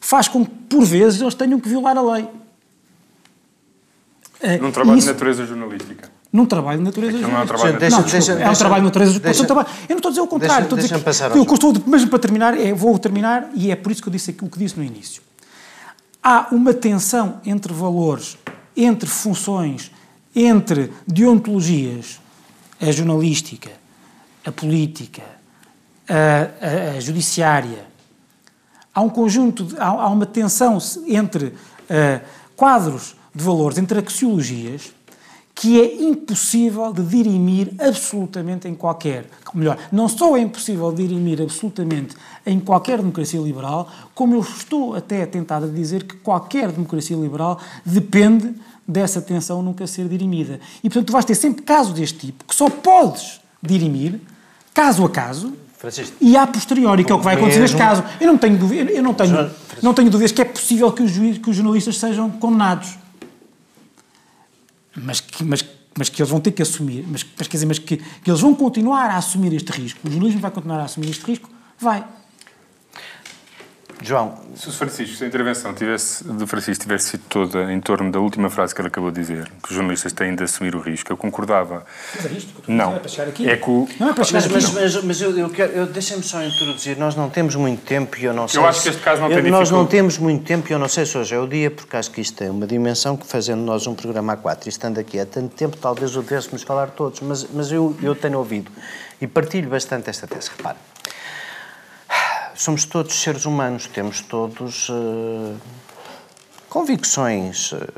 faz 0.00 0.26
com 0.26 0.42
que, 0.42 0.50
por 0.50 0.86
vezes, 0.86 1.20
eles 1.20 1.34
tenham 1.34 1.60
que 1.60 1.68
violar 1.68 1.98
a 1.98 2.14
lei. 2.14 2.26
É, 4.40 4.56
num 4.56 4.72
trabalho 4.72 4.96
isso, 4.96 5.08
de 5.08 5.12
natureza 5.12 5.44
jornalística. 5.44 6.10
Num 6.32 6.46
trabalho 6.46 6.78
de 6.78 6.84
natureza 6.84 7.18
jornalística. 7.18 7.36
Não 7.36 7.40
é 7.40 7.44
um 7.44 7.46
trabalho, 7.46 7.78
deixa, 7.78 7.96
não, 7.96 8.08
deixa, 8.08 8.32
é 8.32 8.50
um 8.50 8.54
trabalho 8.54 8.80
de 8.80 8.86
natureza 8.86 9.12
jornalística. 9.12 9.52
Eu 9.52 9.66
não 9.90 9.96
estou 9.96 10.08
a 10.08 10.12
dizer 10.12 10.20
o 10.22 10.26
contrário. 10.26 10.68
Deixa, 10.76 10.96
estou 10.96 11.10
a 11.10 11.12
dizer 11.12 11.30
que, 11.30 11.38
eu 11.50 11.54
estou, 11.54 11.74
mesmo 11.86 12.08
para 12.08 12.18
terminar, 12.18 12.58
é, 12.58 12.72
vou 12.72 12.98
terminar, 12.98 13.50
e 13.54 13.70
é 13.70 13.76
por 13.76 13.92
isso 13.92 14.00
que 14.00 14.08
eu 14.08 14.12
disse 14.12 14.30
o 14.30 14.48
que 14.48 14.58
disse 14.58 14.78
no 14.78 14.82
início. 14.82 15.20
Há 16.22 16.48
uma 16.52 16.72
tensão 16.72 17.38
entre 17.44 17.74
valores, 17.74 18.38
entre 18.74 19.06
funções, 19.10 19.90
entre 20.36 20.92
deontologias, 21.06 22.20
a 22.78 22.92
jornalística, 22.92 23.70
a 24.44 24.52
política, 24.52 25.22
a, 26.06 26.92
a, 26.92 26.96
a 26.96 27.00
judiciária, 27.00 27.86
há 28.94 29.00
um 29.00 29.08
conjunto, 29.08 29.64
de, 29.64 29.76
há, 29.78 29.86
há, 29.86 30.08
uma 30.08 30.26
tensão 30.26 30.78
entre 31.06 31.46
uh, 31.46 32.20
quadros 32.54 33.16
de 33.34 33.42
valores, 33.42 33.78
entre 33.78 33.98
axiologias, 33.98 34.94
que 35.54 35.80
é 35.80 36.02
impossível 36.02 36.92
de 36.92 37.02
dirimir 37.02 37.72
absolutamente 37.78 38.68
em 38.68 38.74
qualquer, 38.74 39.24
melhor, 39.54 39.78
não 39.90 40.06
só 40.06 40.36
é 40.36 40.40
impossível 40.40 40.92
de 40.92 41.06
dirimir 41.06 41.40
absolutamente 41.40 42.14
em 42.44 42.60
qualquer 42.60 42.98
democracia 42.98 43.40
liberal, 43.40 43.90
como 44.14 44.34
eu 44.34 44.40
estou 44.40 44.94
até 44.94 45.24
tentado 45.24 45.64
a 45.64 45.68
dizer 45.68 46.04
que 46.04 46.16
qualquer 46.16 46.70
democracia 46.70 47.16
liberal 47.16 47.58
depende 47.86 48.54
dessa 48.86 49.20
tensão 49.20 49.62
nunca 49.62 49.86
ser 49.86 50.08
dirimida. 50.08 50.60
E, 50.78 50.88
portanto, 50.88 51.06
tu 51.06 51.12
vais 51.12 51.24
ter 51.24 51.34
sempre 51.34 51.62
casos 51.62 51.92
deste 51.92 52.18
tipo 52.18 52.44
que 52.44 52.54
só 52.54 52.68
podes 52.68 53.40
dirimir 53.62 54.20
caso 54.72 55.04
a 55.04 55.10
caso 55.10 55.52
Francisco, 55.78 56.16
e 56.20 56.36
a 56.36 56.46
posteriori, 56.46 57.04
que 57.04 57.12
é 57.12 57.14
o 57.14 57.18
que 57.18 57.24
vai 57.24 57.34
acontecer 57.34 57.60
neste 57.60 57.76
caso. 57.76 58.02
Eu 58.20 58.26
não 58.28 58.38
tenho, 58.38 58.58
dúvida, 58.58 58.90
eu 58.90 59.02
não 59.02 59.14
tenho, 59.14 59.50
não 59.82 59.92
tenho 59.92 60.10
dúvidas 60.10 60.32
que 60.32 60.40
é 60.40 60.44
possível 60.44 60.90
que 60.92 61.02
os, 61.02 61.10
juízes, 61.10 61.38
que 61.38 61.50
os 61.50 61.56
jornalistas 61.56 61.98
sejam 61.98 62.30
condenados 62.30 62.96
mas 64.96 65.20
que, 65.20 65.44
mas, 65.44 65.64
mas 65.96 66.08
que 66.08 66.20
eles 66.20 66.30
vão 66.30 66.40
ter 66.40 66.52
que 66.52 66.62
assumir, 66.62 67.04
mas, 67.06 67.24
mas 67.36 67.46
quer 67.46 67.56
dizer, 67.56 67.66
mas 67.66 67.78
que, 67.78 67.98
que 67.98 68.30
eles 68.30 68.40
vão 68.40 68.54
continuar 68.54 69.10
a 69.10 69.16
assumir 69.16 69.52
este 69.52 69.70
risco, 69.70 70.00
o 70.06 70.10
jornalismo 70.10 70.40
vai 70.40 70.50
continuar 70.50 70.80
a 70.80 70.84
assumir 70.84 71.10
este 71.10 71.24
risco, 71.24 71.50
vai. 71.78 72.04
João. 74.02 74.38
Se 74.54 74.68
o 74.68 74.72
Francisco, 74.72 75.16
se 75.16 75.24
a 75.24 75.26
intervenção 75.26 75.72
tivesse, 75.74 76.24
do 76.24 76.46
Francisco 76.46 76.82
tivesse 76.82 77.10
sido 77.10 77.22
toda 77.28 77.72
em 77.72 77.80
torno 77.80 78.10
da 78.10 78.20
última 78.20 78.50
frase 78.50 78.74
que 78.74 78.80
ele 78.80 78.88
acabou 78.88 79.10
de 79.10 79.20
dizer, 79.20 79.50
que 79.62 79.68
os 79.70 79.74
jornalistas 79.74 80.12
têm 80.12 80.34
de 80.34 80.44
assumir 80.44 80.74
o 80.74 80.80
risco, 80.80 81.10
eu 81.12 81.16
concordava. 81.16 81.84
Mas 82.14 82.26
é 82.26 82.28
isto 82.30 82.62
que 82.62 82.70
não. 82.70 82.94
é 82.94 82.98
para 82.98 83.08
chegar 83.08 83.28
aqui. 83.28 83.48
É 83.48 83.56
que 83.56 83.70
o... 83.70 83.88
Não 83.98 84.10
é 84.10 84.12
para 84.12 84.24
chegar 84.24 84.42
mas, 84.42 84.64
aqui. 84.64 84.74
Mas, 84.74 84.94
mas, 84.94 85.04
mas 85.04 85.20
eu, 85.20 85.38
eu 85.38 85.50
quero, 85.50 85.72
eu, 85.72 85.86
deixem-me 85.86 86.22
só 86.22 86.42
introduzir, 86.42 86.96
nós 86.98 87.14
não 87.14 87.30
temos 87.30 87.54
muito 87.54 87.84
tempo 87.84 88.16
e 88.18 88.24
eu 88.24 88.32
não 88.32 88.46
sei 88.46 88.60
Eu 88.60 88.66
acho 88.66 88.82
que 88.82 88.88
este 88.88 89.02
caso 89.02 89.22
não 89.22 89.30
eu, 89.30 89.42
tem 89.42 89.50
Nós 89.50 89.70
não 89.70 89.86
temos 89.86 90.18
muito 90.18 90.44
tempo 90.44 90.70
e 90.70 90.72
eu 90.72 90.78
não 90.78 90.88
sei 90.88 91.06
se 91.06 91.16
hoje 91.16 91.34
é 91.34 91.38
o 91.38 91.46
dia, 91.46 91.70
porque 91.70 91.96
acho 91.96 92.10
que 92.10 92.20
isto 92.20 92.36
tem 92.36 92.50
uma 92.50 92.66
dimensão 92.66 93.16
que 93.16 93.26
fazendo 93.26 93.60
nós 93.62 93.86
um 93.86 93.94
programa 93.94 94.34
a 94.34 94.36
quatro 94.36 94.68
e 94.68 94.70
estando 94.70 94.98
aqui 94.98 95.18
há 95.18 95.26
tanto 95.26 95.54
tempo, 95.54 95.76
talvez 95.76 96.16
o 96.16 96.22
devêssemos 96.22 96.62
falar 96.62 96.88
todos, 96.88 97.20
mas, 97.20 97.46
mas 97.52 97.72
eu, 97.72 97.96
eu 98.02 98.14
tenho 98.14 98.38
ouvido 98.38 98.70
e 99.20 99.26
partilho 99.26 99.70
bastante 99.70 100.10
esta 100.10 100.26
tese. 100.26 100.50
Repare, 100.56 100.76
somos 102.56 102.84
todos 102.84 103.14
seres 103.14 103.44
humanos, 103.44 103.86
temos 103.86 104.20
todos 104.22 104.88
uh, 104.88 105.56
convicções. 106.68 107.72
Uh, 107.72 107.92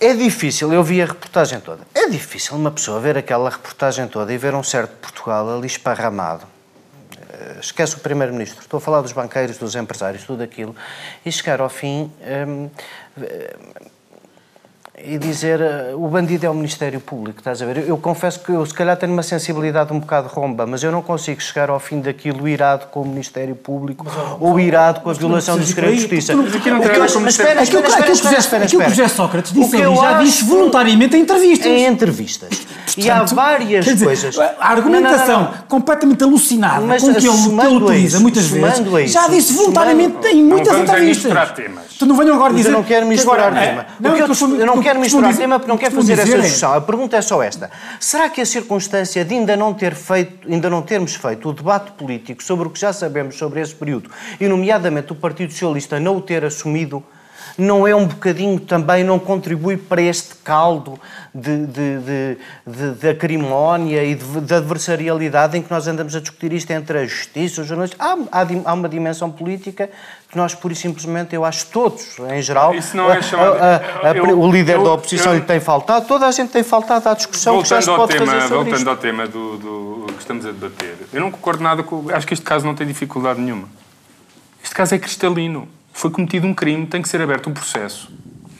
é 0.00 0.14
difícil, 0.14 0.72
eu 0.72 0.82
vi 0.82 1.02
a 1.02 1.06
reportagem 1.06 1.60
toda, 1.60 1.82
é 1.94 2.08
difícil 2.08 2.56
uma 2.56 2.70
pessoa 2.70 3.00
ver 3.00 3.16
aquela 3.16 3.50
reportagem 3.50 4.06
toda 4.06 4.32
e 4.32 4.38
ver 4.38 4.54
um 4.54 4.62
certo 4.62 4.96
Portugal 4.98 5.56
ali 5.56 5.66
esparramado. 5.66 6.46
Esquece 7.60 7.96
o 7.96 8.00
Primeiro-Ministro, 8.00 8.60
estou 8.60 8.78
a 8.78 8.80
falar 8.80 9.00
dos 9.00 9.12
banqueiros, 9.12 9.58
dos 9.58 9.74
empresários, 9.74 10.24
tudo 10.24 10.42
aquilo, 10.42 10.74
e 11.24 11.32
chegar 11.32 11.60
ao 11.60 11.68
fim. 11.68 12.10
Um, 12.46 12.70
e 15.04 15.18
dizer 15.18 15.60
uh, 15.60 16.04
o 16.04 16.08
bandido 16.08 16.46
é 16.46 16.50
o 16.50 16.54
Ministério 16.54 17.00
Público, 17.00 17.38
estás 17.38 17.62
a 17.62 17.66
ver? 17.66 17.78
Eu, 17.78 17.86
eu, 17.88 17.96
confesso 17.98 18.40
que 18.40 18.50
eu 18.50 18.64
se 18.64 18.74
calhar 18.74 18.96
tenho 18.96 19.12
uma 19.12 19.22
sensibilidade 19.22 19.92
um 19.92 20.00
bocado 20.00 20.28
romba, 20.28 20.66
mas 20.66 20.82
eu 20.82 20.90
não 20.90 21.02
consigo 21.02 21.40
chegar 21.40 21.70
ao 21.70 21.78
fim 21.78 22.00
daquilo 22.00 22.48
irado 22.48 22.86
com 22.86 23.02
o 23.02 23.06
Ministério 23.06 23.54
Público 23.54 24.04
mas, 24.04 24.14
ou 24.40 24.58
irado 24.58 25.00
com 25.00 25.10
a 25.10 25.12
violação 25.12 25.58
do 25.58 25.64
segredo 25.64 25.94
de 25.94 26.00
justiça. 26.00 26.36
Mas 26.36 26.54
aqui 26.54 26.70
não 26.70 26.80
tem 26.80 26.98
mas 26.98 27.34
espera, 27.34 27.62
espera, 27.62 27.88
espera, 28.12 28.38
espera, 28.38 28.64
Aquilo 28.64 28.82
que 28.82 28.86
o 28.86 28.90
José 28.90 29.08
Sócrates 29.08 29.52
disse 29.52 29.76
ali 29.76 29.96
já 29.96 30.12
disse 30.18 30.44
voluntariamente 30.44 31.16
em 31.16 31.20
entrevistas. 31.20 31.66
Em 31.66 31.86
entrevistas. 31.86 32.48
Portanto, 32.48 33.04
e 33.04 33.10
há 33.10 33.22
várias 33.24 33.84
dizer, 33.84 34.04
coisas. 34.04 34.38
A 34.38 34.70
argumentação 34.70 35.26
não, 35.26 35.44
não, 35.44 35.52
não. 35.52 35.62
completamente 35.68 36.24
alucinada 36.24 36.80
com 36.80 37.14
que 37.14 37.26
ele, 37.26 37.28
que 37.28 37.66
ele 37.66 37.76
utiliza 37.76 38.20
muitas 38.20 38.46
vezes, 38.46 39.12
já 39.12 39.28
disse 39.28 39.52
voluntariamente 39.52 40.26
em 40.28 40.42
muitas 40.42 40.76
entrevistas. 40.76 41.32
Tu 41.98 42.06
não 42.06 42.16
venham 42.16 42.34
agora 42.36 42.54
dizer... 42.54 42.68
Eu 42.68 42.72
não 42.72 42.84
quero 42.84 43.06
misturar 43.06 43.52
tema. 43.52 43.86
Eu 44.58 44.66
não 44.66 44.80
quero 44.88 45.00
misturar 45.00 45.36
tema 45.36 45.58
porque 45.58 45.70
não 45.70 45.78
quero 45.78 45.94
fazer 45.94 46.18
essa 46.18 46.38
discussão. 46.38 46.72
A 46.72 46.80
pergunta 46.80 47.16
é 47.16 47.22
só 47.22 47.42
esta. 47.42 47.70
Será 48.00 48.30
que 48.30 48.40
a 48.40 48.46
circunstância 48.46 49.24
de 49.24 49.34
ainda 49.34 49.56
não, 49.56 49.74
ter 49.74 49.94
feito, 49.94 50.50
ainda 50.50 50.70
não 50.70 50.82
termos 50.82 51.14
feito 51.14 51.48
o 51.48 51.52
debate 51.52 51.92
político 51.92 52.42
sobre 52.42 52.66
o 52.66 52.70
que 52.70 52.80
já 52.80 52.92
sabemos 52.92 53.36
sobre 53.36 53.60
esse 53.60 53.74
período, 53.74 54.10
e 54.40 54.48
nomeadamente 54.48 55.12
o 55.12 55.14
Partido 55.14 55.52
Socialista 55.52 56.00
não 56.00 56.16
o 56.16 56.20
ter 56.20 56.44
assumido, 56.44 57.04
não 57.58 57.88
é 57.88 57.94
um 57.94 58.06
bocadinho 58.06 58.60
também, 58.60 59.02
não 59.02 59.18
contribui 59.18 59.76
para 59.76 60.00
este 60.00 60.36
caldo 60.36 60.98
de, 61.34 61.66
de, 61.66 61.98
de, 61.98 62.38
de, 62.64 62.90
de 62.92 63.08
acrimónia 63.08 64.04
e 64.04 64.14
de, 64.14 64.40
de, 64.40 64.54
adversarialidade 64.54 65.58
em 65.58 65.62
que 65.62 65.68
nós 65.68 65.88
andamos 65.88 66.14
a 66.14 66.20
discutir 66.20 66.52
isto 66.52 66.70
entre 66.70 66.98
a 66.98 67.04
justiça, 67.04 67.60
os 67.60 67.66
jornalistas? 67.66 67.98
Há, 68.00 68.16
há, 68.30 68.46
há 68.64 68.72
uma 68.72 68.88
dimensão 68.88 69.28
política 69.28 69.90
que 70.30 70.36
nós, 70.36 70.54
pura 70.54 70.72
e 70.72 70.76
simplesmente, 70.76 71.34
eu 71.34 71.44
acho 71.44 71.66
todos, 71.66 72.16
em 72.32 72.40
geral, 72.40 72.72
Isso 72.74 72.96
não 72.96 73.10
é 73.12 73.20
chamado, 73.22 73.56
a, 73.56 74.08
a, 74.08 74.16
eu, 74.16 74.38
o 74.38 74.52
líder 74.52 74.76
eu, 74.76 74.84
da 74.84 74.92
oposição 74.92 75.32
eu, 75.32 75.40
lhe 75.40 75.44
tem 75.44 75.58
faltado, 75.58 76.06
toda 76.06 76.28
a 76.28 76.30
gente 76.30 76.50
tem 76.50 76.62
faltado 76.62 77.08
à 77.08 77.14
discussão 77.14 77.60
que 77.60 77.68
já 77.68 77.82
se 77.82 77.88
pode 77.88 78.12
tema, 78.12 78.26
fazer 78.26 78.42
sobre 78.42 78.54
Voltando 78.56 78.76
isto. 78.76 78.88
ao 78.90 78.96
tema 78.96 79.26
do, 79.26 79.56
do, 79.56 80.06
que 80.12 80.20
estamos 80.20 80.46
a 80.46 80.52
debater, 80.52 80.96
eu 81.12 81.20
não 81.20 81.32
concordo 81.32 81.62
nada 81.62 81.82
com... 81.82 82.04
Acho 82.12 82.24
que 82.24 82.34
este 82.34 82.44
caso 82.44 82.64
não 82.64 82.74
tem 82.76 82.86
dificuldade 82.86 83.40
nenhuma. 83.40 83.68
Este 84.62 84.74
caso 84.74 84.94
é 84.94 84.98
cristalino. 84.98 85.68
Foi 85.92 86.10
cometido 86.10 86.46
um 86.46 86.54
crime, 86.54 86.86
tem 86.86 87.02
que 87.02 87.08
ser 87.08 87.20
aberto 87.20 87.50
um 87.50 87.52
processo, 87.54 88.10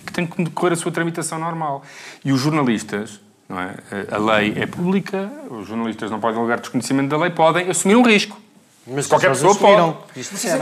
que 0.07 0.12
tem 0.12 0.26
que 0.26 0.43
decorrer 0.43 0.72
a 0.72 0.76
sua 0.76 0.91
tramitação 0.91 1.39
normal. 1.39 1.83
E 2.24 2.33
os 2.33 2.41
jornalistas, 2.41 3.20
não 3.49 3.61
é? 3.61 3.74
a 4.11 4.18
lei 4.18 4.55
é 4.57 4.66
pública, 4.66 5.31
os 5.51 5.68
jornalistas 5.68 6.11
não 6.11 6.18
podem 6.20 6.39
alegar 6.39 6.61
desconhecimento 6.61 7.09
da 7.09 7.16
lei, 7.16 7.31
podem 7.31 7.70
assumir 7.70 7.97
um 7.97 8.03
risco. 8.03 8.41
Mas 8.87 9.07
qualquer 9.07 9.29
pessoa 9.29 9.55
pode. 9.55 9.97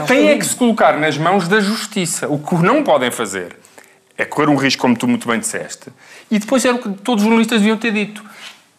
Tem 0.07 0.27
é 0.27 0.37
que 0.37 0.45
se 0.45 0.55
colocar 0.55 0.97
nas 0.97 1.17
mãos 1.17 1.47
da 1.47 1.61
justiça. 1.61 2.27
O 2.27 2.37
que 2.37 2.55
não 2.55 2.83
podem 2.83 3.09
fazer 3.09 3.55
é 4.17 4.25
correr 4.25 4.49
um 4.49 4.55
risco, 4.55 4.81
como 4.81 4.97
tu 4.97 5.07
muito 5.07 5.27
bem 5.27 5.39
disseste. 5.39 5.89
E 6.29 6.37
depois 6.39 6.65
era 6.65 6.75
o 6.75 6.79
que 6.79 6.89
todos 6.89 7.23
os 7.23 7.27
jornalistas 7.27 7.59
deviam 7.59 7.77
ter 7.77 7.91
dito. 7.91 8.23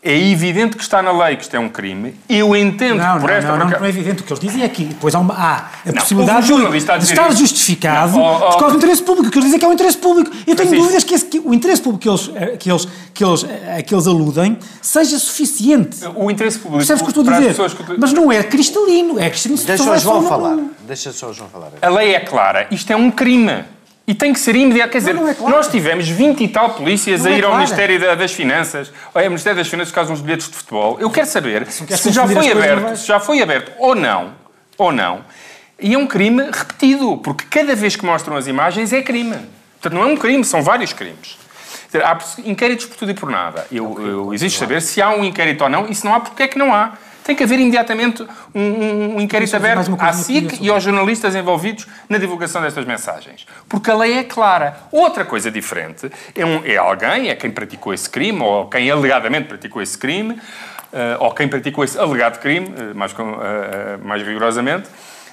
É 0.00 0.16
evidente 0.16 0.76
que 0.76 0.82
está 0.82 1.02
na 1.02 1.10
lei 1.10 1.34
que 1.34 1.42
isto 1.42 1.56
é 1.56 1.58
um 1.58 1.68
crime. 1.68 2.14
Eu 2.28 2.54
entendo 2.54 2.98
não, 2.98 3.20
por 3.20 3.28
não, 3.30 3.36
esta... 3.36 3.50
Não, 3.50 3.58
não, 3.58 3.78
não 3.78 3.84
é 3.84 3.88
evidente. 3.88 4.22
O 4.22 4.24
que 4.24 4.32
eles 4.32 4.40
dizem 4.40 4.62
é 4.62 4.68
que 4.68 4.84
depois 4.84 5.12
há, 5.12 5.18
uma, 5.18 5.34
há 5.34 5.56
a 5.88 5.92
possibilidade 5.92 6.52
um 6.52 6.70
de, 6.70 6.70
de 6.70 6.76
estar 6.78 6.98
isso. 7.30 7.38
justificado 7.38 8.12
não, 8.12 8.20
oh, 8.20 8.36
oh, 8.36 8.50
por 8.52 8.58
causa 8.58 8.74
do 8.74 8.76
interesse 8.76 9.02
público. 9.02 9.28
O 9.28 9.30
que 9.32 9.38
eles 9.38 9.46
dizem 9.46 9.56
é 9.56 9.58
que 9.58 9.64
é 9.64 9.68
o 9.68 9.72
interesse 9.72 9.98
público. 9.98 10.30
Eu 10.46 10.54
tenho 10.54 10.70
dúvidas 10.70 11.02
que, 11.02 11.14
esse, 11.14 11.24
que, 11.24 11.40
o 11.40 11.52
interesse 11.52 11.82
público 11.82 12.02
que 12.02 12.08
eles, 12.08 12.30
eh, 12.36 12.56
que, 12.56 12.70
eles, 12.70 12.88
que, 13.12 13.24
eles, 13.24 13.44
eh, 13.44 13.82
que 13.82 13.92
eles 13.92 14.06
aludem 14.06 14.56
seja 14.80 15.18
suficiente. 15.18 15.98
O 16.14 16.30
interesse 16.30 16.58
público... 16.58 16.78
Percebes 16.78 17.02
o 17.02 17.04
que 17.04 17.10
estou 17.10 17.34
a 17.34 17.38
dizer? 17.38 17.54
Que... 17.54 17.98
Mas 17.98 18.12
não 18.12 18.30
é 18.30 18.42
cristalino. 18.44 19.18
É 19.18 19.28
cristalino. 19.28 19.60
Deixa 19.64 19.90
o 19.90 19.98
João 19.98 20.22
falar. 20.28 20.58
Deixa 20.86 21.12
só 21.12 21.30
o 21.30 21.34
João 21.34 21.50
falar. 21.50 21.70
A 21.82 21.88
lei 21.88 22.14
é 22.14 22.20
clara. 22.20 22.68
Isto 22.70 22.92
é 22.92 22.96
um 22.96 23.10
crime. 23.10 23.64
E 24.08 24.14
tem 24.14 24.32
que 24.32 24.40
ser 24.40 24.56
imediato. 24.56 24.90
Quer 24.90 24.98
dizer, 25.00 25.14
não, 25.14 25.24
não 25.24 25.28
é 25.28 25.34
claro. 25.34 25.54
nós 25.54 25.68
tivemos 25.68 26.08
20 26.08 26.42
e 26.42 26.48
tal 26.48 26.70
polícias 26.70 27.24
não 27.24 27.30
a 27.30 27.34
ir 27.34 27.44
é 27.44 27.46
ao 27.46 27.54
Ministério 27.56 28.16
das 28.16 28.32
Finanças, 28.32 28.90
ou 29.12 29.20
ao 29.20 29.28
Ministério 29.28 29.58
das 29.58 29.68
Finanças 29.68 29.90
por 29.90 29.96
causa 29.96 30.10
dos 30.12 30.22
bilhetes 30.22 30.48
de 30.48 30.56
futebol. 30.56 30.96
Eu 30.98 31.10
quero 31.10 31.26
saber 31.26 31.66
se, 31.66 31.86
se 31.94 32.10
já 32.10 32.26
foi 32.26 32.50
aberto, 32.50 32.96
se 32.96 33.06
já 33.06 33.20
foi 33.20 33.42
aberto 33.42 33.70
ou 33.78 33.94
não, 33.94 34.32
ou 34.78 34.90
não. 34.90 35.20
E 35.78 35.92
é 35.92 35.98
um 35.98 36.06
crime 36.06 36.42
repetido, 36.50 37.18
porque 37.18 37.44
cada 37.50 37.74
vez 37.76 37.96
que 37.96 38.06
mostram 38.06 38.34
as 38.34 38.46
imagens 38.46 38.94
é 38.94 39.02
crime. 39.02 39.36
Portanto, 39.78 39.92
não 39.92 40.02
é 40.02 40.06
um 40.06 40.16
crime, 40.16 40.42
são 40.42 40.62
vários 40.62 40.94
crimes. 40.94 41.36
Há 41.92 42.18
inquéritos 42.46 42.86
por 42.86 42.96
tudo 42.96 43.10
e 43.10 43.14
por 43.14 43.30
nada. 43.30 43.66
Eu, 43.70 43.94
eu 44.00 44.32
existe 44.32 44.58
saber 44.58 44.80
se 44.80 45.02
há 45.02 45.10
um 45.10 45.22
inquérito 45.22 45.64
ou 45.64 45.68
não, 45.68 45.86
e 45.86 45.94
se 45.94 46.02
não 46.06 46.14
há, 46.14 46.20
porque 46.20 46.44
é 46.44 46.48
que 46.48 46.56
não 46.56 46.74
há 46.74 46.94
tem 47.28 47.36
que 47.36 47.44
haver 47.44 47.60
imediatamente 47.60 48.26
um, 48.54 48.60
um, 48.62 49.16
um 49.16 49.20
inquérito 49.20 49.54
aberto 49.54 49.94
à 50.00 50.12
SIC 50.14 50.62
e 50.62 50.70
aos 50.70 50.82
jornalistas 50.82 51.36
envolvidos 51.36 51.86
na 52.08 52.16
divulgação 52.16 52.62
destas 52.62 52.86
mensagens. 52.86 53.46
Porque 53.68 53.90
a 53.90 53.94
lei 53.94 54.14
é 54.14 54.24
clara. 54.24 54.78
Outra 54.90 55.26
coisa 55.26 55.50
diferente 55.50 56.10
é, 56.34 56.46
um, 56.46 56.64
é 56.64 56.78
alguém, 56.78 57.28
é 57.28 57.34
quem 57.34 57.50
praticou 57.50 57.92
esse 57.92 58.08
crime, 58.08 58.40
ou 58.40 58.66
quem 58.66 58.90
alegadamente 58.90 59.46
praticou 59.46 59.82
esse 59.82 59.98
crime, 59.98 60.32
uh, 60.32 60.40
ou 61.20 61.34
quem 61.34 61.46
praticou 61.46 61.84
esse 61.84 61.98
alegado 61.98 62.40
crime, 62.40 62.68
uh, 62.68 62.94
mais, 62.96 63.12
uh, 63.12 63.16
mais 64.02 64.22
rigorosamente, 64.22 64.88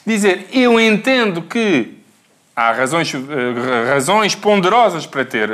dizer: 0.05 0.49
Eu 0.51 0.77
entendo 0.77 1.43
que 1.43 1.93
há 2.55 2.71
razões, 2.71 3.11
razões 3.89 4.33
ponderosas 4.33 5.05
para 5.05 5.25
ter 5.25 5.49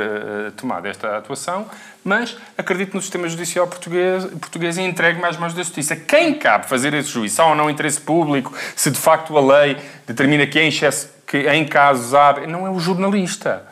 tomado 0.56 0.86
esta 0.86 1.16
atuação, 1.16 1.66
mas 2.04 2.36
acredito 2.56 2.94
no 2.94 3.00
sistema 3.00 3.28
judicial 3.28 3.66
português, 3.66 4.24
português 4.24 4.78
e 4.78 4.82
entregue-me 4.82 5.24
às 5.26 5.36
mãos 5.36 5.52
da 5.54 5.62
justiça. 5.62 5.96
Quem 5.96 6.34
cabe 6.34 6.68
fazer 6.68 6.94
esse 6.94 7.08
juízo? 7.08 7.42
Há 7.42 7.46
ou 7.46 7.54
não 7.54 7.68
interesse 7.68 8.00
público? 8.00 8.52
Se 8.76 8.90
de 8.90 8.98
facto 8.98 9.36
a 9.36 9.40
lei 9.40 9.76
determina 10.06 10.46
que 10.46 10.60
em, 10.60 10.68
excesso, 10.68 11.10
que 11.26 11.48
em 11.48 11.64
casos 11.64 12.14
há... 12.14 12.46
Não 12.46 12.66
é 12.66 12.70
o 12.70 12.78
jornalista. 12.78 13.64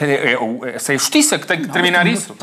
É, 0.00 0.38
essa 0.74 0.92
é 0.92 0.94
a 0.94 0.98
justiça 0.98 1.38
que 1.38 1.46
tem 1.46 1.60
que 1.60 1.66
determinar 1.66 2.06
isso. 2.06 2.34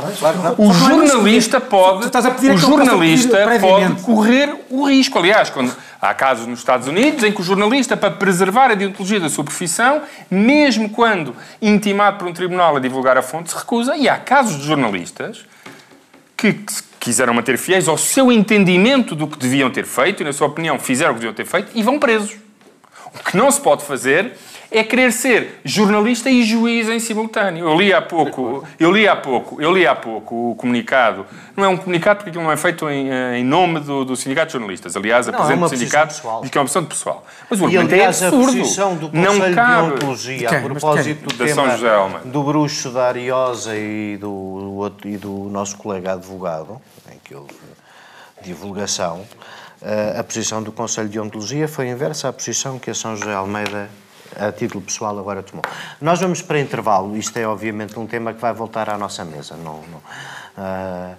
O 0.58 0.72
jornalista 0.72 1.60
pode, 1.60 2.08
o 2.08 2.58
jornalista 2.58 3.38
pode 3.60 4.02
correr 4.04 4.56
o 4.70 4.88
risco. 4.88 5.18
Aliás, 5.18 5.50
quando 5.50 5.76
há 6.00 6.14
casos 6.14 6.45
nos 6.45 6.60
Estados 6.60 6.88
Unidos 6.88 7.24
em 7.24 7.32
que 7.32 7.41
o 7.41 7.43
jornalista, 7.43 7.97
para 7.97 8.12
preservar 8.12 8.70
a 8.70 8.76
deontologia 8.76 9.20
da 9.20 9.30
sua 9.30 9.43
profissão, 9.43 10.04
mesmo 10.30 10.89
quando 10.91 11.36
intimado 11.60 12.20
por 12.20 12.28
um 12.28 12.34
tribunal 12.34 12.78
a 12.78 12.80
divulgar 12.80 13.18
a 13.18 13.24
fonte, 13.24 13.50
se 13.50 13.58
recusa. 13.58 13.97
E 13.97 14.08
há 14.08 14.18
casos 14.18 14.60
de 14.60 14.68
jornalistas 14.68 15.43
que 16.38 16.56
quiseram 17.00 17.34
manter 17.34 17.58
fiéis 17.58 17.88
ao 17.88 17.97
seu 17.97 18.32
entendimento 18.32 19.16
do 19.16 19.28
que 19.28 19.39
deviam 19.39 19.72
ter 19.72 19.86
feito 19.86 20.22
e, 20.22 20.24
na 20.24 20.34
sua 20.34 20.47
opinião, 20.47 20.78
fizeram 20.78 21.12
o 21.12 21.16
que 21.16 21.22
deviam 21.22 21.34
ter 21.34 21.45
feito 21.45 21.72
e 21.74 21.82
vão 21.82 21.97
presos. 21.97 22.38
O 23.14 23.24
que 23.24 23.36
não 23.36 23.50
se 23.50 23.60
pode 23.60 23.84
fazer 23.84 24.38
é 24.72 24.84
querer 24.84 25.11
ser 25.11 25.59
jornalista 25.65 26.30
e 26.30 26.43
juiz 26.43 26.88
em 26.89 26.99
simultâneo. 26.99 27.67
Eu 27.67 27.76
li 27.76 27.91
há 27.91 28.01
pouco, 28.01 28.63
eu 28.80 28.91
li 28.91 29.07
há 29.07 29.15
pouco, 29.15 29.59
eu 29.61 29.74
li 29.74 29.88
há 29.88 29.95
pouco 29.95 30.51
o 30.51 30.55
comunicado. 30.55 31.26
Não 31.57 31.63
é 31.65 31.67
um 31.67 31.76
comunicado 31.78 32.17
porque 32.17 32.30
aquilo 32.30 32.43
não 32.43 32.51
é 32.51 32.57
feito 32.57 32.88
em, 32.89 33.09
em 33.36 33.43
nome 33.43 33.80
do, 33.80 34.05
do 34.05 34.15
Sindicato 34.15 34.47
de 34.47 34.53
Jornalistas. 34.53 34.95
Aliás, 34.95 35.26
Não, 35.26 35.34
é 35.34 35.38
Presidente 35.38 35.57
uma 35.59 35.67
do 35.70 35.76
Sindicato 35.78 36.07
posição 36.13 36.41
diz 36.41 36.49
que 36.51 36.57
é 36.57 36.61
uma 36.61 36.65
opção 36.65 36.82
de 36.84 36.88
pessoal. 36.89 37.26
Mas 37.49 37.59
o 37.59 37.63
E 37.70 37.78
argumento 37.78 37.95
é 37.95 38.05
absurdo. 38.05 38.45
posição 38.45 38.95
do 38.95 39.09
não 39.11 39.26
Conselho 39.34 39.49
de 39.49 39.55
cabe. 39.55 39.93
Ontologia, 39.93 40.38
De 40.49 40.55
a 40.55 40.61
propósito 40.61 41.30
do 41.30 41.36
Da 41.36 41.47
São 41.53 41.63
tema 41.70 42.20
do 42.26 42.43
bruxo 42.43 42.89
da 42.91 43.07
Ariosa 43.07 43.76
e 43.76 44.17
do, 44.17 44.32
outro- 44.32 45.09
e 45.09 45.17
do 45.17 45.49
nosso 45.49 45.78
colega 45.78 46.13
advogado, 46.13 46.80
em 47.11 47.17
que 47.24 47.34
houve 47.34 47.53
divulgação, 48.41 49.26
eh, 49.82 50.15
a 50.17 50.24
posição 50.24 50.61
do 50.61 50.72
Conselho 50.72 51.09
de 51.09 51.20
Ontologia 51.20 51.67
foi 51.67 51.88
inversa 51.89 52.30
à 52.30 52.34
posição 52.34 52.78
que 52.80 52.89
a 52.89 52.93
São 52.93 53.15
José 53.15 53.34
Almeida, 53.34 53.89
a 54.38 54.52
título 54.52 54.82
pessoal, 54.84 55.18
agora 55.18 55.42
tomou. 55.44 55.64
Nós 56.02 56.20
vamos 56.20 56.42
para 56.42 56.60
intervalo. 56.60 57.16
Isto 57.18 57.38
é, 57.38 57.48
obviamente, 57.48 57.98
um 57.98 58.06
tema 58.08 58.34
que 58.34 58.42
vai 58.42 58.54
voltar 58.54 58.90
à 58.90 58.98
nossa 58.98 59.24
mesa. 59.26 59.56
Não, 59.56 59.82
não, 59.92 60.02
ah, 60.58 61.14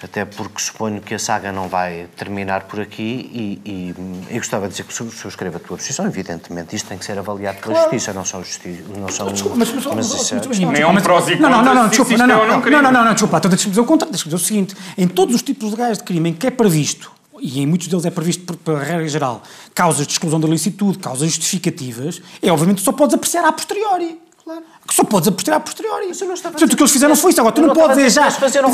até 0.00 0.24
porque 0.24 0.60
suponho 0.62 1.00
que 1.00 1.12
a 1.12 1.18
saga 1.18 1.50
não 1.50 1.66
vai 1.68 2.06
terminar 2.16 2.62
por 2.64 2.78
aqui 2.78 3.28
e, 3.64 3.68
e, 3.68 4.34
e 4.34 4.38
gostava 4.38 4.66
de 4.66 4.70
dizer 4.70 4.84
que 4.84 4.94
su- 4.94 5.10
subscrevo 5.10 5.56
a 5.56 5.60
tua 5.60 5.76
posição, 5.76 6.06
evidentemente. 6.06 6.76
Isto 6.76 6.88
tem 6.88 6.98
que 6.98 7.04
ser 7.04 7.18
avaliado 7.18 7.58
pela 7.58 7.80
Justiça, 7.82 8.12
não 8.12 8.24
são 8.24 8.44
justi 8.44 8.84
não 8.96 9.08
são, 9.08 9.26
Desculpa, 9.32 9.56
mas, 9.56 9.72
mas, 9.72 9.86
mas, 9.86 10.06
isso 10.14 10.34
é- 10.36 10.40
mas, 10.46 10.58
Nem 10.60 10.82
é 10.82 10.92
mas- 10.92 11.02
prós 11.02 11.28
e 11.28 11.34
não, 11.34 11.50
não, 11.50 11.62
não, 11.62 11.74
não, 11.74 11.88
contras 11.88 11.96
se 11.96 11.98
desculpa, 11.98 12.16
não, 12.16 12.26
não, 12.28 12.36
não 12.46 12.60
não, 12.60 12.70
não, 12.70 12.82
não, 12.82 12.92
não, 12.92 13.04
não, 13.06 13.12
desculpa, 13.12 13.38
então 13.38 13.48
deixa-me 13.50 13.70
dizer 13.70 13.80
o 13.80 13.84
contrário, 13.84 14.12
deixa-me 14.12 14.32
dizer 14.32 14.44
o 14.44 14.46
seguinte, 14.46 14.76
em 14.96 15.08
todos 15.08 15.34
os 15.34 15.42
tipos 15.42 15.68
legais 15.72 15.98
de 15.98 16.04
crime 16.04 16.30
em 16.30 16.32
que 16.32 16.46
é 16.46 16.50
previsto, 16.52 17.10
e 17.40 17.60
em 17.60 17.66
muitos 17.66 17.88
deles 17.88 18.04
é 18.04 18.10
previsto 18.10 18.44
por, 18.44 18.56
pela 18.56 18.82
regra 18.82 19.06
geral, 19.08 19.42
causas 19.74 20.06
de 20.06 20.12
exclusão 20.12 20.40
da 20.40 20.48
licitude, 20.48 20.98
causas 20.98 21.28
justificativas, 21.30 22.20
é 22.42 22.50
obviamente 22.50 22.80
só 22.82 22.92
podes 22.92 23.14
apreciar 23.14 23.44
a 23.44 23.52
posteriori. 23.52 24.20
Claro. 24.44 24.62
Que 24.86 24.94
só 24.94 25.04
podes 25.04 25.28
apreciar 25.28 25.56
a 25.56 25.60
posteriori. 25.60 26.06
Portanto, 26.06 26.72
o 26.72 26.76
que 26.76 26.82
eles 26.82 26.92
fizeram 26.92 27.14
foi 27.14 27.32
isso. 27.32 27.40
Agora, 27.40 27.54
tu 27.54 27.60
não 27.60 27.68
não 27.68 27.74
podes 27.74 28.14
já 28.14 28.30
pedir 28.30 28.64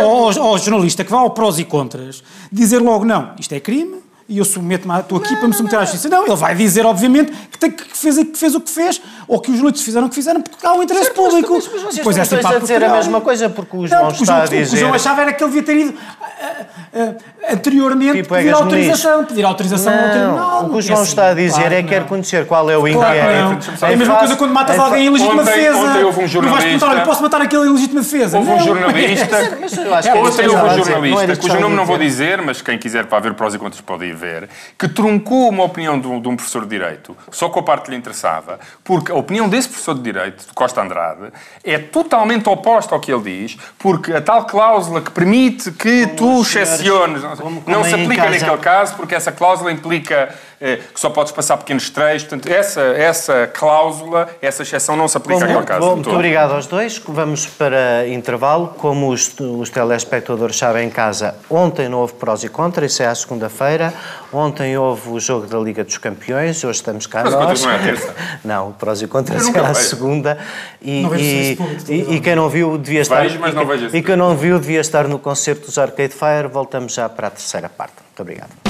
ao, 0.00 0.58
jornalista 0.58 1.04
que 1.04 1.10
vá 1.10 1.18
ao 1.18 1.30
prós 1.30 1.58
e 1.60 1.64
contras, 1.64 2.22
dizer 2.50 2.80
logo, 2.80 3.04
não, 3.04 3.34
isto 3.38 3.52
é 3.52 3.60
crime, 3.60 3.98
e 4.28 4.38
eu 4.38 4.44
submeto-me, 4.44 4.98
estou 4.98 5.18
aqui 5.18 5.34
para 5.36 5.48
me 5.48 5.54
submeter 5.54 5.78
à 5.80 5.84
justiça. 5.84 6.08
Não, 6.08 6.24
ele 6.24 6.36
vai 6.36 6.54
dizer, 6.54 6.86
obviamente, 6.86 7.32
que, 7.50 7.58
tem, 7.58 7.70
que, 7.70 7.96
fez, 7.96 8.16
que 8.16 8.36
fez 8.36 8.54
o 8.54 8.60
que 8.60 8.70
fez, 8.70 9.02
ou 9.32 9.40
que 9.40 9.50
os 9.50 9.56
jornalistas 9.58 9.84
fizeram 9.84 10.06
o 10.06 10.10
que 10.10 10.14
fizeram, 10.16 10.40
porque 10.42 10.66
há 10.66 10.72
um 10.72 10.82
interesse 10.82 11.10
público. 11.12 11.52
Mas 11.54 11.64
estão 11.96 12.10
essa 12.10 12.30
dois 12.34 12.42
parte 12.42 12.56
a 12.56 12.58
dizer 12.58 12.84
a 12.84 12.88
mesma 12.88 13.20
coisa, 13.20 13.48
porque 13.48 13.76
o 13.76 13.80
Não, 13.82 13.86
João 13.86 14.06
porque 14.08 14.18
o 14.18 14.22
está 14.22 14.32
João- 14.32 14.42
a 14.42 14.44
O 14.44 14.48
que 14.48 14.54
o 14.56 14.58
dizer... 14.64 14.76
João 14.78 14.94
achava 14.94 15.20
era 15.22 15.32
que 15.32 15.44
ele 15.44 15.50
devia 15.52 15.62
ter 15.62 15.76
ido 15.80 15.94
ah, 16.20 16.50
ah, 16.92 17.52
anteriormente 17.52 18.12
Tipo, 18.22 18.34
pedir 18.34 18.52
autorização, 18.52 19.24
pedir 19.24 19.44
autorização 19.44 19.92
ao 19.92 20.10
tribunal. 20.10 20.34
Não, 20.62 20.66
o 20.66 20.70
que 20.70 20.74
o 20.74 20.78
é 20.78 20.82
João 20.82 21.00
assim, 21.00 21.08
está 21.10 21.28
a 21.28 21.34
dizer 21.34 21.54
claro 21.60 21.74
é 21.74 21.82
que 21.82 21.88
quer 21.88 22.00
não. 22.00 22.06
conhecer 22.08 22.46
qual 22.46 22.70
é 22.70 22.76
o 22.76 22.88
inquérito. 22.88 23.70
não. 23.80 23.88
É 23.88 23.94
a 23.94 23.96
mesma 23.96 24.16
coisa 24.16 24.36
quando 24.36 24.52
matas 24.52 24.78
alguém 24.78 25.06
em 25.06 25.10
legítima 25.10 25.42
Ontem- 25.42 25.52
defesa. 25.54 25.78
ontem 25.78 26.04
houve 26.04 26.04
um 26.04 26.04
Não 26.04 26.14
vais 26.16 26.30
jornalista- 26.32 26.62
perguntar, 26.64 26.86
olha, 26.88 27.02
posso 27.04 27.22
matar 27.22 27.40
aquele 27.42 27.66
em 27.68 27.72
legítima 27.72 28.00
defesa? 28.00 28.38
Houve 28.38 28.50
um 28.50 28.56
Não. 28.56 28.64
jornalista, 28.64 29.56
Mas 29.60 30.06
é 30.06 30.14
ontem 30.14 30.16
eu 30.16 30.16
houve 30.18 30.26
um 30.26 30.30
dizer, 30.30 30.42
não 30.46 30.84
jornalista, 30.84 31.36
cujo 31.36 31.60
nome 31.60 31.76
não 31.76 31.86
vou 31.86 31.98
dizer. 31.98 32.10
dizer, 32.36 32.42
mas 32.42 32.60
quem 32.62 32.76
quiser 32.78 33.06
para 33.06 33.20
ver 33.20 33.34
prós 33.34 33.54
e 33.54 33.58
contras 33.58 33.80
pode 33.80 34.04
ir 34.06 34.14
ver, 34.14 34.48
que 34.78 34.88
truncou 34.88 35.48
uma 35.48 35.62
opinião 35.64 35.98
de 36.00 36.08
um, 36.08 36.20
de 36.20 36.28
um 36.28 36.34
professor 36.34 36.62
de 36.62 36.68
Direito, 36.70 37.16
só 37.30 37.48
com 37.48 37.60
a 37.60 37.62
parte 37.62 37.84
que 37.84 37.90
lhe 37.92 37.96
interessava, 37.96 38.58
porque 38.82 39.12
a 39.12 39.14
opinião 39.20 39.48
desse 39.48 39.68
professor 39.68 39.94
de 39.94 40.02
Direito, 40.02 40.46
de 40.46 40.52
Costa 40.52 40.80
Andrade, 40.82 41.32
é 41.62 41.78
totalmente 41.78 42.48
oposta 42.48 42.94
ao 42.94 43.00
que 43.00 43.12
ele 43.12 43.22
diz, 43.22 43.56
porque 43.78 44.12
a 44.12 44.20
tal 44.20 44.44
cláusula 44.44 45.00
que 45.00 45.10
permite 45.10 45.70
que 45.72 46.06
tu 46.08 46.40
os 46.40 46.48
senhores- 46.48 46.72
excepciones, 46.74 47.22
como- 47.22 47.60
como 47.62 47.76
não 47.76 47.84
se 47.84 47.94
aplica 47.94 48.28
naquele 48.30 48.58
caso, 48.58 48.94
porque 48.96 49.14
essa 49.14 49.30
cláusula 49.32 49.70
implica 49.70 50.34
que 50.60 51.00
só 51.00 51.08
podes 51.08 51.32
passar 51.32 51.56
pequenos 51.56 51.88
trechos, 51.88 52.28
portanto, 52.28 52.52
essa, 52.52 52.80
essa 52.82 53.46
cláusula, 53.46 54.28
essa 54.42 54.62
exceção 54.62 54.94
não 54.94 55.08
se 55.08 55.16
aplica 55.16 55.40
Bom, 55.40 55.52
àquele 55.52 55.64
caso. 55.64 55.80
bom, 55.80 55.92
muito 55.92 56.04
todo. 56.04 56.14
obrigado 56.16 56.52
aos 56.52 56.66
dois. 56.66 57.00
Vamos 57.08 57.46
para 57.46 58.06
intervalo. 58.08 58.74
Como 58.76 59.08
os, 59.08 59.34
os 59.40 59.70
telespectadores 59.70 60.56
sabem 60.56 60.86
em 60.86 60.90
casa, 60.90 61.34
ontem 61.48 61.88
não 61.88 61.98
houve 62.00 62.12
prós 62.14 62.44
e 62.44 62.48
contras, 62.48 62.92
isso 62.92 63.02
é 63.02 63.06
à 63.06 63.14
segunda-feira. 63.14 63.92
Ontem 64.32 64.76
houve 64.76 65.08
o 65.08 65.18
jogo 65.18 65.46
da 65.46 65.58
Liga 65.58 65.82
dos 65.82 65.96
Campeões, 65.98 66.62
hoje 66.62 66.76
estamos 66.78 67.06
cá 67.06 67.22
Prós 67.22 67.32
e 67.34 67.36
nós. 67.36 67.46
contras 67.46 67.62
não 67.64 67.72
é 67.72 67.78
terça? 67.78 68.14
Não, 68.44 68.72
prós 68.72 69.02
e 69.02 69.06
contras 69.06 69.48
é 69.48 69.58
à 69.58 69.62
vejo. 69.72 69.80
segunda. 69.88 70.38
E, 70.80 71.02
e, 71.04 71.58
e, 71.88 72.14
e 72.16 72.20
quem 72.20 72.34
não 72.36 72.48
viu 72.48 72.76
devia 72.78 73.00
estar. 73.00 73.22
Vejo, 73.22 73.38
mas 73.40 73.52
e 73.52 73.56
não 73.56 73.66
vejo 73.66 73.96
E 73.96 74.02
quem 74.02 74.16
não 74.16 74.36
viu 74.36 74.58
devia 74.58 74.80
estar 74.80 75.08
no 75.08 75.18
concerto 75.18 75.66
dos 75.66 75.78
Arcade 75.78 76.12
Fire. 76.14 76.48
Voltamos 76.52 76.94
já 76.94 77.08
para 77.08 77.26
a 77.26 77.30
terceira 77.30 77.68
parte. 77.68 77.94
Muito 78.06 78.20
obrigado. 78.20 78.69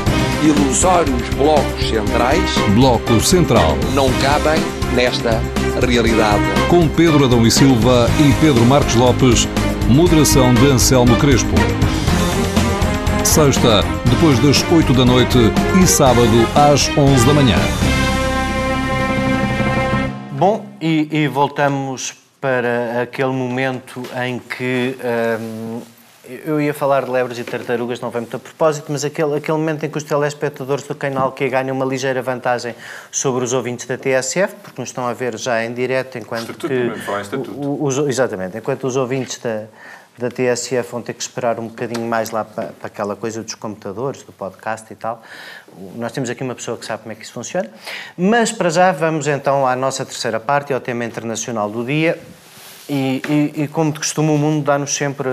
Ilusórios 0.43 1.29
blocos 1.37 1.87
centrais 1.87 2.51
Bloco 2.73 3.19
Central. 3.21 3.77
não 3.93 4.09
cabem 4.13 4.59
nesta 4.95 5.39
realidade. 5.85 6.41
Com 6.67 6.87
Pedro 6.87 7.25
Adão 7.25 7.45
e 7.45 7.51
Silva 7.51 8.09
e 8.19 8.33
Pedro 8.41 8.65
Marcos 8.65 8.95
Lopes. 8.95 9.47
Moderação 9.87 10.51
de 10.55 10.65
Anselmo 10.65 11.15
Crespo. 11.17 11.53
Sexta, 13.23 13.83
depois 14.09 14.39
das 14.39 14.65
8 14.71 14.91
da 14.93 15.05
noite 15.05 15.37
e 15.79 15.85
sábado 15.85 16.47
às 16.55 16.89
11 16.97 17.23
da 17.23 17.33
manhã. 17.35 17.57
Bom, 20.31 20.65
e, 20.81 21.07
e 21.11 21.27
voltamos 21.27 22.15
para 22.41 23.03
aquele 23.03 23.31
momento 23.31 24.01
em 24.25 24.39
que 24.39 24.97
hum, 25.39 25.81
eu 26.45 26.61
ia 26.61 26.73
falar 26.73 27.03
de 27.05 27.09
lebres 27.11 27.39
e 27.39 27.43
tartarugas, 27.43 27.99
não 27.99 28.11
vem 28.11 28.21
muito 28.21 28.35
a 28.37 28.39
propósito, 28.39 28.91
mas 28.91 29.03
aquele, 29.03 29.35
aquele 29.37 29.57
momento 29.57 29.83
em 29.85 29.89
que 29.89 29.97
os 29.97 30.03
telespectadores 30.03 30.83
do 30.85 30.93
canal 30.93 31.31
que 31.31 31.49
ganham 31.49 31.75
uma 31.75 31.83
ligeira 31.85 32.21
vantagem 32.21 32.75
sobre 33.11 33.43
os 33.43 33.53
ouvintes 33.53 33.87
da 33.87 33.97
TSF, 33.97 34.53
porque 34.61 34.79
nos 34.79 34.89
estão 34.89 35.07
a 35.07 35.13
ver 35.13 35.35
já 35.37 35.63
em 35.65 35.73
direto, 35.73 36.17
enquanto 36.19 36.41
Estatuto, 36.51 36.67
que 36.67 36.73
mesmo, 36.73 37.03
o- 37.57 37.83
os, 37.85 37.97
exatamente, 37.97 38.55
enquanto 38.55 38.85
os 38.85 38.95
ouvintes 38.95 39.39
da, 39.39 39.63
da 40.15 40.29
TSF 40.29 40.91
vão 40.91 41.01
ter 41.01 41.13
que 41.13 41.23
esperar 41.23 41.59
um 41.59 41.67
bocadinho 41.67 42.07
mais 42.07 42.29
lá 42.29 42.45
para, 42.45 42.67
para 42.67 42.87
aquela 42.87 43.15
coisa 43.15 43.41
dos 43.41 43.55
computadores, 43.55 44.21
do 44.21 44.31
podcast 44.31 44.93
e 44.93 44.95
tal. 44.95 45.23
Nós 45.95 46.11
temos 46.11 46.29
aqui 46.29 46.43
uma 46.43 46.53
pessoa 46.53 46.77
que 46.77 46.85
sabe 46.85 47.01
como 47.01 47.13
é 47.13 47.15
que 47.15 47.23
isso 47.23 47.33
funciona. 47.33 47.67
Mas 48.15 48.51
para 48.51 48.69
já 48.69 48.91
vamos 48.91 49.25
então 49.27 49.65
à 49.65 49.75
nossa 49.75 50.05
terceira 50.05 50.39
parte, 50.39 50.71
ao 50.71 50.79
tema 50.79 51.03
internacional 51.03 51.67
do 51.67 51.83
dia. 51.83 52.19
E, 52.87 53.21
e- 53.55 53.63
e 53.63 53.67
como 53.67 53.91
de 53.91 53.97
costume, 53.99 54.29
o 54.29 54.37
mundo 54.37 54.63
dá-nos 54.65 54.93
sempre 54.93 55.27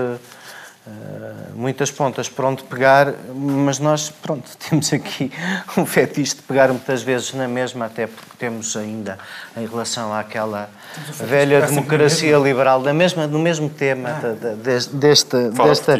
eh, 0.89 1.51
muitas 1.53 1.91
pontas 1.91 2.27
por 2.29 2.45
onde 2.45 2.63
pegar, 2.63 3.13
mas 3.33 3.79
nós, 3.79 4.09
pronto, 4.09 4.49
temos 4.69 4.91
aqui 4.93 5.31
um 5.77 5.85
fetiche 5.85 6.35
de 6.35 6.41
pegar 6.41 6.69
muitas 6.69 7.01
vezes 7.03 7.33
na 7.33 7.47
mesma, 7.47 7.85
até 7.85 8.07
porque 8.07 8.29
temos 8.37 8.75
ainda, 8.77 9.17
em 9.57 9.65
relação 9.67 10.13
àquela 10.13 10.69
velha 11.19 11.61
democracia 11.61 12.37
liberal, 12.37 12.81
da 12.81 12.93
mesma, 12.93 13.27
do 13.27 13.37
mesmo 13.37 13.69
tema 13.69 14.09
da- 14.13 14.31
da- 14.33 14.53
des- 14.55 14.87
desta, 14.87 15.49
desta 15.67 15.97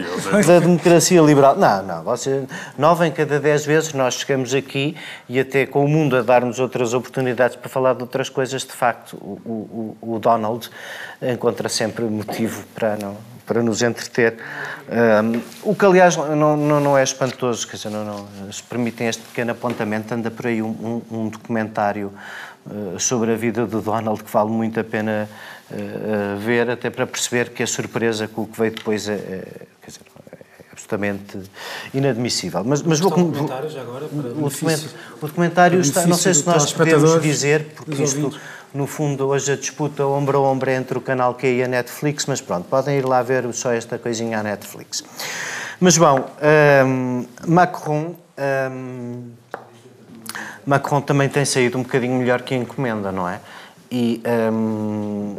da 0.47 0.59
democracia 0.59 1.21
liberal. 1.21 1.55
Não, 1.55 1.83
não, 1.83 2.03
você, 2.03 2.43
nove 2.77 3.05
em 3.05 3.11
cada 3.11 3.39
dez 3.39 3.65
vezes 3.65 3.93
nós 3.93 4.15
chegamos 4.15 4.53
aqui 4.53 4.95
e 5.27 5.39
até 5.39 5.65
com 5.65 5.83
o 5.85 5.87
mundo 5.87 6.15
a 6.17 6.21
dar-nos 6.21 6.59
outras 6.59 6.93
oportunidades 6.93 7.55
para 7.57 7.69
falar 7.69 7.93
de 7.93 8.01
outras 8.01 8.29
coisas, 8.29 8.61
de 8.63 8.71
facto, 8.71 9.15
o, 9.17 9.95
o, 10.01 10.15
o 10.15 10.19
Donald 10.19 10.69
encontra 11.21 11.67
sempre 11.69 12.05
motivo 12.05 12.63
para 12.73 12.95
não 12.97 13.15
para 13.49 13.63
nos 13.63 13.81
entreter. 13.81 14.37
Um, 14.87 15.41
o 15.63 15.73
que, 15.73 15.83
aliás, 15.83 16.15
não, 16.15 16.55
não, 16.55 16.79
não 16.79 16.95
é 16.95 17.01
espantoso, 17.01 17.67
quer 17.67 17.77
dizer, 17.77 17.89
não, 17.89 18.05
não, 18.05 18.51
se 18.51 18.61
permitem 18.61 19.07
este 19.07 19.23
pequeno 19.23 19.53
apontamento, 19.53 20.13
anda 20.13 20.29
por 20.29 20.45
aí 20.45 20.61
um, 20.61 21.01
um, 21.11 21.17
um 21.17 21.29
documentário 21.29 22.13
uh, 22.67 22.99
sobre 22.99 23.33
a 23.33 23.35
vida 23.35 23.65
do 23.65 23.81
Donald 23.81 24.23
que 24.23 24.31
vale 24.31 24.51
muito 24.51 24.79
a 24.79 24.83
pena 24.83 25.27
uh, 25.71 25.75
uh, 25.75 26.37
ver, 26.37 26.69
até 26.69 26.91
para 26.91 27.07
perceber 27.07 27.49
que 27.49 27.63
a 27.63 27.67
surpresa 27.67 28.27
com 28.27 28.43
o 28.43 28.47
que 28.47 28.59
veio 28.59 28.71
depois 28.71 29.09
é, 29.09 29.13
é, 29.13 29.47
quer 29.81 29.87
dizer, 29.87 30.01
é 30.31 30.37
absolutamente 30.71 31.39
inadmissível. 31.91 32.63
Mas, 32.63 32.83
mas 32.83 32.99
vou... 32.99 33.09
Está 33.09 33.19
o 33.19 33.31
documentário 33.31 33.69
já 33.71 33.81
agora, 33.81 34.05
para 34.07 34.29
o, 34.29 34.45
o 34.45 35.27
documentário 35.27 35.81
está... 35.81 36.05
Não 36.05 36.15
sei 36.15 36.35
se 36.35 36.45
nós 36.45 36.71
podemos 36.71 37.19
dizer, 37.19 37.65
porque 37.75 38.03
isto. 38.03 38.31
No 38.73 38.85
fundo, 38.85 39.27
hoje 39.27 39.51
a 39.51 39.55
disputa 39.55 40.05
ombro 40.05 40.37
a 40.37 40.41
ombro 40.41 40.69
é 40.69 40.75
entre 40.75 40.97
o 40.97 41.01
canal 41.01 41.33
Q 41.33 41.47
e 41.47 41.63
a 41.63 41.67
Netflix, 41.67 42.25
mas 42.25 42.41
pronto, 42.41 42.67
podem 42.67 42.97
ir 42.97 43.05
lá 43.05 43.21
ver 43.21 43.51
só 43.53 43.71
esta 43.71 43.97
coisinha 43.97 44.39
à 44.39 44.43
Netflix. 44.43 45.03
Mas 45.79 45.97
bom, 45.97 46.29
hum, 46.85 47.25
Macron. 47.47 48.15
hum, 48.71 49.31
Macron 50.65 51.01
também 51.01 51.27
tem 51.27 51.45
saído 51.45 51.79
um 51.79 51.83
bocadinho 51.83 52.13
melhor 52.13 52.41
que 52.43 52.53
a 52.53 52.57
encomenda, 52.57 53.11
não 53.11 53.27
é? 53.27 53.39
E 53.91 54.21
um, 54.53 55.35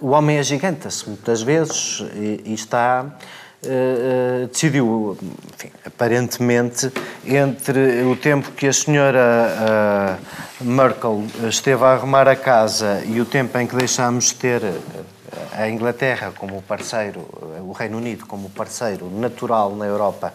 o 0.00 0.08
homem 0.08 0.38
agiganta-se 0.38 1.08
muitas 1.08 1.42
vezes 1.42 2.04
e, 2.14 2.42
e 2.46 2.54
está. 2.54 3.06
Uh, 3.64 4.48
decidiu, 4.48 5.16
enfim, 5.54 5.70
aparentemente, 5.86 6.92
entre 7.24 8.02
o 8.02 8.16
tempo 8.16 8.50
que 8.50 8.66
a 8.66 8.72
senhora 8.72 10.18
uh, 10.60 10.64
Merkel 10.64 11.24
esteve 11.48 11.84
a 11.84 11.92
arrumar 11.92 12.26
a 12.26 12.34
casa 12.34 13.04
e 13.06 13.20
o 13.20 13.24
tempo 13.24 13.56
em 13.58 13.66
que 13.68 13.76
deixámos 13.76 14.30
de 14.30 14.34
ter 14.34 14.62
a 15.52 15.68
Inglaterra 15.68 16.32
como 16.36 16.60
parceiro, 16.62 17.20
o 17.60 17.72
Reino 17.72 17.98
Unido 17.98 18.26
como 18.26 18.50
parceiro 18.50 19.08
natural 19.10 19.76
na 19.76 19.86
Europa 19.86 20.32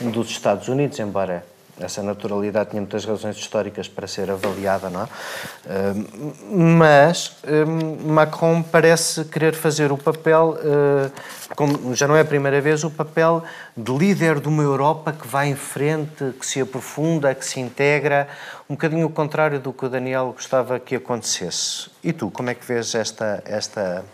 dos 0.00 0.30
Estados 0.30 0.68
Unidos, 0.68 0.98
embora 0.98 1.44
essa 1.80 2.02
naturalidade 2.02 2.70
tinha 2.70 2.80
muitas 2.80 3.04
razões 3.04 3.36
históricas 3.36 3.88
para 3.88 4.06
ser 4.06 4.30
avaliada, 4.30 4.90
não 4.90 5.02
é? 5.02 5.08
Mas 6.50 7.36
Macron 8.04 8.62
parece 8.62 9.24
querer 9.24 9.54
fazer 9.54 9.90
o 9.90 9.96
papel, 9.98 10.56
como 11.56 11.94
já 11.94 12.06
não 12.06 12.16
é 12.16 12.20
a 12.20 12.24
primeira 12.24 12.60
vez, 12.60 12.84
o 12.84 12.90
papel 12.90 13.42
de 13.76 13.92
líder 13.92 14.40
de 14.40 14.48
uma 14.48 14.62
Europa 14.62 15.12
que 15.12 15.26
vai 15.26 15.48
em 15.48 15.56
frente, 15.56 16.32
que 16.38 16.46
se 16.46 16.60
aprofunda, 16.60 17.34
que 17.34 17.44
se 17.44 17.60
integra, 17.60 18.28
um 18.68 18.74
bocadinho 18.74 19.06
o 19.06 19.10
contrário 19.10 19.58
do 19.58 19.72
que 19.72 19.84
o 19.84 19.88
Daniel 19.88 20.32
gostava 20.32 20.78
que 20.78 20.94
acontecesse. 20.94 21.90
E 22.04 22.12
tu, 22.12 22.30
como 22.30 22.50
é 22.50 22.54
que 22.54 22.64
vês 22.64 22.94
esta, 22.94 23.42
esta 23.44 24.04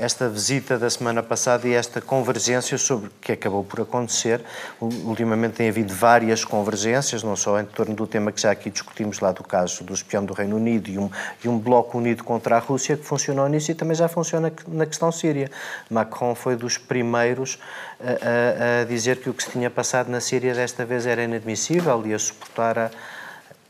esta 0.00 0.30
visita 0.30 0.78
da 0.78 0.88
semana 0.88 1.22
passada 1.22 1.68
e 1.68 1.74
esta 1.74 2.00
convergência 2.00 2.78
sobre 2.78 3.08
o 3.08 3.12
que 3.20 3.32
acabou 3.32 3.62
por 3.62 3.82
acontecer. 3.82 4.40
Ultimamente 4.80 5.56
tem 5.56 5.68
havido 5.68 5.92
várias 5.92 6.42
convergências, 6.42 7.22
não 7.22 7.36
só 7.36 7.60
em 7.60 7.66
torno 7.66 7.94
do 7.94 8.06
tema 8.06 8.32
que 8.32 8.40
já 8.40 8.50
aqui 8.50 8.70
discutimos 8.70 9.20
lá 9.20 9.30
do 9.30 9.44
caso 9.44 9.84
do 9.84 9.92
espião 9.92 10.24
do 10.24 10.32
Reino 10.32 10.56
Unido 10.56 10.88
e 10.88 10.98
um, 10.98 11.10
e 11.44 11.48
um 11.48 11.58
bloco 11.58 11.98
unido 11.98 12.24
contra 12.24 12.56
a 12.56 12.58
Rússia 12.58 12.96
que 12.96 13.04
funcionou 13.04 13.46
nisso 13.46 13.70
e 13.72 13.74
também 13.74 13.94
já 13.94 14.08
funciona 14.08 14.50
na 14.68 14.86
questão 14.86 15.12
síria. 15.12 15.50
Macron 15.90 16.34
foi 16.34 16.56
dos 16.56 16.78
primeiros 16.78 17.58
a, 18.00 18.78
a, 18.78 18.80
a 18.80 18.84
dizer 18.86 19.18
que 19.18 19.28
o 19.28 19.34
que 19.34 19.42
se 19.42 19.50
tinha 19.50 19.68
passado 19.68 20.08
na 20.08 20.20
Síria 20.20 20.54
desta 20.54 20.86
vez 20.86 21.04
era 21.04 21.22
inadmissível 21.22 22.06
e 22.06 22.14
a 22.14 22.18
suportar 22.18 22.78
a 22.78 22.90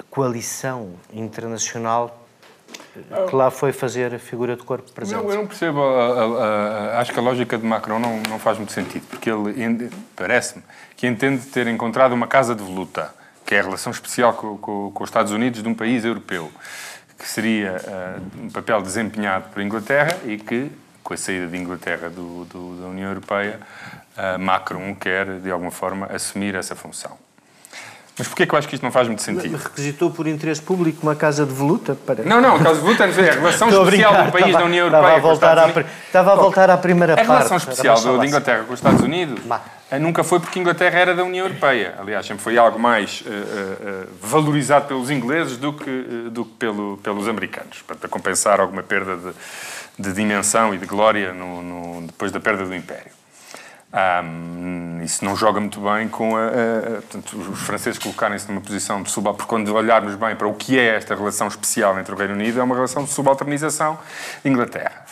coalição 0.09 0.91
internacional 1.13 2.20
que 3.29 3.37
lá 3.37 3.51
foi 3.51 3.73
fazer 3.73 4.15
a 4.15 4.19
figura 4.19 4.57
de 4.57 4.63
corpo 4.63 4.91
presente. 4.93 5.23
Não, 5.23 5.31
eu 5.31 5.37
não 5.37 5.47
percebo. 5.47 5.81
A, 5.81 6.05
a, 6.05 6.95
a, 6.97 7.01
acho 7.01 7.13
que 7.13 7.19
a 7.19 7.23
lógica 7.23 7.57
de 7.57 7.65
Macron 7.65 7.99
não, 7.99 8.21
não 8.29 8.39
faz 8.39 8.59
muito 8.59 8.73
sentido, 8.73 9.07
porque 9.09 9.31
ele 9.31 9.91
parece-me 10.17 10.63
que 10.97 11.07
entende 11.07 11.47
ter 11.47 11.67
encontrado 11.67 12.13
uma 12.13 12.27
casa 12.27 12.55
de 12.55 12.63
voluta, 12.63 13.15
que 13.47 13.55
é 13.55 13.61
a 13.61 13.63
relação 13.63 13.91
especial 13.91 14.35
com, 14.35 14.59
com, 14.59 14.91
com 14.93 15.05
os 15.05 15.09
Estados 15.09 15.33
Unidos 15.33 15.63
de 15.63 15.69
um 15.69 15.75
país 15.75 16.05
europeu, 16.05 16.51
que 17.19 17.27
seria 17.29 17.77
uh, 17.77 18.45
um 18.45 18.51
papel 18.51 18.83
desempenhado 18.83 19.51
por 19.51 19.63
Inglaterra 19.63 20.17
e 20.25 20.37
que, 20.37 20.71
com 21.03 21.15
a 21.15 21.17
saída 21.17 21.47
de 21.47 21.57
Inglaterra 21.57 22.11
do, 22.11 22.45
do, 22.45 22.81
da 22.81 22.89
União 22.89 23.09
Europeia, 23.09 23.61
uh, 24.17 24.39
Macron 24.39 24.95
quer, 24.95 25.39
de 25.41 25.51
alguma 25.51 25.71
forma, 25.71 26.07
assumir 26.07 26.55
essa 26.55 26.75
função. 26.75 27.17
Mas 28.21 28.29
porquê 28.29 28.45
que 28.45 28.55
eu 28.55 28.59
acho 28.59 28.69
que 28.69 28.75
isto 28.75 28.83
não 28.83 28.93
faz 28.93 29.07
muito 29.07 29.23
sentido? 29.23 29.57
Requisitou 29.57 30.11
por 30.11 30.27
interesse 30.27 30.61
público 30.61 30.99
uma 31.03 31.17
casa 31.17 31.47
de 31.47 31.55
voluta? 31.55 31.95
Para... 31.95 32.23
Não, 32.23 32.39
não, 32.39 32.57
a 32.57 32.59
casa 32.59 32.75
de 32.75 32.81
voluta 32.81 33.05
é 33.05 33.07
a 33.07 33.33
relação 33.33 33.71
especial 33.71 34.25
do 34.27 34.31
país 34.31 34.47
estava, 34.49 34.59
da 34.59 34.65
União 34.67 34.87
Europeia 34.87 35.17
estava 35.17 35.17
a 35.17 35.21
voltar, 35.21 35.59
à, 35.59 35.69
estava 36.07 36.33
a 36.33 36.35
voltar 36.35 36.71
à 36.71 36.77
primeira 36.77 37.17
parte. 37.17 37.31
A 37.31 37.33
relação 37.33 37.57
especial 37.57 37.99
do, 37.99 38.19
de 38.19 38.27
Inglaterra 38.27 38.65
com 38.65 38.75
os 38.75 38.79
Estados 38.79 39.01
Unidos 39.01 39.41
eh, 39.91 39.99
nunca 39.99 40.23
foi 40.23 40.39
porque 40.39 40.59
a 40.59 40.61
Inglaterra 40.61 40.99
era 40.99 41.15
da 41.15 41.25
União 41.25 41.47
Europeia. 41.47 41.95
Aliás, 41.99 42.27
sempre 42.27 42.43
foi 42.45 42.59
algo 42.59 42.79
mais 42.79 43.23
uh, 43.23 43.31
uh, 43.31 44.09
valorizado 44.21 44.87
pelos 44.89 45.11
ingleses 45.11 45.57
do 45.57 45.73
que, 45.73 45.89
uh, 45.89 46.31
do 46.31 46.45
que 46.45 46.53
pelo, 46.59 46.99
pelos 46.99 47.27
americanos, 47.27 47.81
para, 47.87 47.97
para, 47.97 48.09
compensar 48.11 48.61
alguma 48.61 48.83
perda 48.83 49.17
de, 49.17 49.33
de 49.99 50.13
dimensão 50.13 50.75
e 50.75 50.77
de 50.77 50.85
glória 50.85 51.33
no, 51.33 51.63
no, 51.63 52.07
depois 52.07 52.31
da 52.31 52.39
perda 52.39 52.67
do 52.67 52.75
Império. 52.75 53.20
Um, 53.93 55.01
isso 55.03 55.25
não 55.25 55.35
joga 55.35 55.59
muito 55.59 55.81
bem 55.81 56.09
com 56.09 56.37
a, 56.37 56.47
a, 56.47 56.91
portanto, 57.03 57.37
os 57.37 57.59
franceses 57.61 57.99
colocarem-se 57.99 58.49
numa 58.49 58.61
posição 58.61 59.03
de 59.03 59.11
subalternização, 59.11 59.35
porque 59.35 59.49
quando 59.49 59.75
olharmos 59.75 60.15
bem 60.15 60.37
para 60.37 60.47
o 60.47 60.55
que 60.55 60.79
é 60.79 60.95
esta 60.95 61.15
relação 61.15 61.49
especial 61.49 61.99
entre 61.99 62.15
o 62.15 62.17
Reino 62.17 62.35
Unido, 62.35 62.61
é 62.61 62.63
uma 62.63 62.75
relação 62.75 63.03
de 63.03 63.11
subalternização 63.11 63.99
de 64.45 64.51
Inglaterra. 64.51 65.05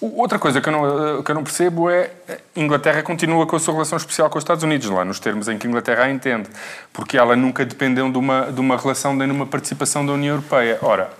Outra 0.00 0.38
coisa 0.38 0.60
que 0.60 0.68
eu, 0.68 0.72
não, 0.72 1.22
que 1.22 1.30
eu 1.30 1.34
não 1.34 1.42
percebo 1.42 1.90
é 1.90 2.10
a 2.28 2.60
Inglaterra 2.60 3.02
continua 3.02 3.46
com 3.46 3.56
a 3.56 3.60
sua 3.60 3.74
relação 3.74 3.96
especial 3.96 4.30
com 4.30 4.38
os 4.38 4.42
Estados 4.42 4.62
Unidos, 4.62 4.88
lá 4.88 5.04
nos 5.04 5.18
termos 5.18 5.48
em 5.48 5.58
que 5.58 5.66
a 5.66 5.70
Inglaterra 5.70 6.04
a 6.04 6.10
entende, 6.10 6.48
porque 6.92 7.18
ela 7.18 7.34
nunca 7.34 7.64
dependeu 7.64 8.10
de 8.10 8.18
uma, 8.18 8.52
de 8.52 8.60
uma 8.60 8.76
relação 8.76 9.14
nem 9.14 9.26
de 9.26 9.34
uma 9.34 9.46
participação 9.46 10.06
da 10.06 10.12
União 10.12 10.36
Europeia. 10.36 10.78
Ora, 10.82 11.10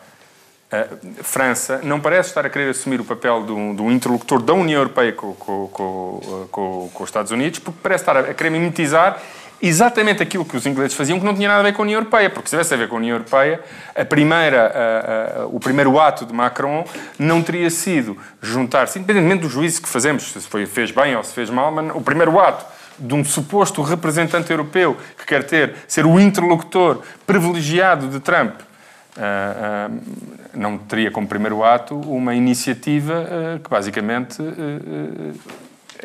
a 0.70 1.22
França 1.22 1.80
não 1.82 1.98
parece 1.98 2.28
estar 2.28 2.44
a 2.44 2.50
querer 2.50 2.70
assumir 2.70 3.00
o 3.00 3.04
papel 3.04 3.44
de 3.44 3.52
um, 3.52 3.74
de 3.74 3.80
um 3.80 3.90
interlocutor 3.90 4.42
da 4.42 4.52
União 4.52 4.80
Europeia 4.80 5.12
com, 5.12 5.32
com, 5.32 5.68
com, 5.68 6.90
com, 6.92 7.02
os 7.02 7.08
Estados 7.08 7.32
Unidos, 7.32 7.58
porque 7.58 7.78
parece 7.82 8.02
estar 8.02 8.18
a 8.18 8.34
querer 8.34 8.50
mimetizar 8.50 9.18
exatamente 9.62 10.22
aquilo 10.22 10.44
que 10.44 10.56
os 10.56 10.66
ingleses 10.66 10.94
faziam, 10.94 11.18
que 11.18 11.24
não 11.24 11.34
tinha 11.34 11.48
nada 11.48 11.60
a 11.60 11.62
ver 11.62 11.72
com 11.72 11.82
a 11.82 11.84
União 11.84 11.98
Europeia, 11.98 12.28
porque 12.28 12.48
se 12.48 12.50
tivesse 12.50 12.74
a 12.74 12.76
ver 12.76 12.86
com 12.86 12.96
a 12.96 12.98
União 12.98 13.16
Europeia, 13.16 13.60
a 13.96 14.04
primeira, 14.04 14.66
a, 14.66 15.40
a, 15.42 15.46
o 15.46 15.58
primeiro 15.58 15.98
ato 15.98 16.26
de 16.26 16.34
Macron 16.34 16.84
não 17.18 17.42
teria 17.42 17.70
sido 17.70 18.16
juntar-se, 18.42 18.98
independentemente 18.98 19.42
do 19.42 19.48
juízo 19.48 19.80
que 19.80 19.88
fazemos, 19.88 20.30
se 20.30 20.40
foi, 20.40 20.66
fez 20.66 20.90
bem 20.90 21.16
ou 21.16 21.24
se 21.24 21.32
fez 21.32 21.48
mal, 21.48 21.72
mas 21.72 21.96
o 21.96 22.00
primeiro 22.02 22.38
ato 22.38 22.66
de 22.98 23.14
um 23.14 23.24
suposto 23.24 23.80
representante 23.80 24.50
europeu 24.50 24.96
que 25.16 25.24
quer 25.24 25.44
ter, 25.44 25.74
ser 25.88 26.04
o 26.04 26.20
interlocutor 26.20 27.00
privilegiado 27.26 28.08
de 28.08 28.20
Trump 28.20 28.60
Uh, 29.18 29.90
uh, 29.90 30.28
não 30.58 30.76
teria 30.76 31.10
como 31.10 31.26
primeiro 31.26 31.62
ato 31.64 31.94
uma 31.94 32.34
iniciativa 32.34 33.24
uh, 33.24 33.60
que 33.60 33.70
basicamente 33.70 34.42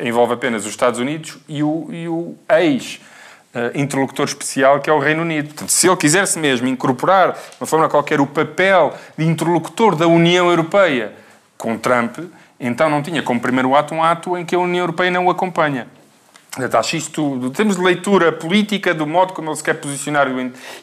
envolve 0.00 0.34
apenas 0.34 0.64
os 0.64 0.70
Estados 0.70 0.98
Unidos 0.98 1.38
e 1.48 1.62
o, 1.62 1.88
e 1.90 2.08
o 2.08 2.34
ex 2.48 3.00
interlocutor 3.72 4.24
especial 4.24 4.80
que 4.80 4.90
é 4.90 4.92
o 4.92 4.98
Reino 4.98 5.22
Unido. 5.22 5.46
Portanto, 5.46 5.70
se 5.70 5.86
ele 5.86 5.96
quisesse 5.96 6.40
mesmo 6.40 6.66
incorporar 6.66 7.34
de 7.34 7.38
uma 7.60 7.66
forma 7.68 7.88
qualquer 7.88 8.20
o 8.20 8.26
papel 8.26 8.92
de 9.16 9.24
interlocutor 9.24 9.94
da 9.94 10.08
União 10.08 10.50
Europeia 10.50 11.12
com 11.56 11.78
Trump, 11.78 12.18
então 12.58 12.90
não 12.90 13.00
tinha 13.00 13.22
como 13.22 13.38
primeiro 13.38 13.74
ato 13.76 13.94
um 13.94 14.02
ato 14.02 14.36
em 14.36 14.44
que 14.44 14.56
a 14.56 14.58
União 14.58 14.82
Europeia 14.82 15.10
não 15.10 15.26
o 15.26 15.30
acompanha. 15.30 15.86
Acho 16.78 16.96
isto, 16.96 17.50
temos 17.50 17.74
de 17.74 17.82
leitura 17.82 18.30
política 18.30 18.94
do 18.94 19.08
modo 19.08 19.32
como 19.32 19.50
ele 19.50 19.56
se 19.56 19.64
quer 19.64 19.74
posicionar 19.74 20.28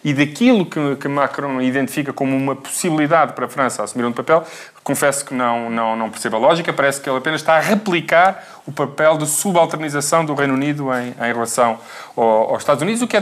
e 0.03 0.13
daquilo 0.13 0.65
que, 0.65 0.97
que 0.97 1.07
Macron 1.07 1.61
identifica 1.61 2.11
como 2.11 2.36
uma 2.36 2.57
possibilidade 2.57 3.32
para 3.32 3.45
a 3.45 3.49
França 3.49 3.82
assumir 3.82 4.03
um 4.03 4.11
papel, 4.11 4.45
confesso 4.84 5.24
que 5.24 5.34
não, 5.34 5.69
não, 5.69 5.95
não 5.95 6.09
percebo 6.09 6.36
a 6.36 6.39
lógica, 6.39 6.74
parece 6.74 6.99
que 6.99 7.09
ele 7.09 7.17
apenas 7.17 7.39
está 7.39 7.55
a 7.55 7.59
replicar 7.61 8.43
o 8.67 8.72
papel 8.72 9.17
de 9.17 9.26
subalternização 9.26 10.26
do 10.26 10.34
Reino 10.34 10.55
Unido 10.55 10.89
em, 10.93 11.09
em 11.09 11.34
relação 11.34 11.80
ao, 12.17 12.51
aos 12.51 12.61
Estados 12.61 12.82
Unidos, 12.82 13.01
o 13.01 13.07
que 13.07 13.15
é, 13.15 13.22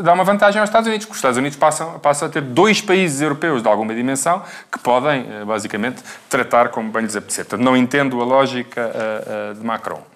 dá 0.00 0.14
uma 0.14 0.24
vantagem 0.24 0.60
aos 0.60 0.70
Estados 0.70 0.86
Unidos, 0.86 1.04
porque 1.04 1.16
os 1.16 1.18
Estados 1.18 1.36
Unidos 1.36 1.58
passam, 1.58 1.98
passam 1.98 2.26
a 2.26 2.30
ter 2.30 2.40
dois 2.40 2.80
países 2.80 3.20
europeus 3.20 3.62
de 3.62 3.68
alguma 3.68 3.94
dimensão 3.94 4.42
que 4.70 4.78
podem, 4.78 5.26
eh, 5.28 5.44
basicamente, 5.44 6.02
tratar 6.30 6.70
como 6.70 6.90
bem 6.90 7.02
lhes 7.02 7.16
apetecer. 7.16 7.44
Portanto, 7.44 7.64
não 7.64 7.76
entendo 7.76 8.20
a 8.20 8.24
lógica 8.24 8.80
uh, 8.80 9.52
uh, 9.52 9.54
de 9.54 9.64
Macron. 9.64 10.11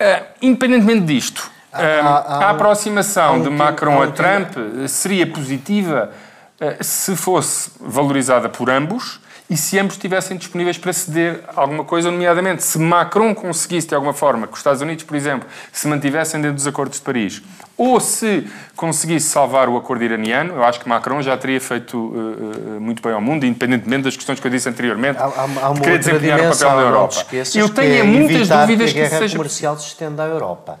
Uh, 0.00 0.24
independentemente 0.40 1.06
disto, 1.06 1.50
uh, 1.72 1.76
a 1.76 2.50
aproximação 2.50 3.42
de 3.42 3.50
Macron 3.50 4.00
a 4.00 4.06
Trump 4.12 4.52
seria 4.86 5.26
positiva 5.26 6.12
uh, 6.60 6.84
se 6.84 7.16
fosse 7.16 7.72
valorizada 7.80 8.48
por 8.48 8.70
ambos 8.70 9.20
e 9.50 9.56
se 9.56 9.78
ambos 9.78 9.94
estivessem 9.94 10.36
disponíveis 10.36 10.78
para 10.78 10.92
ceder 10.92 11.42
alguma 11.56 11.82
coisa, 11.82 12.10
nomeadamente 12.10 12.62
se 12.62 12.78
Macron 12.78 13.34
conseguisse 13.34 13.88
de 13.88 13.94
alguma 13.94 14.12
forma 14.12 14.46
que 14.46 14.52
os 14.52 14.58
Estados 14.60 14.82
Unidos, 14.82 15.04
por 15.04 15.16
exemplo, 15.16 15.48
se 15.72 15.88
mantivessem 15.88 16.40
dentro 16.40 16.56
dos 16.56 16.66
acordos 16.66 16.98
de 16.98 17.04
Paris, 17.04 17.42
ou 17.76 17.98
se 17.98 18.46
conseguisse 18.78 19.28
salvar 19.28 19.68
o 19.68 19.76
acordo 19.76 20.04
iraniano, 20.04 20.54
eu 20.54 20.64
acho 20.64 20.78
que 20.78 20.88
Macron 20.88 21.20
já 21.20 21.36
teria 21.36 21.60
feito 21.60 21.98
uh, 21.98 22.80
muito 22.80 23.02
bem 23.02 23.12
ao 23.12 23.20
mundo, 23.20 23.44
independentemente 23.44 24.04
das 24.04 24.16
questões 24.16 24.38
que 24.38 24.46
eu 24.46 24.50
disse 24.52 24.68
anteriormente, 24.68 25.18
há, 25.18 25.24
há, 25.24 25.42
há 25.62 25.70
uma 25.70 25.80
querer 25.80 25.98
desempenhar 25.98 26.38
o 26.38 26.50
papel 26.52 26.76
na 26.76 26.82
Europa. 26.82 27.26
Eu 27.56 27.68
tenho 27.70 27.94
é 27.96 28.02
muitas 28.04 28.48
dúvidas 28.48 28.92
que, 28.92 28.98
a 28.98 29.02
guerra 29.02 29.16
que 29.16 29.18
seja... 29.18 29.36
comercial 29.36 29.76
se 29.76 29.88
estenda 29.88 30.22
à 30.22 30.26
Europa. 30.26 30.78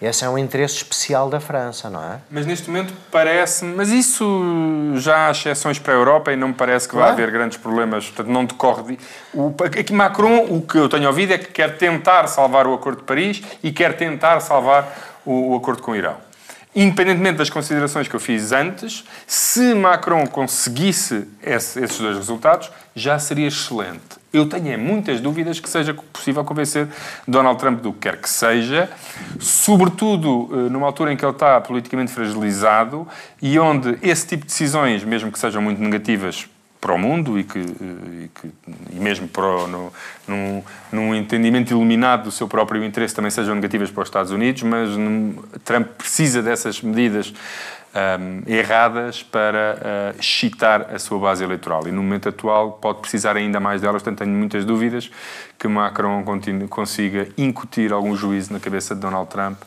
Esse 0.00 0.24
é 0.24 0.28
um 0.30 0.38
interesse 0.38 0.76
especial 0.76 1.28
da 1.28 1.40
França, 1.40 1.90
não 1.90 2.00
é? 2.00 2.20
Mas 2.30 2.46
neste 2.46 2.70
momento 2.70 2.94
parece-me. 3.10 3.74
Mas 3.74 3.90
isso 3.90 4.94
já 4.96 5.26
há 5.26 5.30
exceções 5.32 5.78
para 5.78 5.92
a 5.92 5.96
Europa 5.96 6.32
e 6.32 6.36
não 6.36 6.48
me 6.48 6.54
parece 6.54 6.88
que 6.88 6.94
vai 6.94 7.10
haver 7.10 7.30
grandes 7.32 7.58
problemas. 7.58 8.06
Portanto, 8.06 8.32
não 8.32 8.44
decorre. 8.44 8.82
De... 8.84 8.98
O, 9.34 9.54
aqui 9.62 9.92
Macron, 9.92 10.46
o 10.48 10.62
que 10.62 10.78
eu 10.78 10.88
tenho 10.88 11.06
ouvido 11.06 11.34
é 11.34 11.38
que 11.38 11.48
quer 11.48 11.76
tentar 11.76 12.28
salvar 12.28 12.66
o 12.66 12.72
Acordo 12.72 13.00
de 13.00 13.04
Paris 13.04 13.42
e 13.62 13.72
quer 13.72 13.94
tentar 13.96 14.40
salvar 14.40 14.88
o, 15.26 15.52
o 15.52 15.56
Acordo 15.56 15.82
com 15.82 15.90
o 15.90 15.96
Irão. 15.96 16.29
Independentemente 16.74 17.38
das 17.38 17.50
considerações 17.50 18.06
que 18.06 18.14
eu 18.14 18.20
fiz 18.20 18.52
antes, 18.52 19.04
se 19.26 19.74
Macron 19.74 20.24
conseguisse 20.26 21.26
esse, 21.42 21.82
esses 21.82 21.98
dois 21.98 22.16
resultados, 22.16 22.70
já 22.94 23.18
seria 23.18 23.48
excelente. 23.48 24.20
Eu 24.32 24.48
tenho 24.48 24.78
muitas 24.78 25.20
dúvidas 25.20 25.58
que 25.58 25.68
seja 25.68 25.92
possível 25.92 26.44
convencer 26.44 26.86
Donald 27.26 27.58
Trump 27.58 27.80
do 27.80 27.92
que 27.92 28.00
quer 28.00 28.16
que 28.18 28.28
seja, 28.28 28.88
sobretudo 29.40 30.48
eh, 30.52 30.70
numa 30.70 30.86
altura 30.86 31.12
em 31.12 31.16
que 31.16 31.24
ele 31.24 31.32
está 31.32 31.60
politicamente 31.60 32.12
fragilizado 32.12 33.06
e 33.42 33.58
onde 33.58 33.98
esse 34.00 34.28
tipo 34.28 34.42
de 34.42 34.52
decisões, 34.52 35.02
mesmo 35.02 35.32
que 35.32 35.38
sejam 35.40 35.60
muito 35.60 35.82
negativas 35.82 36.48
para 36.80 36.94
o 36.94 36.98
mundo 36.98 37.38
e 37.38 37.44
que, 37.44 37.58
e, 37.58 38.30
que, 38.34 38.50
e 38.92 38.98
mesmo 38.98 39.28
para 39.28 39.66
no, 39.66 39.92
num, 40.26 40.62
num, 40.90 41.14
entendimento 41.14 41.70
iluminado 41.70 42.24
do 42.24 42.30
seu 42.30 42.48
próprio 42.48 42.82
interesse 42.82 43.14
também 43.14 43.30
sejam 43.30 43.54
negativas 43.54 43.90
para 43.90 44.02
os 44.02 44.08
Estados 44.08 44.32
Unidos, 44.32 44.62
mas 44.62 44.88
Trump 45.62 45.86
precisa 45.98 46.42
dessas 46.42 46.80
medidas 46.80 47.34
um, 47.94 48.42
erradas 48.50 49.22
para 49.22 50.14
uh, 50.14 50.20
excitar 50.20 50.94
a 50.94 50.98
sua 50.98 51.18
base 51.18 51.42
eleitoral. 51.42 51.86
E 51.86 51.92
no 51.92 52.02
momento 52.02 52.28
atual 52.28 52.72
pode 52.72 53.00
precisar 53.00 53.36
ainda 53.36 53.58
mais 53.60 53.80
delas, 53.80 54.02
portanto 54.02 54.24
tenho 54.24 54.36
muitas 54.36 54.64
dúvidas 54.64 55.10
que 55.58 55.68
Macron 55.68 56.24
consiga 56.68 57.28
incutir 57.36 57.92
algum 57.92 58.16
juízo 58.16 58.52
na 58.52 58.60
cabeça 58.60 58.94
de 58.94 59.00
Donald 59.00 59.28
Trump 59.28 59.58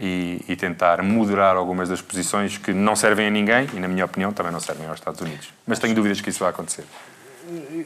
e, 0.00 0.42
e, 0.48 0.56
tentar 0.56 1.02
moderar 1.02 1.56
algumas 1.56 1.90
das 1.90 2.00
posições 2.00 2.56
que 2.56 2.72
não 2.72 2.96
servem 2.96 3.26
a 3.26 3.30
ninguém 3.30 3.68
e, 3.74 3.78
na 3.78 3.86
minha 3.86 4.06
opinião, 4.06 4.32
também 4.32 4.50
não 4.50 4.60
servem 4.60 4.86
aos 4.86 4.98
Estados 4.98 5.20
Unidos. 5.20 5.52
Mas 5.66 5.78
tenho 5.78 5.94
dúvidas 5.94 6.20
que 6.20 6.30
isso 6.30 6.40
vai 6.40 6.48
acontecer. 6.48 6.84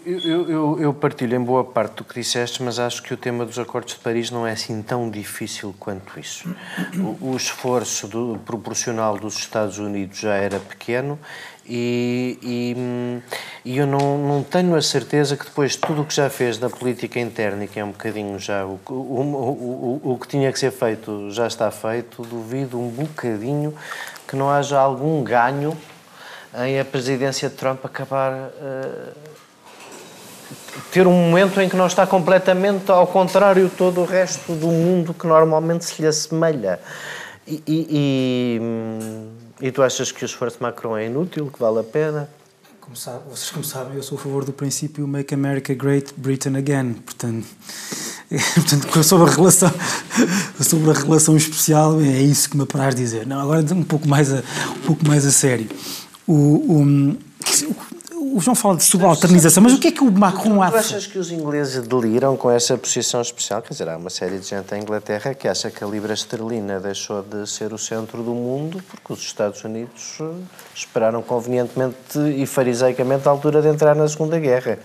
Eu, 0.04 0.48
eu, 0.48 0.80
eu, 0.80 0.94
partilho 0.94 1.36
em 1.36 1.42
boa 1.42 1.64
parte 1.64 1.96
do 1.96 2.04
que 2.04 2.20
disseste, 2.20 2.62
mas 2.62 2.78
acho 2.78 3.02
que 3.02 3.14
o 3.14 3.16
tema 3.16 3.46
dos 3.46 3.58
Acordos 3.58 3.94
de 3.94 4.00
Paris 4.00 4.30
não 4.30 4.46
é 4.46 4.52
assim 4.52 4.82
tão 4.82 5.08
difícil 5.08 5.74
quanto 5.78 6.20
isso. 6.20 6.54
O, 6.96 7.30
o 7.30 7.36
esforço 7.36 8.06
do, 8.06 8.38
proporcional 8.44 9.16
dos 9.16 9.36
Estados 9.38 9.78
Unidos 9.78 10.18
já 10.18 10.34
era 10.34 10.60
pequeno 10.60 11.18
e, 11.66 12.38
e, 12.42 13.22
e, 13.64 13.78
eu 13.78 13.86
não, 13.86 14.18
não 14.18 14.42
tenho 14.42 14.74
a 14.74 14.82
certeza 14.82 15.36
que 15.36 15.44
depois 15.44 15.72
de 15.72 15.78
tudo 15.78 16.02
o 16.02 16.04
que 16.04 16.14
já 16.14 16.28
fez 16.28 16.58
da 16.58 16.68
política 16.68 17.18
interna, 17.18 17.66
que 17.66 17.80
é 17.80 17.84
um 17.84 17.90
bocadinho 17.90 18.38
já 18.38 18.64
o, 18.66 18.78
o, 18.88 18.92
o, 18.92 20.00
o, 20.12 20.18
que 20.18 20.28
tinha 20.28 20.52
que 20.52 20.58
ser 20.58 20.70
feito 20.70 21.30
já 21.30 21.46
está 21.46 21.70
feito, 21.70 22.22
duvido 22.22 22.78
um 22.78 22.88
bocadinho 22.88 23.74
que 24.28 24.36
não 24.36 24.50
haja 24.50 24.78
algum 24.78 25.22
ganho 25.22 25.76
em 26.66 26.78
a 26.78 26.84
presidência 26.84 27.48
de 27.48 27.56
Trump 27.56 27.84
acabar. 27.84 28.32
Uh, 28.32 29.34
ter 30.92 31.06
um 31.06 31.12
momento 31.12 31.60
em 31.60 31.68
que 31.68 31.76
não 31.76 31.86
está 31.86 32.06
completamente 32.06 32.90
ao 32.90 33.06
contrário 33.06 33.70
todo 33.70 34.00
o 34.00 34.04
resto 34.04 34.52
do 34.54 34.68
mundo 34.68 35.14
que 35.14 35.26
normalmente 35.26 35.84
se 35.84 36.00
lhe 36.00 36.08
assemelha. 36.08 36.78
E, 37.46 37.62
e, 37.66 37.86
e, 37.90 38.60
e 39.64 39.72
tu 39.72 39.82
achas 39.82 40.12
que 40.12 40.22
o 40.22 40.26
esforço 40.26 40.58
Macron 40.60 40.94
é 40.94 41.06
inútil, 41.06 41.50
que 41.50 41.58
vale 41.58 41.80
a 41.80 41.82
pena? 41.82 42.28
Como 42.82 42.94
sabe, 42.94 43.20
vocês 43.30 43.50
como 43.50 43.64
sabem, 43.64 43.96
eu 43.96 44.02
sou 44.02 44.18
a 44.18 44.20
favor 44.20 44.44
do 44.44 44.52
princípio 44.52 45.08
Make 45.08 45.32
America 45.32 45.72
Great 45.72 46.12
Britain 46.18 46.54
Again. 46.58 46.92
Portanto, 46.92 47.46
portanto 48.54 49.02
sobre, 49.02 49.30
a 49.30 49.34
relação, 49.34 49.72
sobre 50.60 50.90
a 50.90 50.92
relação 50.92 51.34
especial, 51.34 51.98
é 51.98 52.20
isso 52.20 52.50
que 52.50 52.58
me 52.58 52.64
apraz 52.64 52.94
dizer. 52.94 53.26
Não, 53.26 53.40
agora 53.40 53.64
um 53.72 53.82
pouco 53.82 54.06
mais 54.06 54.30
a, 54.30 54.42
um 54.76 54.80
pouco 54.84 55.08
mais 55.08 55.24
a 55.24 55.32
sério. 55.32 55.66
O, 56.26 56.34
o, 56.34 57.16
o 58.32 58.40
João 58.40 58.54
fala 58.54 58.76
de 58.76 58.84
subalternização, 58.84 59.62
mas 59.62 59.74
o 59.74 59.78
que 59.78 59.88
é 59.88 59.92
que 59.92 60.02
o 60.02 60.10
Macron 60.10 60.62
acha? 60.62 60.72
Tu 60.72 60.78
achas 60.78 61.06
que 61.06 61.18
os 61.18 61.30
ingleses 61.30 61.86
deliram 61.86 62.36
com 62.36 62.50
essa 62.50 62.76
posição 62.78 63.20
especial? 63.20 63.60
Quer 63.60 63.70
dizer, 63.70 63.88
há 63.88 63.96
uma 63.96 64.10
série 64.10 64.38
de 64.38 64.46
gente 64.46 64.74
em 64.74 64.80
Inglaterra 64.80 65.34
que 65.34 65.46
acha 65.46 65.70
que 65.70 65.84
a 65.84 65.86
libra 65.86 66.14
esterlina 66.14 66.80
deixou 66.80 67.22
de 67.22 67.46
ser 67.48 67.72
o 67.72 67.78
centro 67.78 68.22
do 68.22 68.32
mundo 68.32 68.82
porque 68.88 69.12
os 69.12 69.20
Estados 69.20 69.62
Unidos 69.64 70.16
eh, 70.20 70.24
esperaram 70.74 71.22
convenientemente 71.22 72.18
e 72.36 72.46
fariseicamente 72.46 73.28
a 73.28 73.30
altura 73.30 73.60
de 73.60 73.68
entrar 73.68 73.94
na 73.94 74.08
Segunda 74.08 74.38
Guerra. 74.38 74.78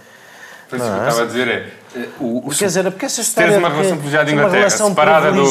Por 0.70 0.78
isso, 0.78 0.86
o 0.86 0.92
que 0.92 0.98
eu 0.98 1.08
estava 1.08 1.24
a 1.24 1.26
dizer 1.26 1.48
é... 1.48 1.72
Eh, 1.96 2.10
o, 2.20 2.48
o, 2.48 2.50
Quer 2.50 2.66
dizer, 2.66 2.84
porque 2.84 3.06
essa 3.06 3.22
história... 3.22 3.50
Teres 3.50 3.64
uma 3.64 3.70
relação 3.70 3.98
privilegiada 3.98 4.26
de 4.26 4.36
Inglaterra, 4.36 4.70
separada 4.70 5.32
do 5.32 5.46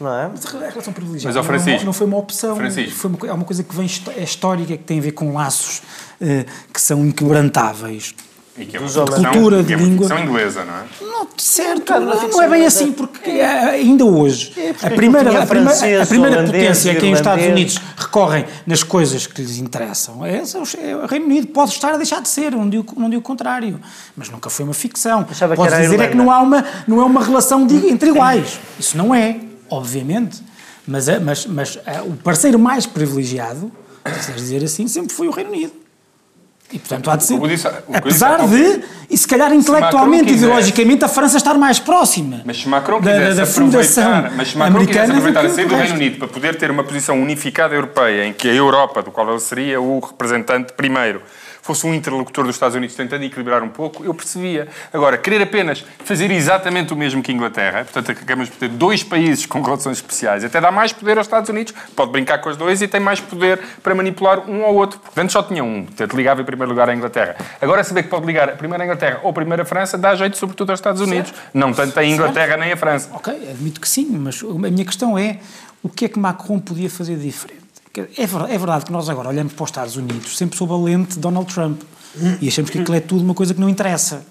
não 0.00 0.12
é? 0.12 0.28
Mas 0.28 0.46
a 0.46 0.68
relação 0.68 0.92
privilegiada 0.92 1.36
Mas, 1.36 1.46
Francisco, 1.46 1.78
não, 1.78 1.86
não, 1.86 1.92
foi 1.92 2.06
uma 2.06 2.18
opção. 2.18 2.56
Francisco. 2.56 2.98
Foi 2.98 3.10
uma, 3.10 3.28
é 3.28 3.32
uma 3.32 3.44
coisa 3.44 3.62
que 3.62 3.74
vem 3.74 3.88
é 4.16 4.22
histórica, 4.22 4.76
que 4.76 4.84
tem 4.84 4.98
a 4.98 5.02
ver 5.02 5.12
com 5.12 5.32
laços 5.32 5.82
uh, 6.20 6.44
que 6.72 6.80
são 6.80 7.04
inquebrantáveis. 7.04 8.14
E 8.58 8.66
que 8.66 8.76
é 8.76 8.80
uma 8.80 8.86
de 8.86 9.14
cultura, 9.14 9.62
de 9.62 9.72
é 9.72 9.76
língua. 9.76 10.06
São 10.06 10.18
inglesa, 10.18 10.62
não 10.62 10.74
é? 10.74 10.82
Não, 11.00 11.26
certo, 11.38 11.90
não, 11.98 12.28
não 12.28 12.42
é 12.42 12.50
bem 12.50 12.66
assim, 12.66 12.92
porque 12.92 13.30
é, 13.30 13.46
ainda 13.46 14.04
hoje 14.04 14.52
é 14.58 14.70
a 14.86 14.90
primeira, 14.90 15.42
a 15.42 15.46
primeira, 15.46 16.02
a 16.02 16.06
primeira 16.06 16.44
potência 16.44 16.92
a 16.92 16.94
quem 16.96 17.14
os 17.14 17.18
Estados 17.18 17.46
Unidos 17.46 17.78
recorrem 17.96 18.44
nas 18.66 18.82
coisas 18.82 19.26
que 19.26 19.40
lhes 19.40 19.58
interessam 19.58 20.24
é, 20.26 20.42
é 20.82 20.96
o 20.96 21.06
Reino 21.06 21.24
Unido. 21.24 21.46
Pode 21.46 21.70
estar 21.70 21.94
a 21.94 21.96
deixar 21.96 22.20
de 22.20 22.28
ser, 22.28 22.52
não 22.52 22.68
digo, 22.68 22.92
não 22.94 23.08
digo 23.08 23.20
o 23.20 23.24
contrário, 23.24 23.80
mas 24.14 24.28
nunca 24.28 24.50
foi 24.50 24.66
uma 24.66 24.74
ficção. 24.74 25.24
Pode 25.56 25.74
dizer 25.74 26.00
é 26.00 26.08
que 26.08 26.16
não, 26.16 26.30
há 26.30 26.40
uma, 26.40 26.62
não 26.86 27.00
é 27.00 27.04
uma 27.04 27.24
relação 27.24 27.66
de, 27.66 27.88
entre 27.88 28.10
iguais. 28.10 28.60
Isso 28.78 28.98
não 28.98 29.14
é 29.14 29.40
obviamente, 29.72 30.42
mas, 30.86 31.06
mas, 31.20 31.46
mas 31.46 31.78
o 32.06 32.14
parceiro 32.16 32.58
mais 32.58 32.86
privilegiado, 32.86 33.70
se 34.20 34.32
dizer 34.32 34.64
assim, 34.64 34.88
sempre 34.88 35.14
foi 35.14 35.28
o 35.28 35.30
Reino 35.30 35.50
Unido. 35.50 35.82
E, 36.72 36.78
portanto, 36.78 37.10
há 37.10 37.16
de 37.16 37.24
ser. 37.24 37.38
Disse, 37.40 37.68
apesar 37.92 38.48
de, 38.48 38.80
e 39.10 39.18
se 39.18 39.28
calhar 39.28 39.52
intelectualmente, 39.52 40.32
e 40.32 40.36
ideologicamente, 40.36 41.04
a 41.04 41.08
França 41.08 41.36
estar 41.36 41.54
mais 41.54 41.78
próxima. 41.78 42.40
Mas 42.46 42.62
se 42.62 42.68
Macron 42.68 42.98
da, 43.00 43.34
da 43.34 43.44
fundação 43.44 44.30
mas 44.34 44.48
se 44.48 44.56
Macron 44.56 44.86
quisesse 44.86 45.10
aproveitar 45.10 45.44
a 45.44 45.50
saída 45.50 45.68
do 45.68 45.76
Reino 45.76 45.94
Unido 45.94 46.18
para 46.18 46.28
poder 46.28 46.56
ter 46.56 46.70
uma 46.70 46.82
posição 46.82 47.20
unificada 47.20 47.74
europeia, 47.74 48.24
em 48.24 48.32
que 48.32 48.48
a 48.48 48.54
Europa, 48.54 49.02
do 49.02 49.10
qual 49.10 49.28
ele 49.28 49.40
seria 49.40 49.80
o 49.82 50.00
representante 50.00 50.72
primeiro, 50.72 51.20
fosse 51.62 51.86
um 51.86 51.94
interlocutor 51.94 52.44
dos 52.44 52.56
Estados 52.56 52.76
Unidos 52.76 52.94
tentando 52.94 53.24
equilibrar 53.24 53.62
um 53.62 53.68
pouco, 53.68 54.04
eu 54.04 54.12
percebia. 54.12 54.68
Agora, 54.92 55.16
querer 55.16 55.40
apenas 55.40 55.84
fazer 56.04 56.30
exatamente 56.30 56.92
o 56.92 56.96
mesmo 56.96 57.22
que 57.22 57.30
a 57.30 57.34
Inglaterra, 57.34 57.84
portanto, 57.84 58.10
acabamos 58.10 58.50
por 58.50 58.58
ter 58.58 58.68
dois 58.68 59.02
países 59.02 59.46
com 59.46 59.62
relações 59.62 59.98
especiais, 59.98 60.44
até 60.44 60.60
dá 60.60 60.72
mais 60.72 60.92
poder 60.92 61.16
aos 61.16 61.26
Estados 61.26 61.48
Unidos, 61.48 61.72
pode 61.94 62.10
brincar 62.10 62.38
com 62.38 62.50
os 62.50 62.56
dois 62.56 62.82
e 62.82 62.88
tem 62.88 63.00
mais 63.00 63.20
poder 63.20 63.60
para 63.82 63.94
manipular 63.94 64.50
um 64.50 64.64
ao 64.64 64.74
outro. 64.74 64.98
Porque 64.98 65.20
antes 65.20 65.32
só 65.32 65.42
tinha 65.42 65.62
um, 65.62 65.84
portanto, 65.84 66.16
ligava 66.16 66.42
em 66.42 66.44
primeiro 66.44 66.70
lugar 66.70 66.90
à 66.90 66.94
Inglaterra. 66.94 67.36
Agora, 67.60 67.84
saber 67.84 68.02
que 68.02 68.08
pode 68.08 68.26
ligar 68.26 68.48
a 68.48 68.52
primeira 68.52 68.84
Inglaterra 68.84 69.20
ou 69.22 69.30
a 69.30 69.32
primeira 69.32 69.64
França, 69.64 69.96
dá 69.96 70.14
jeito 70.16 70.36
sobretudo 70.36 70.70
aos 70.70 70.80
Estados 70.80 71.00
Unidos, 71.00 71.30
certo. 71.30 71.50
não 71.54 71.72
tanto 71.72 71.98
a 71.98 72.04
Inglaterra 72.04 72.48
certo. 72.48 72.60
nem 72.60 72.72
a 72.72 72.76
França. 72.76 73.08
Ok, 73.14 73.32
admito 73.32 73.80
que 73.80 73.88
sim, 73.88 74.06
mas 74.10 74.42
a 74.42 74.70
minha 74.70 74.84
questão 74.84 75.16
é 75.16 75.38
o 75.82 75.88
que 75.88 76.06
é 76.06 76.08
que 76.08 76.18
Macron 76.18 76.58
podia 76.58 76.90
fazer 76.90 77.16
diferente? 77.16 77.61
É 78.16 78.58
verdade 78.58 78.86
que 78.86 78.92
nós 78.92 79.08
agora 79.08 79.28
olhamos 79.28 79.52
para 79.52 79.64
os 79.64 79.70
Estados 79.70 79.96
Unidos 79.96 80.36
sempre 80.36 80.56
sob 80.56 80.72
a 80.72 80.76
lente 80.76 81.14
de 81.14 81.20
Donald 81.20 81.52
Trump. 81.52 81.82
E 82.40 82.48
achamos 82.48 82.70
que 82.70 82.78
aquilo 82.78 82.96
é 82.96 83.00
tudo 83.00 83.22
uma 83.22 83.34
coisa 83.34 83.54
que 83.54 83.60
não 83.60 83.68
interessa. 83.68 84.24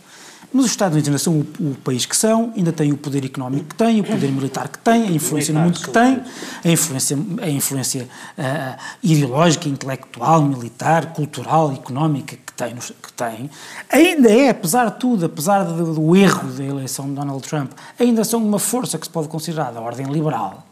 Mas 0.54 0.66
os 0.66 0.72
Estados 0.72 0.96
Unidos 0.96 1.08
ainda 1.08 1.20
são 1.20 1.34
o, 1.34 1.72
o, 1.72 1.76
país 1.76 2.06
que 2.06 2.16
são, 2.16 2.52
ainda 2.58 2.74
têm 2.74 2.92
o 2.92 2.98
poder 2.98 3.24
económico 3.24 3.70
que 3.70 3.76
têm, 3.76 4.02
o 4.02 4.04
poder 4.04 4.30
militar 4.30 4.68
que 4.68 4.80
têm, 4.80 5.04
a 5.04 5.12
influência 5.12 5.54
no 5.54 5.62
mundo 5.62 5.80
que 5.80 5.90
têm, 5.90 6.22
a 6.64 6.70
influência, 6.70 7.18
a 7.42 7.50
influência 7.50 8.10
uh, 8.38 8.78
ideológica, 9.02 9.70
intelectual, 9.70 10.42
militar, 10.42 11.14
cultural, 11.14 11.72
económica 11.72 12.36
que 12.36 12.54
têm, 12.54 12.76
que 12.76 13.14
têm. 13.14 13.50
Ainda 13.90 14.30
é, 14.30 14.50
apesar 14.50 14.90
de 14.90 15.00
tudo, 15.00 15.26
apesar 15.26 15.64
do, 15.64 15.94
do 15.94 16.16
erro 16.18 16.52
da 16.52 16.64
eleição 16.66 17.08
de 17.08 17.14
Donald 17.14 17.42
Trump, 17.48 17.72
ainda 17.98 18.26
são 18.26 18.44
uma 18.44 18.60
força 18.60 18.98
que 18.98 19.06
se 19.06 19.12
pode 19.12 19.30
considerar 19.30 19.72
da 19.72 19.80
ordem 19.80 20.08
liberal, 20.08 20.68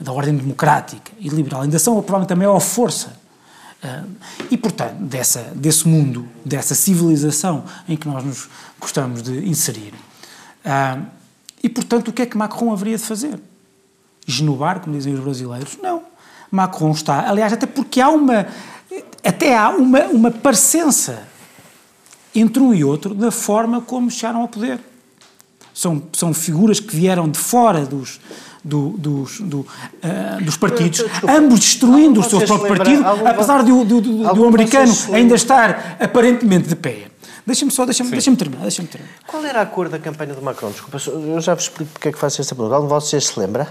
da 0.00 0.12
ordem 0.12 0.36
democrática 0.36 1.12
e 1.18 1.28
liberal. 1.28 1.62
Ainda 1.62 1.78
são 1.78 1.94
provavelmente 1.94 2.32
a 2.32 2.36
maior 2.36 2.58
força 2.60 3.20
e, 4.50 4.56
portanto, 4.58 4.96
dessa, 4.96 5.40
desse 5.54 5.88
mundo, 5.88 6.28
dessa 6.44 6.74
civilização 6.74 7.64
em 7.88 7.96
que 7.96 8.06
nós 8.06 8.22
nos 8.24 8.48
gostamos 8.78 9.22
de 9.22 9.48
inserir. 9.48 9.94
e, 11.62 11.68
portanto, 11.68 12.08
o 12.08 12.12
que 12.12 12.22
é 12.22 12.26
que 12.26 12.36
Macron 12.36 12.72
haveria 12.72 12.96
de 12.96 13.04
fazer? 13.04 13.40
Genovar, 14.26 14.80
como 14.80 14.96
dizem 14.96 15.14
os 15.14 15.20
brasileiros? 15.20 15.78
Não. 15.82 16.02
Macron 16.50 16.90
está, 16.90 17.28
aliás, 17.28 17.52
até 17.52 17.66
porque 17.66 18.00
há 18.00 18.10
uma, 18.10 18.46
até 19.24 19.56
há 19.56 19.70
uma, 19.70 20.04
uma 20.06 20.30
parecença 20.30 21.22
entre 22.34 22.62
um 22.62 22.74
e 22.74 22.84
outro 22.84 23.14
da 23.14 23.30
forma 23.30 23.80
como 23.80 24.10
chegaram 24.10 24.42
ao 24.42 24.48
poder. 24.48 24.80
São, 25.72 26.02
são 26.12 26.34
figuras 26.34 26.80
que 26.80 26.94
vieram 26.94 27.28
de 27.28 27.38
fora 27.38 27.86
dos, 27.86 28.20
do, 28.64 28.90
dos, 28.90 29.40
do, 29.40 29.60
uh, 29.60 30.44
dos 30.44 30.56
partidos, 30.56 30.98
Desculpa, 30.98 31.32
ambos 31.32 31.60
destruindo 31.60 32.20
o 32.20 32.22
seu 32.22 32.40
próprio 32.40 32.76
partido, 32.76 33.04
apesar 33.26 33.62
de, 33.64 33.84
de, 33.84 34.00
de, 34.00 34.10
do 34.22 34.44
americano 34.44 34.92
ainda 35.12 35.34
estar 35.34 35.96
aparentemente 36.00 36.68
de 36.68 36.76
pé. 36.76 37.06
Deixa-me 37.46 37.70
só, 37.70 37.84
deixa-me 37.84 38.10
deixa 38.10 38.34
terminar, 38.36 38.62
deixa 38.62 38.82
terminar. 38.82 39.14
Qual 39.26 39.44
era 39.44 39.62
a 39.62 39.66
cor 39.66 39.88
da 39.88 39.98
campanha 39.98 40.34
do 40.34 40.42
Macron? 40.42 40.70
Desculpa, 40.70 40.98
eu 41.06 41.40
já 41.40 41.54
vos 41.54 41.64
explico 41.64 41.90
porque 41.92 42.08
é 42.08 42.12
que 42.12 42.18
faço 42.18 42.40
esta 42.40 42.54
pergunta. 42.54 42.76
Algum 42.76 42.86
de 42.86 42.94
vocês 42.94 43.26
se 43.26 43.40
lembra? 43.40 43.66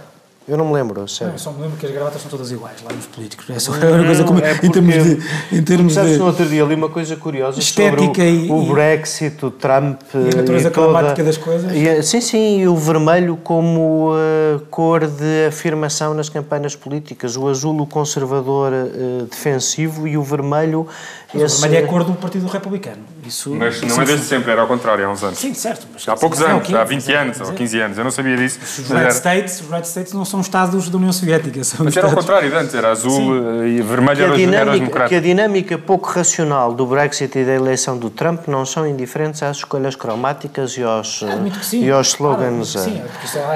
Eu 0.50 0.58
não 0.58 0.66
me 0.66 0.74
lembro, 0.74 1.08
sério. 1.08 1.28
Não, 1.28 1.36
eu 1.36 1.39
só 1.39 1.52
me 1.52 1.62
lembro 1.62 1.78
que 1.78 1.86
as 1.86 1.91
gravatas 1.91 2.22
são 2.22 2.32
todas 2.32 2.52
iguais 2.52 2.78
lá 2.84 2.91
nos 2.91 3.06
políticos. 3.06 3.47
É 3.50 3.60
só 3.60 3.72
uma 3.72 4.06
coisa 4.06 4.24
como, 4.24 4.39
é 4.39 4.60
em 4.64 4.72
termos 4.72 4.93
de. 4.93 5.58
Em 5.58 5.64
termos 5.64 5.93
de 5.93 6.18
no 6.18 6.26
outro 6.26 6.45
dia 6.45 6.64
ali 6.64 6.74
uma 6.74 6.89
coisa 6.89 7.16
curiosa 7.16 7.60
estética 7.60 8.02
sobre 8.02 8.24
o, 8.24 8.45
e, 8.45 8.52
o 8.52 8.74
Brexit, 8.74 9.45
o 9.45 9.52
Trump. 9.52 10.02
E 10.14 10.34
a 10.34 10.38
natureza 10.38 10.72
cromática 10.72 11.24
das 11.24 11.38
coisas. 11.38 11.72
E, 11.72 12.02
sim, 12.02 12.20
sim, 12.20 12.62
e 12.62 12.68
o 12.68 12.76
vermelho 12.76 13.38
como 13.43 14.12
uh, 14.12 14.60
cor 14.72 15.06
de 15.06 15.47
afirmação 15.47 16.14
nas 16.16 16.30
campanhas 16.30 16.76
políticas. 16.76 17.38
O 17.38 17.47
azul, 17.47 17.80
o 17.80 17.86
conservador 17.86 18.74
uh, 18.74 19.26
defensivo, 19.26 20.08
e 20.08 20.18
o 20.18 20.24
vermelho. 20.24 20.88
Mas 21.32 21.43
esse... 21.43 21.58
O 21.58 21.62
vermelho 21.62 21.82
é 21.82 21.86
a 21.86 21.88
cor 21.88 22.04
do 22.04 22.14
Partido 22.14 22.47
Republicano. 22.47 23.04
Isso, 23.30 23.51
mas 23.51 23.80
não 23.82 24.01
é 24.01 24.05
desde 24.05 24.25
sempre, 24.25 24.51
era 24.51 24.61
ao 24.61 24.67
contrário, 24.67 25.05
há 25.05 25.11
uns 25.11 25.23
anos. 25.23 25.38
Sim, 25.38 25.53
certo. 25.53 25.88
há 26.07 26.15
poucos 26.15 26.41
anos, 26.41 26.73
há 26.73 26.84
20 26.84 27.13
anos 27.13 27.41
ou 27.41 27.53
15 27.53 27.80
anos, 27.80 27.97
eu 27.99 28.03
não 28.03 28.09
sabia 28.09 28.36
disso. 28.36 28.59
Os 28.61 28.89
Red, 28.89 28.97
era... 28.97 29.11
States, 29.11 29.61
os 29.61 29.69
Red 29.69 29.84
States 29.84 30.13
não 30.13 30.25
são 30.25 30.41
Estados 30.41 30.89
da 30.89 30.97
União 30.97 31.13
Soviética. 31.13 31.63
São 31.63 31.86
mas 31.86 31.95
era 31.95 32.07
ao 32.07 32.15
contrário, 32.15 32.57
antes 32.57 32.73
era 32.73 32.89
azul 32.89 33.11
Sim. 33.11 33.65
e 33.67 33.82
vermelho 33.84 34.23
era, 34.23 34.36
dinâmica, 34.36 34.61
era 34.61 34.71
os 34.71 34.80
democratas. 34.80 35.09
Que 35.09 35.15
a 35.15 35.19
dinâmica 35.21 35.77
pouco 35.77 36.09
racional 36.09 36.73
do 36.73 36.88
Brexit 36.88 37.38
e 37.38 37.45
da 37.45 37.53
eleição 37.53 37.97
do 37.97 38.09
Trump 38.09 38.47
não 38.47 38.65
são 38.65 38.88
indiferentes 38.88 39.43
às 39.43 39.57
escolhas 39.57 39.95
cromáticas 39.95 40.75
e 40.75 40.84
aos, 40.84 41.23
e 41.71 41.91
aos 41.91 42.07
slogans 42.07 42.73
claro, 42.73 42.89
sim, 42.89 43.01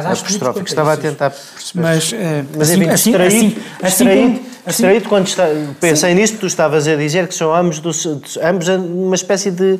apostróficos. 0.06 0.72
Estava 0.72 0.94
a 0.94 0.98
tentar 0.98 1.32
perceber. 1.32 1.82
Mas, 1.82 2.12
uh, 2.12 2.16
mas 2.56 2.70
assim, 2.70 2.84
enfim, 2.84 2.90
assim, 2.90 3.16
assim, 3.16 3.56
distraído, 3.82 4.53
assim, 4.66 4.84
distraído 4.84 5.10
quando 5.10 5.28
está, 5.28 5.46
pensei 5.80 6.14
nisso, 6.14 6.38
tu 6.38 6.48
estavas 6.48 6.88
a 6.88 6.96
dizer 6.96 7.28
que 7.28 7.36
são 7.36 7.54
ambos, 7.54 7.80
dos, 7.80 8.06
ambos 8.38 8.68
uma 8.68 9.16
espécie 9.16 9.52
de 9.52 9.80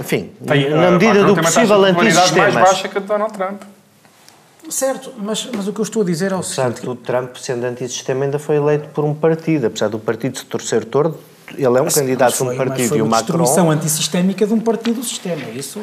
enfim, 0.00 0.32
tem, 0.46 0.70
na 0.70 0.92
medida 0.92 1.22
uh, 1.22 1.34
do 1.34 1.42
possível 1.42 1.84
antisistemas. 1.84 2.54
mais 2.54 2.68
baixa 2.68 2.88
que 2.88 2.96
a 2.96 3.00
de 3.00 3.06
Donald 3.06 3.34
Trump. 3.34 3.62
Certo, 4.70 5.12
mas, 5.18 5.46
mas 5.54 5.68
o 5.68 5.72
que 5.74 5.80
eu 5.80 5.82
estou 5.82 6.00
a 6.00 6.04
dizer 6.06 6.32
é 6.32 6.36
o 6.36 6.42
seguinte... 6.42 6.80
que 6.80 6.88
o 6.88 6.94
Trump, 6.94 7.36
sendo 7.36 7.64
antissistema, 7.64 8.24
ainda 8.24 8.38
foi 8.38 8.56
eleito 8.56 8.88
por 8.88 9.04
um 9.04 9.14
partido. 9.14 9.66
Apesar 9.66 9.88
do 9.88 9.98
partido 9.98 10.38
se 10.38 10.46
torcer 10.46 10.86
torto, 10.86 11.18
ele 11.52 11.66
é 11.66 11.80
um 11.82 11.84
mas, 11.84 11.94
candidato 11.94 12.34
de 12.34 12.42
um 12.42 12.56
partido. 12.56 12.88
foi 12.88 12.98
e 12.98 13.02
o 13.02 13.04
uma 13.04 13.18
Macron... 13.18 13.38
destruição 13.38 13.70
antissistémica 13.70 14.46
de 14.46 14.54
um 14.54 14.60
partido 14.60 15.00
do 15.00 15.04
sistema, 15.04 15.42
isso... 15.50 15.80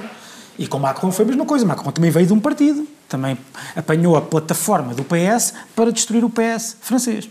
E 0.58 0.68
com 0.68 0.78
Macron 0.78 1.12
foi 1.12 1.26
a 1.26 1.28
mesma 1.28 1.46
coisa. 1.46 1.66
Macron 1.66 1.92
também 1.92 2.12
veio 2.12 2.28
de 2.28 2.34
um 2.34 2.40
partido. 2.40 2.86
Também 3.08 3.38
apanhou 3.76 4.16
a 4.16 4.22
plataforma 4.22 4.94
do 4.94 5.04
PS 5.04 5.54
para 5.76 5.92
destruir 5.92 6.24
o 6.24 6.30
PS 6.30 6.78
francês. 6.82 7.30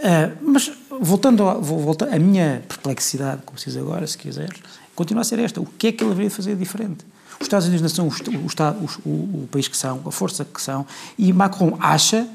Uh, 0.00 0.36
mas, 0.42 0.72
voltando, 1.00 1.44
voltando, 1.60 2.14
a 2.14 2.18
minha 2.18 2.62
perplexidade, 2.66 3.42
como 3.44 3.58
se 3.58 3.66
diz 3.66 3.76
agora, 3.76 4.06
se 4.06 4.16
quiseres, 4.16 4.58
continua 4.94 5.20
a 5.20 5.24
ser 5.24 5.38
esta. 5.38 5.60
O 5.60 5.66
que 5.66 5.88
é 5.88 5.92
que 5.92 6.02
ele 6.02 6.12
haveria 6.12 6.30
de 6.30 6.34
fazer 6.34 6.56
diferente? 6.56 7.04
Os 7.38 7.44
Estados 7.44 7.66
Unidos 7.68 7.82
não 7.82 7.88
são 7.88 8.08
o, 8.08 8.32
o, 8.36 9.08
o, 9.08 9.42
o, 9.42 9.48
país 9.50 9.68
que 9.68 9.76
são, 9.76 10.00
a 10.06 10.10
força 10.10 10.44
que 10.44 10.60
são, 10.60 10.86
e 11.18 11.32
Macron 11.32 11.76
acha, 11.80 12.26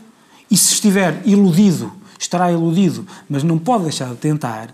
e 0.50 0.56
se 0.56 0.74
estiver 0.74 1.22
iludido, 1.26 1.92
estará 2.20 2.52
iludido, 2.52 3.08
mas 3.28 3.44
não 3.44 3.58
pode 3.58 3.84
deixar 3.84 4.10
de 4.10 4.16
tentar, 4.16 4.74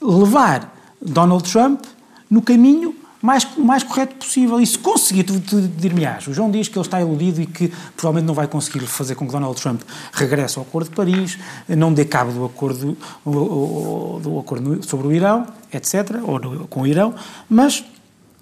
levar 0.00 0.76
Donald 1.00 1.48
Trump 1.50 1.84
no 2.30 2.40
caminho 2.40 2.94
mais, 3.22 3.44
o 3.56 3.62
mais 3.62 3.82
correto 3.84 4.16
possível. 4.16 4.60
E 4.60 4.66
se 4.66 4.78
conseguir, 4.78 5.22
tu, 5.22 5.40
tu 5.40 5.60
dir-me-ás, 5.60 6.26
o 6.26 6.34
João 6.34 6.50
diz 6.50 6.68
que 6.68 6.76
ele 6.76 6.84
está 6.84 7.00
iludido 7.00 7.40
e 7.40 7.46
que 7.46 7.72
provavelmente 7.96 8.26
não 8.26 8.34
vai 8.34 8.48
conseguir 8.48 8.80
fazer 8.80 9.14
com 9.14 9.24
que 9.26 9.32
Donald 9.32 9.58
Trump 9.60 9.82
regresse 10.12 10.58
ao 10.58 10.64
Acordo 10.64 10.90
de 10.90 10.96
Paris, 10.96 11.38
não 11.68 11.94
dê 11.94 12.04
cabo 12.04 12.32
do 12.32 12.44
acordo, 12.44 12.96
do, 13.24 14.20
do 14.20 14.38
acordo 14.40 14.84
sobre 14.86 15.06
o 15.06 15.12
Irão, 15.12 15.46
etc., 15.72 16.20
ou 16.24 16.38
do, 16.38 16.66
com 16.66 16.82
o 16.82 16.86
Irão, 16.86 17.14
mas 17.48 17.84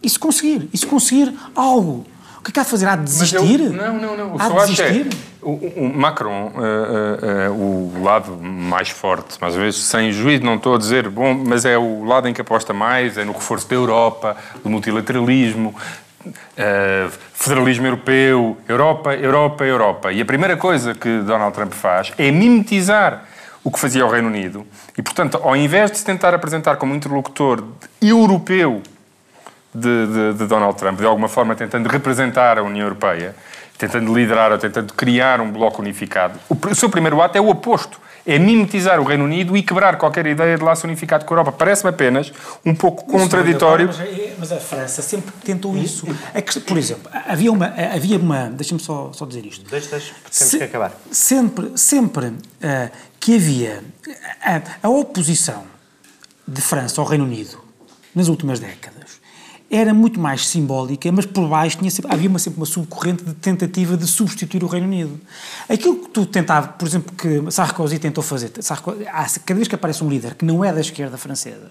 e 0.03 0.09
se 0.09 0.19
conseguir? 0.19 0.69
E 0.73 0.79
se 0.79 0.87
conseguir 0.87 1.35
algo? 1.55 2.07
O 2.41 2.43
que 2.43 2.51
é 2.51 2.53
que 2.55 2.61
há 2.61 2.63
de 2.63 2.71
fazer? 2.71 2.89
Há 2.89 2.97
de 2.97 3.05
desistir? 3.05 3.61
Eu, 3.61 3.71
não, 3.71 3.99
não, 3.99 4.17
não. 4.17 4.35
O 4.35 4.41
há 4.41 4.49
de 4.49 4.73
desistir? 4.73 5.07
É, 5.07 5.45
o, 5.45 5.51
o, 5.53 5.93
Macron, 5.95 6.51
uh, 6.55 7.51
uh, 7.51 7.53
uh, 7.53 7.99
o 7.99 8.03
lado 8.03 8.33
mais 8.33 8.89
forte, 8.89 9.39
mais 9.39 9.55
uma 9.55 9.63
vez, 9.63 9.77
sem 9.77 10.11
juízo, 10.11 10.43
não 10.43 10.55
estou 10.55 10.75
a 10.75 10.79
dizer, 10.79 11.11
bom, 11.11 11.35
mas 11.35 11.67
é 11.67 11.77
o 11.77 12.03
lado 12.03 12.29
em 12.29 12.33
que 12.33 12.41
aposta 12.41 12.73
mais, 12.73 13.19
é 13.19 13.25
no 13.27 13.33
reforço 13.33 13.69
da 13.69 13.75
Europa, 13.75 14.37
do 14.65 14.71
multilateralismo, 14.71 15.75
federalismo 17.35 17.87
europeu, 17.87 18.57
Europa, 18.67 19.15
Europa, 19.15 19.65
Europa. 19.65 20.13
E 20.13 20.23
a 20.23 20.25
primeira 20.25 20.57
coisa 20.57 20.95
que 20.95 21.21
Donald 21.21 21.55
Trump 21.55 21.73
faz 21.73 22.13
é 22.17 22.31
mimetizar 22.31 23.25
o 23.63 23.71
que 23.71 23.79
fazia 23.79 24.05
o 24.07 24.11
Reino 24.11 24.29
Unido. 24.29 24.67
E, 24.97 25.03
portanto, 25.03 25.39
ao 25.43 25.55
invés 25.55 25.91
de 25.91 25.99
se 25.99 26.05
tentar 26.05 26.35
apresentar 26.35 26.77
como 26.77 26.95
interlocutor 26.95 27.65
europeu 28.01 28.83
de, 29.75 30.07
de, 30.07 30.39
de, 30.39 30.47
Donald 30.47 30.77
Trump, 30.77 30.99
de 30.99 31.07
alguma 31.07 31.29
forma 31.29 31.55
tentando 31.55 31.89
representar 31.89 32.59
a 32.59 32.63
União 32.63 32.85
Europeia, 32.85 33.35
tentando 33.79 34.15
liderar 34.15 34.53
ou 34.53 34.59
tentando 34.59 34.93
criar 34.95 35.41
um 35.41 35.51
bloco 35.51 35.81
unificado. 35.81 36.39
O, 36.49 36.55
o 36.55 36.75
seu 36.75 36.91
primeiro 36.91 37.21
ato 37.23 37.39
é 37.39 37.41
o 37.41 37.49
oposto. 37.49 38.01
É 38.27 38.39
mimetizar 38.39 39.01
o 39.01 39.05
Reino 39.05 39.25
Unido 39.25 39.57
e 39.57 39.63
quebrar 39.63 39.97
qualquer 39.97 40.27
ideia 40.27 40.59
de 40.59 40.63
laço 40.63 40.87
unificado 40.87 41.25
com 41.25 41.33
a 41.33 41.39
Europa. 41.39 41.53
Parece-me 41.53 41.89
apenas 41.89 42.31
um 42.65 42.75
pouco 42.75 43.07
contraditório. 43.07 43.87
Mas, 43.87 44.01
é, 44.01 44.35
mas, 44.39 44.53
a 44.53 44.59
França 44.59 45.01
sempre 45.01 45.33
tentou 45.43 45.75
isso. 45.75 46.07
É 46.35 46.43
que, 46.43 46.61
por 46.61 46.77
exemplo, 46.77 47.11
havia 47.27 47.51
uma. 47.51 47.73
Havia 47.95 48.19
uma 48.19 48.51
Deixa-me 48.51 48.79
só, 48.79 49.11
só 49.15 49.25
dizer 49.25 49.47
isto. 49.47 49.69
Deixa, 49.71 49.89
deixa, 49.89 50.13
temos 50.13 50.37
Se, 50.37 50.59
que 50.59 50.65
acabar. 50.65 50.93
Sempre, 51.11 51.73
sempre 51.77 52.27
uh, 52.27 52.37
que 53.19 53.37
havia 53.37 53.83
a, 54.43 54.87
a 54.87 54.89
oposição 54.91 55.65
de 56.47 56.61
França 56.61 57.01
ao 57.01 57.07
Reino 57.07 57.25
Unido 57.25 57.59
nas 58.15 58.29
últimas 58.29 58.61
décadas 58.61 59.20
era 59.71 59.95
muito 59.95 60.19
mais 60.19 60.49
simbólica, 60.49 61.11
mas 61.13 61.25
por 61.25 61.49
baixo 61.49 61.79
tinha 61.79 61.91
sempre, 61.91 62.13
havia 62.13 62.29
uma, 62.29 62.41
sempre 62.41 62.59
uma 62.59 62.67
subcorrente 62.67 63.23
de 63.23 63.35
tentativa 63.35 63.97
de 63.97 64.07
substituir 64.07 64.65
o 64.65 64.67
Reino 64.67 64.89
Unido. 64.89 65.21
Aquilo 65.69 65.97
que 65.97 66.09
tu 66.09 66.27
tentava, 66.27 66.69
por 66.69 66.89
exemplo, 66.89 67.15
que 67.15 67.49
Sarkozy 67.53 68.01
tentou 68.01 68.25
fazer, 68.25 68.51
Sarkozy, 68.61 69.05
cada 69.47 69.55
vez 69.55 69.69
que 69.69 69.75
aparece 69.77 70.03
um 70.03 70.09
líder 70.09 70.35
que 70.35 70.45
não 70.45 70.65
é 70.65 70.73
da 70.73 70.81
esquerda 70.81 71.17
francesa, 71.17 71.71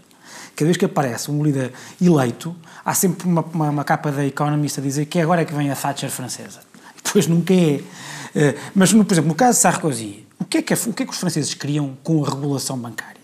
cada 0.56 0.66
vez 0.66 0.78
que 0.78 0.86
aparece 0.86 1.30
um 1.30 1.44
líder 1.44 1.74
eleito, 2.02 2.56
há 2.86 2.94
sempre 2.94 3.28
uma, 3.28 3.42
uma, 3.42 3.70
uma 3.70 3.84
capa 3.84 4.12
da 4.12 4.26
Economist 4.26 4.80
a 4.80 4.84
dizer 4.84 5.06
que 5.06 5.20
agora 5.20 5.42
é 5.42 5.46
que 5.46 5.54
vem 5.54 5.70
a 5.70 5.76
Thatcher 5.76 6.10
francesa. 6.10 6.62
Depois 7.04 7.28
nunca 7.28 7.54
é. 7.54 7.82
Eh, 8.36 8.56
mas, 8.74 8.94
por 8.94 9.12
exemplo, 9.12 9.30
no 9.30 9.36
caso 9.36 9.58
de 9.58 9.62
Sarkozy, 9.62 10.26
o 10.40 10.46
que 10.46 10.60
é 10.60 10.62
que, 10.62 10.74
o 10.74 10.94
que, 10.94 11.04
é 11.04 11.06
que 11.06 11.12
os 11.12 11.18
franceses 11.18 11.54
queriam 11.54 11.98
com 12.04 12.24
a 12.24 12.30
regulação 12.30 12.78
bancária? 12.78 13.19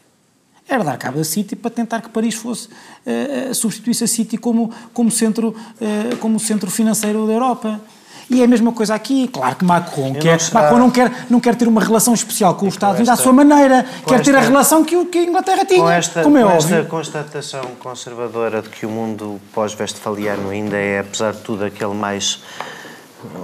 Era 0.67 0.83
dar 0.83 0.97
cabo 0.97 1.17
da 1.17 1.23
City 1.23 1.55
para 1.55 1.69
tentar 1.69 2.01
que 2.01 2.09
Paris 2.09 2.35
fosse 2.35 2.67
uh, 2.67 3.53
substituísse 3.53 4.03
a 4.03 4.07
City 4.07 4.37
como, 4.37 4.71
como, 4.93 5.11
centro, 5.11 5.49
uh, 5.49 6.17
como 6.17 6.39
centro 6.39 6.69
financeiro 6.71 7.27
da 7.27 7.33
Europa. 7.33 7.79
E 8.27 8.41
é 8.41 8.45
a 8.45 8.47
mesma 8.47 8.71
coisa 8.71 8.95
aqui. 8.95 9.27
Claro 9.27 9.55
que 9.55 9.63
Macron, 9.63 10.13
quer, 10.15 10.31
não 10.31 10.39
será... 10.39 10.61
Macron 10.61 10.79
não, 10.79 10.89
quer, 10.89 11.11
não 11.29 11.39
quer 11.39 11.55
ter 11.55 11.67
uma 11.67 11.79
relação 11.79 12.13
especial 12.13 12.55
com 12.55 12.67
os 12.67 12.73
Estados 12.73 12.95
Unidos 12.95 13.19
à 13.19 13.21
sua 13.21 13.31
maneira. 13.31 13.85
Quer 14.07 14.15
esta... 14.15 14.31
ter 14.31 14.35
a 14.35 14.41
relação 14.41 14.83
que, 14.83 15.05
que 15.05 15.19
a 15.19 15.23
Inglaterra 15.23 15.63
tinha. 15.63 15.79
Com 15.79 15.89
esta, 15.89 16.23
como 16.23 16.37
é 16.37 16.41
com 16.41 16.49
óbvio. 16.49 16.77
esta 16.77 16.89
constatação 16.89 17.63
conservadora 17.79 18.63
de 18.63 18.69
que 18.69 18.85
o 18.85 18.89
mundo 18.89 19.39
pós-vestfaliano 19.53 20.49
ainda 20.49 20.75
é, 20.75 21.01
apesar 21.01 21.33
de 21.33 21.41
tudo, 21.41 21.65
aquele 21.65 21.93
mais. 21.93 22.41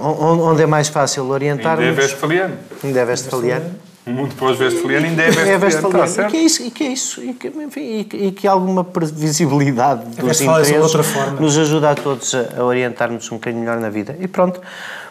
onde 0.00 0.62
é 0.62 0.66
mais 0.66 0.88
fácil 0.88 1.28
orientar. 1.28 1.78
Ainda 1.78 2.00
é 2.00 2.04
westfaliano. 2.04 2.56
Ainda 2.82 3.00
é 3.00 3.04
westfaliano. 3.04 3.91
O 4.04 4.10
mundo 4.10 4.34
pós-Westphaliano 4.34 5.06
ainda 5.06 5.22
é 5.22 5.56
Westphaliano. 5.56 6.04
Está 6.04 6.26
e 6.26 6.30
que 6.30 6.36
é 6.36 6.40
isso, 6.40 6.62
e 6.62 6.70
que, 6.70 6.84
é 6.84 6.88
isso 6.88 7.22
e, 7.22 7.34
que, 7.34 7.48
enfim, 7.48 8.00
e, 8.00 8.04
que, 8.04 8.16
e 8.16 8.32
que 8.32 8.48
alguma 8.48 8.82
previsibilidade 8.82 10.04
dos 10.16 10.40
interesses 10.40 11.38
nos 11.38 11.56
ajuda 11.56 11.90
a 11.90 11.94
todos 11.94 12.34
a, 12.34 12.60
a 12.60 12.64
orientar-nos 12.64 13.30
um 13.30 13.36
bocadinho 13.36 13.62
melhor 13.62 13.78
na 13.78 13.90
vida. 13.90 14.16
E 14.18 14.26
pronto, 14.26 14.60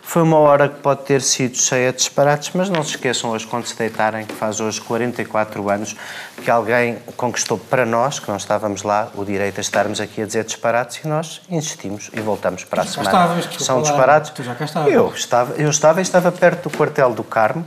foi 0.02 0.24
uma 0.24 0.38
hora 0.40 0.68
que 0.68 0.82
pode 0.82 1.04
ter 1.04 1.22
sido 1.22 1.56
cheia 1.56 1.94
de 1.94 2.00
disparates, 2.00 2.52
mas 2.54 2.70
não 2.70 2.84
se 2.84 2.90
esqueçam 2.90 3.30
hoje, 3.30 3.48
quando 3.48 3.66
se 3.66 3.78
deitarem, 3.78 4.26
que 4.26 4.34
faz 4.34 4.60
hoje 4.60 4.82
44 4.82 5.70
anos, 5.70 5.96
que 6.44 6.52
alguém 6.52 6.98
conquistou 7.16 7.58
para 7.58 7.86
nós, 7.86 8.20
que 8.20 8.28
não 8.28 8.36
estávamos 8.36 8.84
lá, 8.84 9.10
o 9.16 9.24
direito 9.24 9.60
a 9.60 9.62
estarmos 9.62 10.02
aqui 10.02 10.22
a 10.22 10.26
dizer 10.26 10.44
disparates 10.44 10.98
e 11.06 11.08
nós 11.08 11.40
insistimos 11.50 12.10
e 12.14 12.20
voltamos 12.20 12.66
para 12.66 12.82
a 12.82 12.86
semana. 12.86 13.10
Estavas, 13.10 13.66
São 13.66 13.82
disparates. 13.82 14.32
Tu 14.32 14.44
já 14.44 14.54
cá 14.54 14.66
estavas. 14.66 14.92
Eu 14.92 15.08
estava, 15.16 15.54
eu 15.54 15.70
estava 15.70 16.00
e 16.00 16.04
estava 16.04 16.30
perto 16.30 16.68
do 16.68 16.78
quartel 16.78 17.14
do 17.14 17.24
Carmo. 17.24 17.66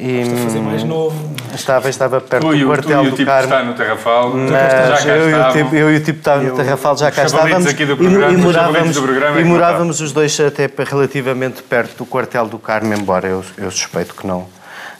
E, 0.00 0.22
a 0.22 0.44
fazer 0.44 0.60
mais 0.60 0.82
novo. 0.82 1.30
Estava, 1.54 1.90
estava 1.90 2.20
perto 2.20 2.46
tu, 2.46 2.56
do 2.56 2.66
quartel 2.66 3.00
tu, 3.00 3.06
e 3.06 3.10
do 3.10 3.16
tipo 3.16 3.30
Carmo. 3.30 3.44
está 3.44 3.62
no 3.62 3.74
Terrafal. 3.74 4.32
Mas 4.34 5.02
já 5.02 5.16
eu, 5.16 5.28
eu, 5.28 5.52
tipo, 5.52 5.74
eu 5.76 5.92
e 5.92 5.96
o 5.96 6.00
tipo 6.00 6.18
estava 6.18 6.42
no 6.42 6.56
Terrafal, 6.56 6.96
já 6.96 7.10
cá 7.10 7.24
estávamos. 7.24 7.66
Aqui 7.66 7.84
do 7.84 7.96
programa, 7.96 8.32
e, 8.32 8.34
e 8.34 8.36
morávamos, 8.38 8.98
programa, 8.98 9.40
e 9.40 9.44
morávamos 9.44 10.00
os 10.00 10.12
dois 10.12 10.40
até 10.40 10.70
relativamente 10.84 11.62
perto 11.62 11.98
do 11.98 12.06
quartel 12.06 12.46
do 12.46 12.58
Carmo, 12.58 12.94
embora 12.94 13.28
eu, 13.28 13.44
eu 13.58 13.70
suspeito 13.70 14.14
que 14.14 14.26
não 14.26 14.46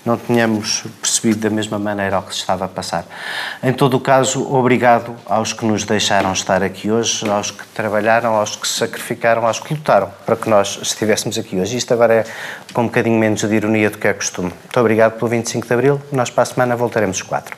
não 0.05 0.16
tínhamos 0.16 0.84
percebido 1.01 1.40
da 1.40 1.51
mesma 1.51 1.78
maneira 1.78 2.18
o 2.18 2.22
que 2.22 2.34
se 2.34 2.40
estava 2.40 2.64
a 2.64 2.68
passar. 2.68 3.05
Em 3.62 3.72
todo 3.72 3.96
o 3.96 4.01
caso, 4.01 4.53
obrigado 4.53 5.14
aos 5.26 5.53
que 5.53 5.64
nos 5.64 5.84
deixaram 5.84 6.32
estar 6.32 6.62
aqui 6.62 6.90
hoje, 6.90 7.28
aos 7.28 7.51
que 7.51 7.66
trabalharam, 7.68 8.34
aos 8.34 8.57
que 8.57 8.66
se 8.66 8.78
sacrificaram, 8.78 9.46
aos 9.46 9.61
que 9.61 9.74
lutaram 9.74 10.11
para 10.24 10.36
que 10.36 10.48
nós 10.48 10.78
estivéssemos 10.82 11.38
aqui 11.38 11.57
hoje. 11.57 11.76
Isto 11.76 11.94
agora 11.94 12.14
é 12.14 12.24
com 12.72 12.82
um 12.82 12.86
bocadinho 12.86 13.18
menos 13.18 13.40
de 13.40 13.55
ironia 13.55 13.90
do 13.90 13.98
que 13.98 14.09
é 14.09 14.12
costume. 14.12 14.51
Muito 14.51 14.80
obrigado 14.80 15.18
pelo 15.18 15.28
25 15.28 15.66
de 15.66 15.72
Abril. 15.72 16.01
Nós 16.12 16.30
para 16.30 16.42
a 16.42 16.46
semana 16.46 16.76
voltaremos 16.76 17.16
os 17.16 17.22
quatro. 17.22 17.57